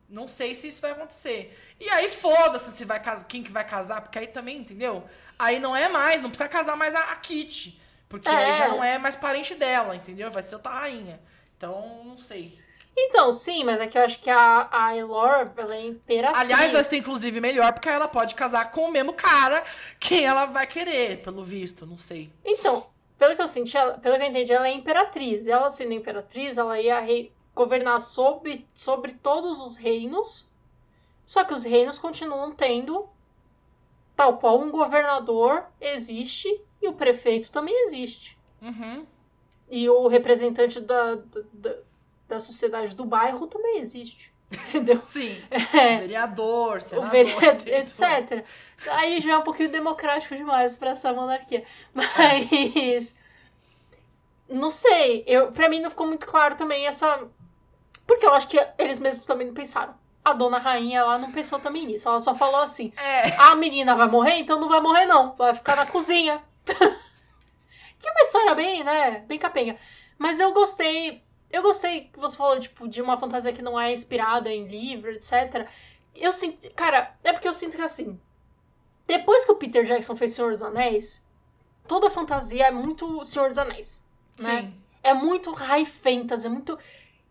Não 0.09 0.29
sei 0.29 0.55
se 0.55 0.69
isso 0.69 0.81
vai 0.81 0.93
acontecer. 0.93 1.59
E 1.79 1.91
aí 1.91 2.09
foda-se 2.09 2.73
se 2.73 2.85
vai 2.87 3.01
casar, 3.03 3.27
quem 3.27 3.43
que 3.43 3.53
vai 3.53 3.67
casar, 3.67 4.01
porque 4.01 4.19
aí 4.19 4.27
também, 4.27 4.59
entendeu? 4.59 5.05
Aí 5.39 5.59
não 5.59 5.77
é 5.77 5.89
mais, 5.89 6.23
não 6.23 6.31
precisa 6.31 6.49
casar 6.49 6.77
mais 6.77 6.95
a, 6.95 7.01
a 7.01 7.17
Kitty, 7.17 7.79
porque 8.09 8.29
é. 8.29 8.33
aí 8.33 8.59
já 8.59 8.69
não 8.69 8.83
é 8.83 8.97
mais 8.97 9.15
parente 9.15 9.55
dela, 9.55 9.95
entendeu? 9.95 10.31
Vai 10.31 10.43
ser 10.43 10.55
outra 10.55 10.73
rainha. 10.73 11.21
Então, 11.57 12.03
não 12.05 12.17
sei. 12.17 12.59
Então, 12.97 13.33
sim, 13.33 13.65
mas 13.65 13.81
é 13.81 13.89
que 13.89 13.99
eu 13.99 14.03
acho 14.03 14.21
que 14.21 14.31
a, 14.31 14.69
a 14.71 14.97
Elor, 14.97 15.51
ela 15.57 15.75
é 15.75 15.87
imperatriz. 15.87 16.41
Aliás, 16.41 16.73
vai 16.73 16.85
ser 16.85 16.99
inclusive 16.99 17.41
melhor, 17.41 17.73
porque 17.73 17.89
ela 17.89 18.07
pode 18.07 18.35
casar 18.35 18.71
com 18.71 18.83
o 18.83 18.91
mesmo 18.91 19.13
cara 19.13 19.65
quem 19.99 20.25
ela 20.25 20.47
vai 20.47 20.67
querer, 20.67 21.21
pelo 21.23 21.43
visto, 21.43 21.87
não 21.87 21.99
sei. 21.99 22.31
Então, 22.45 22.87
pelo 23.19 23.35
que 23.35 23.43
eu 23.43 23.49
senti, 23.49 23.77
ela, 23.77 23.99
pelo 23.99 24.17
que 24.17 24.23
eu 24.23 24.29
entendi, 24.29 24.53
ela 24.53 24.69
é 24.69 24.73
imperatriz. 24.73 25.47
Ela 25.47 25.71
sendo 25.71 25.93
imperatriz, 25.93 26.57
ela 26.57 26.81
ia 26.81 27.01
rei, 27.01 27.33
governar 27.55 28.01
sobre, 28.01 28.67
sobre 28.75 29.13
todos 29.15 29.61
os 29.61 29.77
reinos. 29.77 30.49
Só 31.27 31.43
que 31.43 31.55
os 31.55 31.65
reinos 31.65 31.99
continuam 31.99 32.53
tendo, 32.53 33.09
tal 34.15 34.39
qual 34.39 34.61
um 34.61 34.71
governador 34.71 35.65
existe 35.81 36.49
e 36.81 36.87
o 36.89 36.93
prefeito 36.93 37.51
também 37.51 37.87
existe. 37.87 38.39
Uhum. 38.63 39.05
E 39.69 39.89
o 39.89 40.07
representante 40.07 40.81
da, 40.81 41.17
da 41.17 41.41
da 41.53 41.77
sociedade 42.41 42.95
do 42.95 43.05
bairro 43.05 43.47
também 43.47 43.79
existe. 43.79 44.35
Entendeu? 44.69 45.03
Sim. 45.03 45.43
É, 45.51 45.99
vereador, 45.99 46.81
senador, 46.81 47.11
vereador, 47.11 47.69
etc. 47.69 48.45
Aí 48.93 49.21
já 49.21 49.33
é 49.33 49.39
um 49.39 49.43
pouquinho 49.43 49.71
democrático 49.71 50.37
demais 50.37 50.77
para 50.77 50.91
essa 50.91 51.13
monarquia. 51.13 51.65
Mas. 51.93 53.17
Não 54.49 54.71
sei. 54.71 55.25
Eu, 55.27 55.53
pra 55.53 55.69
mim 55.69 55.81
não 55.81 55.91
ficou 55.91 56.07
muito 56.07 56.27
claro 56.27 56.55
também 56.57 56.87
essa. 56.87 57.27
Porque 58.07 58.27
eu 58.27 58.35
acho 58.35 58.49
que 58.49 58.61
eles 58.79 58.99
mesmos 58.99 59.27
também 59.27 59.47
não 59.47 59.55
pensaram. 59.55 59.95
A 60.25 60.33
dona 60.33 60.59
rainha, 60.59 61.01
ela 61.01 61.19
não 61.19 61.33
pensou 61.33 61.59
também 61.59 61.87
nisso. 61.87 62.09
Ela 62.09 62.21
só 62.21 62.35
falou 62.35 62.61
assim: 62.61 62.93
é. 62.97 63.35
a 63.37 63.55
menina 63.55 63.95
vai 63.95 64.09
morrer, 64.09 64.37
então 64.37 64.61
não 64.61 64.69
vai 64.69 64.81
morrer, 64.81 65.07
não. 65.07 65.35
Vai 65.35 65.55
ficar 65.55 65.77
na 65.77 65.87
cozinha. 65.87 66.43
que 66.65 68.09
é 68.09 68.11
uma 68.11 68.23
história 68.23 68.55
bem, 68.55 68.85
né? 68.85 69.25
Bem 69.27 69.39
capenga. 69.39 69.77
Mas 70.19 70.39
eu 70.39 70.53
gostei 70.53 71.24
eu 71.55 71.63
gostei 71.63 72.07
que 72.13 72.19
você 72.19 72.37
falou, 72.37 72.59
tipo, 72.59 72.89
de 72.89 73.01
uma 73.01 73.17
fantasia 73.17 73.53
que 73.53 73.63
não 73.63 73.79
é 73.79 73.93
inspirada 73.93 74.53
em 74.53 74.67
livro, 74.67 75.13
etc. 75.13 75.69
Eu 76.13 76.33
sinto. 76.33 76.69
Cara, 76.75 77.15
é 77.23 77.33
porque 77.33 77.47
eu 77.47 77.55
sinto 77.55 77.77
que 77.77 77.83
assim. 77.83 78.19
Depois 79.07 79.45
que 79.45 79.53
o 79.53 79.57
Peter 79.57 79.85
Jackson 79.85 80.17
fez 80.17 80.33
Senhor 80.33 80.51
dos 80.51 80.63
Anéis, 80.65 81.25
toda 81.87 82.11
fantasia 82.11 82.67
é 82.67 82.71
muito 82.73 83.25
Senhor 83.25 83.51
dos 83.51 83.59
Anéis. 83.59 84.05
Né? 84.37 84.63
Sim. 84.63 84.75
É 85.01 85.15
muito 85.15 85.53
high 85.53 85.85
fantasy, 85.85 86.47
é 86.47 86.51
muito. 86.51 86.77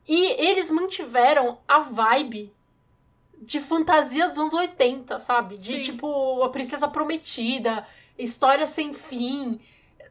E 0.08 0.26
eles 0.42 0.72
mantiveram 0.72 1.60
a 1.68 1.82
vibe 1.82 2.54
de 3.42 3.60
fantasia 3.60 4.30
dos 4.30 4.38
anos 4.38 4.54
80, 4.54 5.20
sabe? 5.20 5.58
De 5.58 5.84
Sim. 5.84 5.92
tipo, 5.92 6.42
a 6.44 6.50
Princesa 6.50 6.88
Prometida, 6.88 7.86
História 8.18 8.68
Sem 8.68 8.94
Fim. 8.94 9.60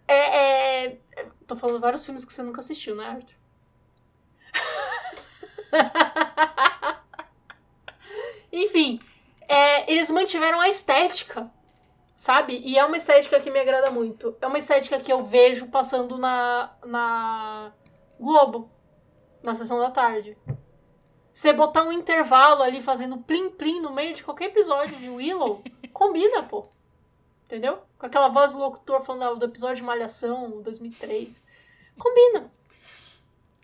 É, 0.06 0.84
é... 0.84 0.98
Tô 1.46 1.56
falando 1.56 1.80
vários 1.80 2.04
filmes 2.04 2.26
que 2.26 2.32
você 2.34 2.42
nunca 2.42 2.60
assistiu, 2.60 2.94
né, 2.94 3.06
Arthur? 3.06 3.41
Enfim, 8.52 9.00
é, 9.48 9.90
eles 9.90 10.10
mantiveram 10.10 10.60
a 10.60 10.68
estética, 10.68 11.50
sabe? 12.16 12.60
E 12.64 12.78
é 12.78 12.84
uma 12.84 12.96
estética 12.96 13.40
que 13.40 13.50
me 13.50 13.58
agrada 13.58 13.90
muito. 13.90 14.36
É 14.40 14.46
uma 14.46 14.58
estética 14.58 15.00
que 15.00 15.12
eu 15.12 15.24
vejo 15.24 15.66
passando 15.68 16.18
na, 16.18 16.74
na 16.84 17.72
Globo, 18.20 18.70
na 19.42 19.54
sessão 19.54 19.78
da 19.78 19.90
tarde. 19.90 20.36
Você 21.32 21.52
botar 21.52 21.84
um 21.84 21.92
intervalo 21.92 22.62
ali 22.62 22.82
fazendo 22.82 23.18
plim-plim 23.18 23.80
no 23.80 23.92
meio 23.92 24.14
de 24.14 24.22
qualquer 24.22 24.46
episódio 24.46 24.96
de 24.98 25.08
Willow, 25.08 25.62
combina, 25.92 26.42
pô. 26.42 26.68
Entendeu? 27.46 27.82
Com 27.98 28.06
aquela 28.06 28.28
voz 28.28 28.52
do 28.52 28.58
locutor 28.58 29.02
falando 29.02 29.38
do 29.38 29.46
episódio 29.46 29.76
de 29.76 29.82
Malhação 29.82 30.62
2003. 30.62 31.42
Combina. 31.98 32.50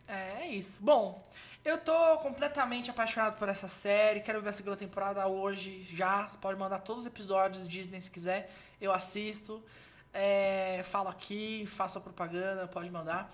É, 0.07 0.43
é 0.43 0.47
isso. 0.49 0.83
Bom, 0.83 1.23
eu 1.69 1.77
tô 1.77 2.17
completamente 2.19 2.91
apaixonado 2.91 3.37
por 3.39 3.49
essa 3.49 3.69
série. 3.69 4.21
Quero 4.21 4.41
ver 4.41 4.49
a 4.49 4.53
segunda 4.53 4.77
temporada 4.77 5.27
hoje 5.27 5.85
já. 5.85 6.31
Pode 6.41 6.59
mandar 6.59 6.79
todos 6.79 7.03
os 7.03 7.07
episódios 7.07 7.69
Disney 7.69 8.01
se 8.01 8.11
quiser. 8.11 8.51
Eu 8.81 8.91
assisto. 8.91 9.63
É, 10.13 10.83
falo 10.85 11.11
aqui, 11.11 11.67
faço 11.67 11.99
a 11.99 12.01
propaganda, 12.01 12.67
pode 12.67 12.91
mandar. 12.91 13.31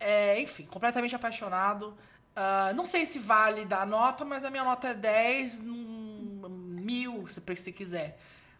É, 0.00 0.40
enfim, 0.40 0.66
completamente 0.66 1.14
apaixonado. 1.14 1.96
Uh, 2.36 2.74
não 2.74 2.84
sei 2.84 3.06
se 3.06 3.20
vale 3.20 3.64
dar 3.64 3.86
nota, 3.86 4.24
mas 4.24 4.44
a 4.44 4.50
minha 4.50 4.64
nota 4.64 4.88
é 4.88 4.94
10, 4.94 5.60
mil, 5.62 7.28
se 7.28 7.40
você 7.40 7.70
quiser. 7.70 8.18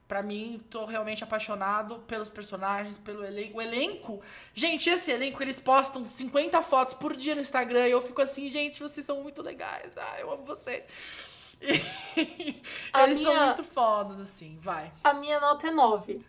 Pra 0.09 0.23
mim, 0.23 0.59
tô 0.71 0.87
realmente 0.87 1.23
apaixonado 1.23 1.99
pelos 2.07 2.31
personagens, 2.31 2.97
pelo 2.97 3.23
elenco. 3.23 3.59
O 3.59 3.63
elenco, 3.63 4.23
gente, 4.55 4.89
esse 4.89 5.11
elenco, 5.11 5.43
eles 5.43 5.61
postam 5.61 6.07
50 6.07 6.63
fotos 6.63 6.95
por 6.95 7.15
dia 7.15 7.35
no 7.35 7.43
Instagram 7.43 7.87
e 7.87 7.91
eu 7.91 8.01
fico 8.01 8.23
assim, 8.23 8.49
gente, 8.49 8.81
vocês 8.81 9.05
são 9.05 9.23
muito 9.23 9.43
legais. 9.43 9.93
Ah, 9.99 10.17
eu 10.19 10.33
amo 10.33 10.47
vocês. 10.47 10.87
Eles 11.61 13.19
minha... 13.19 13.35
são 13.35 13.47
muito 13.47 13.65
fodas, 13.65 14.21
assim, 14.21 14.59
vai. 14.63 14.93
A 15.05 15.13
minha 15.13 15.41
nota 15.41 15.67
é 15.67 15.71
9. 15.71 16.25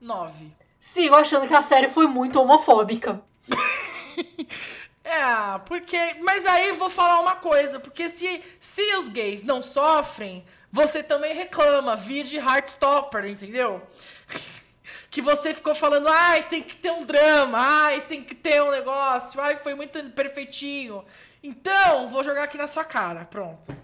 9. 0.00 0.52
Sigo 0.78 1.14
achando 1.14 1.46
que 1.46 1.54
a 1.54 1.62
série 1.62 1.90
foi 1.90 2.06
muito 2.06 2.40
homofóbica. 2.40 3.22
é, 5.04 5.58
porque. 5.66 6.14
Mas 6.20 6.46
aí 6.46 6.72
vou 6.72 6.88
falar 6.88 7.20
uma 7.20 7.36
coisa, 7.36 7.78
porque 7.78 8.08
se, 8.08 8.42
se 8.58 8.96
os 8.96 9.08
gays 9.10 9.42
não 9.42 9.62
sofrem, 9.62 10.44
você 10.72 11.02
também 11.02 11.34
reclama, 11.34 11.96
via 11.96 12.22
de 12.22 12.36
Heartstopper, 12.36 13.24
entendeu? 13.24 13.82
que 15.10 15.20
você 15.20 15.52
ficou 15.52 15.74
falando, 15.74 16.08
ai, 16.08 16.44
tem 16.44 16.62
que 16.62 16.76
ter 16.76 16.92
um 16.92 17.04
drama, 17.04 17.58
ai, 17.58 18.02
tem 18.02 18.22
que 18.22 18.34
ter 18.34 18.62
um 18.62 18.70
negócio, 18.70 19.40
ai, 19.40 19.56
foi 19.56 19.74
muito 19.74 20.02
perfeitinho. 20.10 21.04
Então, 21.42 22.08
vou 22.08 22.22
jogar 22.22 22.44
aqui 22.44 22.56
na 22.56 22.68
sua 22.68 22.84
cara, 22.84 23.24
pronto. 23.24 23.74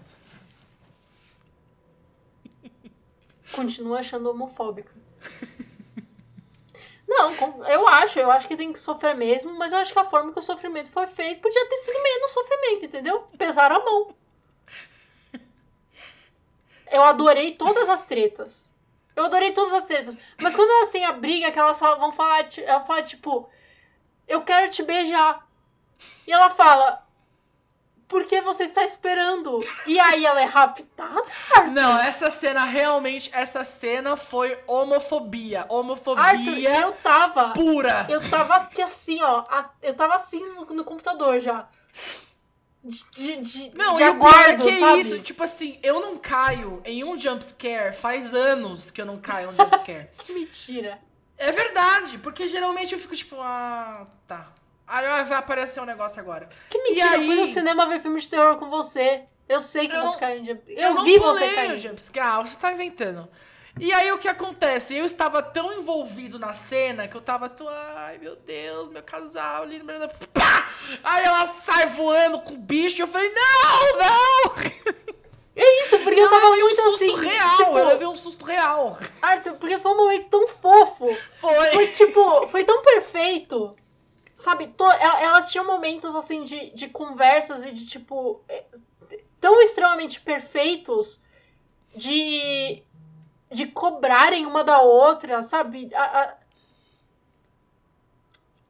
Continua 3.51 3.99
achando 3.99 4.29
homofóbica. 4.29 4.95
Não, 7.07 7.31
eu 7.67 7.87
acho, 7.87 8.19
eu 8.19 8.29
acho 8.29 8.47
que 8.47 8.57
tem 8.57 8.71
que 8.73 8.79
sofrer 8.79 9.15
mesmo, 9.15 9.57
mas 9.57 9.71
eu 9.71 9.79
acho 9.79 9.93
que 9.93 9.99
a 9.99 10.05
forma 10.05 10.33
que 10.33 10.39
o 10.39 10.41
sofrimento 10.41 10.91
foi 10.91 11.07
feito 11.07 11.41
podia 11.41 11.65
ter 11.69 11.77
sido 11.77 12.03
menos 12.03 12.31
sofrimento, 12.31 12.85
entendeu? 12.85 13.21
Pesaram 13.37 13.77
a 13.77 13.83
mão. 13.83 14.15
Eu 16.91 17.03
adorei 17.03 17.55
todas 17.55 17.89
as 17.89 18.03
tretas. 18.03 18.71
Eu 19.15 19.25
adorei 19.25 19.51
todas 19.51 19.73
as 19.73 19.85
tretas. 19.85 20.17
Mas 20.39 20.55
quando 20.55 20.69
elas 20.69 20.91
têm 20.91 21.05
a 21.05 21.13
briga, 21.13 21.51
que 21.51 21.59
elas 21.59 21.79
vão 21.79 22.11
falar, 22.11 22.47
ela 22.57 22.85
fala, 22.85 23.01
tipo, 23.01 23.49
eu 24.27 24.41
quero 24.41 24.69
te 24.69 24.83
beijar. 24.83 25.45
E 26.27 26.31
ela 26.31 26.51
fala, 26.51 27.03
por 28.07 28.25
que 28.25 28.39
você 28.41 28.63
está 28.63 28.83
esperando? 28.83 29.59
E 29.85 29.99
aí 29.99 30.25
ela 30.25 30.39
é 30.41 30.45
raptada? 30.45 31.23
Não, 31.71 31.97
essa 31.99 32.31
cena 32.31 32.63
realmente, 32.63 33.29
essa 33.33 33.63
cena 33.63 34.15
foi 34.15 34.57
homofobia. 34.67 35.65
Homofobia 35.67 36.23
Arthur, 36.23 36.57
eu 36.57 36.91
tava, 36.93 37.49
pura. 37.53 38.05
Eu 38.07 38.29
tava 38.29 38.55
aqui 38.55 38.81
assim, 38.81 39.21
ó. 39.21 39.43
Eu 39.81 39.93
tava 39.93 40.15
assim 40.15 40.39
no, 40.39 40.65
no 40.65 40.83
computador 40.85 41.41
já. 41.41 41.67
De, 42.87 43.41
de, 43.41 43.71
não, 43.75 43.95
de 43.95 44.03
e 44.03 44.09
o 44.09 44.17
pior 44.17 44.49
é 44.49 44.55
que 44.55 44.69
é 44.69 44.95
isso, 44.97 45.19
tipo 45.19 45.43
assim, 45.43 45.77
eu 45.83 45.99
não 45.99 46.17
caio 46.17 46.81
em 46.85 47.03
um 47.03 47.19
jumpscare, 47.19 47.93
faz 47.93 48.33
anos 48.33 48.91
que 48.91 49.01
eu 49.01 49.05
não 49.05 49.19
caio 49.19 49.49
em 49.49 49.53
um 49.53 49.57
jumpscare. 49.57 50.07
que 50.25 50.31
mentira. 50.31 50.97
É 51.37 51.51
verdade, 51.51 52.17
porque 52.17 52.47
geralmente 52.47 52.93
eu 52.93 52.99
fico 52.99 53.15
tipo, 53.15 53.35
ah, 53.39 54.07
tá. 54.25 54.53
Aí 54.87 55.05
vai 55.25 55.37
aparecer 55.37 55.81
um 55.81 55.85
negócio 55.85 56.19
agora. 56.19 56.47
Que 56.69 56.81
mentira, 56.81 57.09
aí... 57.11 57.27
eu 57.27 57.35
fui 57.35 57.35
no 57.35 57.45
cinema 57.45 57.87
ver 57.87 58.01
filme 58.01 58.19
de 58.21 58.29
terror 58.29 58.55
com 58.55 58.69
você. 58.69 59.25
Eu 59.49 59.59
sei 59.59 59.87
que 59.87 59.95
eu, 59.95 60.01
você 60.01 60.17
caiu 60.17 60.41
em 60.41 60.45
jump... 60.45 60.61
Eu, 60.67 60.95
eu 60.95 61.03
vi 61.03 61.17
você 61.19 61.55
cair. 61.55 61.77
jumpscare, 61.77 62.27
ah, 62.27 62.41
você 62.41 62.57
tá 62.57 62.71
inventando. 62.71 63.29
E 63.79 63.93
aí 63.93 64.11
o 64.11 64.17
que 64.17 64.27
acontece? 64.27 64.95
Eu 64.95 65.05
estava 65.05 65.41
tão 65.41 65.73
envolvido 65.73 66.39
na 66.39 66.53
cena 66.53 67.07
que 67.07 67.15
eu 67.15 67.21
tava 67.21 67.47
tão. 67.49 67.67
Ai, 67.69 68.17
meu 68.17 68.35
Deus, 68.35 68.89
meu 68.89 69.03
casal 69.03 69.63
ali 69.63 69.79
no. 69.79 69.85
Pá! 70.33 70.69
Aí 71.03 71.23
ela 71.23 71.45
sai 71.45 71.87
voando 71.87 72.39
com 72.39 72.53
o 72.53 72.57
bicho 72.57 72.97
e 72.97 73.01
eu 73.01 73.07
falei, 73.07 73.31
não, 73.33 73.97
não! 73.99 74.97
É 75.59 75.83
isso, 75.83 75.97
porque 75.99 76.19
eu, 76.19 76.25
eu 76.25 76.29
tava 76.29 76.49
muito 76.51 76.81
um 76.81 76.93
assim. 76.93 77.15
Real, 77.15 77.57
tipo, 77.57 77.77
eu 77.79 77.87
levei 77.87 78.07
um 78.07 78.15
susto 78.15 78.45
real. 78.45 78.95
Arthur, 79.19 79.55
porque 79.55 79.79
foi 79.79 79.91
um 79.91 79.97
momento 79.97 80.29
tão 80.29 80.47
fofo. 80.47 81.17
Foi. 81.39 81.71
Foi 81.71 81.87
tipo, 81.87 82.47
foi 82.49 82.63
tão 82.63 82.83
perfeito. 82.83 83.75
Sabe, 84.35 84.67
to, 84.67 84.83
elas 84.83 85.51
tinham 85.51 85.65
momentos 85.65 86.13
assim 86.13 86.43
de, 86.43 86.69
de 86.75 86.87
conversas 86.89 87.65
e 87.65 87.71
de 87.71 87.87
tipo. 87.87 88.43
É, 88.47 88.65
tão 89.41 89.59
extremamente 89.59 90.21
perfeitos 90.21 91.19
de 91.95 92.83
de 93.49 93.67
cobrarem 93.67 94.45
uma 94.45 94.63
da 94.63 94.81
outra, 94.81 95.41
sabe? 95.41 95.89
A, 95.93 96.21
a... 96.21 96.33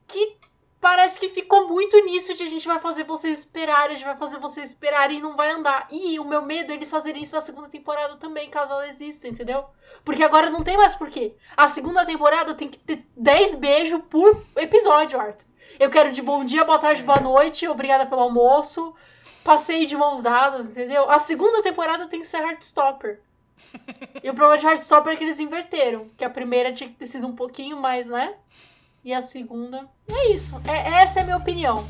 Que 0.07 0.37
parece 0.79 1.19
que 1.19 1.29
ficou 1.29 1.67
muito 1.67 1.97
nisso 2.05 2.33
de 2.33 2.43
a 2.43 2.49
gente 2.49 2.67
vai 2.67 2.79
fazer 2.79 3.03
vocês 3.03 3.39
esperarem, 3.39 3.95
a 3.95 3.97
gente 3.97 4.07
vai 4.07 4.15
fazer 4.15 4.39
vocês 4.39 4.69
esperarem 4.69 5.17
e 5.17 5.21
não 5.21 5.35
vai 5.35 5.51
andar. 5.51 5.87
E 5.91 6.19
o 6.19 6.23
meu 6.23 6.41
medo 6.41 6.71
é 6.71 6.75
eles 6.75 6.89
fazerem 6.89 7.23
isso 7.23 7.35
na 7.35 7.41
segunda 7.41 7.67
temporada 7.67 8.15
também, 8.17 8.49
caso 8.49 8.73
ela 8.73 8.87
exista, 8.87 9.27
entendeu? 9.27 9.65
Porque 10.05 10.23
agora 10.23 10.49
não 10.49 10.63
tem 10.63 10.77
mais 10.77 10.95
porquê. 10.95 11.35
A 11.55 11.67
segunda 11.67 12.05
temporada 12.05 12.53
tem 12.53 12.69
que 12.69 12.79
ter 12.79 13.05
10 13.17 13.55
beijos 13.55 14.01
por 14.09 14.45
episódio, 14.55 15.19
Arthur. 15.19 15.45
Eu 15.79 15.89
quero 15.91 16.11
de 16.11 16.21
bom 16.21 16.43
dia, 16.43 16.63
boa 16.63 16.79
tarde, 16.79 17.03
boa 17.03 17.19
noite, 17.19 17.67
obrigada 17.67 18.05
pelo 18.05 18.21
almoço. 18.21 18.95
Passei 19.43 19.85
de 19.85 19.95
mãos 19.95 20.23
dadas, 20.23 20.67
entendeu? 20.67 21.09
A 21.09 21.19
segunda 21.19 21.61
temporada 21.61 22.07
tem 22.07 22.21
que 22.21 22.27
ser 22.27 22.41
Heartstopper. 22.41 23.21
E 24.23 24.29
o 24.29 24.33
problema 24.33 24.57
de 24.57 24.65
Heartstopper 24.65 25.13
é 25.13 25.15
que 25.15 25.23
eles 25.23 25.39
inverteram. 25.39 26.07
Que 26.17 26.25
a 26.25 26.29
primeira 26.29 26.73
tinha 26.73 26.89
que 26.89 26.95
ter 26.95 27.05
sido 27.05 27.27
um 27.27 27.35
pouquinho 27.35 27.77
mais, 27.77 28.07
né? 28.07 28.33
E 29.03 29.13
a 29.13 29.21
segunda. 29.21 29.87
É 30.09 30.31
isso. 30.31 30.59
É, 30.67 31.01
essa 31.01 31.19
é 31.19 31.21
a 31.21 31.25
minha 31.25 31.37
opinião. 31.37 31.87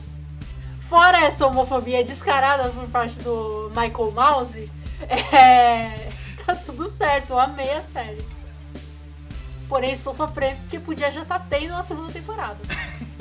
Fora 0.89 1.25
essa 1.25 1.47
homofobia 1.47 2.03
descarada 2.03 2.69
por 2.69 2.87
parte 2.89 3.17
do 3.19 3.69
Michael 3.69 4.11
Mouse, 4.11 4.71
é... 5.09 6.11
tá 6.45 6.55
tudo 6.55 6.87
certo. 6.87 7.31
Eu 7.31 7.39
amei 7.39 7.71
a 7.71 7.81
série. 7.81 8.25
Porém, 9.67 9.91
estou 9.91 10.13
sofrendo 10.13 10.59
porque 10.61 10.79
podia 10.79 11.11
já 11.11 11.23
estar 11.23 11.39
tá 11.39 11.45
tendo 11.49 11.73
a 11.73 11.83
segunda 11.83 12.11
temporada. 12.11 12.57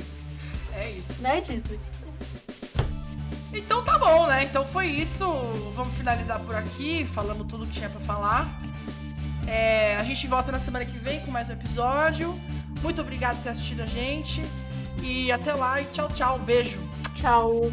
é 0.76 0.90
isso. 0.90 1.20
Né, 1.22 1.40
Disney? 1.40 1.78
Então 3.53 3.82
tá 3.82 3.99
bom, 3.99 4.26
né? 4.26 4.44
Então 4.44 4.64
foi 4.66 4.88
isso. 4.88 5.24
Vamos 5.74 5.94
finalizar 5.97 6.40
por 6.40 6.55
aqui. 6.55 7.05
Falamos 7.07 7.47
tudo 7.51 7.66
que 7.66 7.72
tinha 7.72 7.88
pra 7.88 8.01
falar. 8.01 8.59
É, 9.47 9.97
a 9.97 10.05
gente 10.05 10.26
volta 10.26 10.51
na 10.51 10.59
semana 10.59 10.84
que 10.84 10.99
vem 10.99 11.20
com 11.20 11.30
mais 11.30 11.49
um 11.49 11.53
episódio. 11.53 12.38
Muito 12.82 13.01
obrigado 13.01 13.36
por 13.36 13.44
ter 13.44 13.51
assistido 13.51 13.82
a 13.82 13.86
gente. 13.86 14.42
E 15.03 15.30
até 15.30 15.53
lá 15.53 15.80
e 15.80 15.84
tchau, 15.86 16.09
tchau. 16.09 16.38
Beijo. 16.38 16.78
Tchau. 17.14 17.70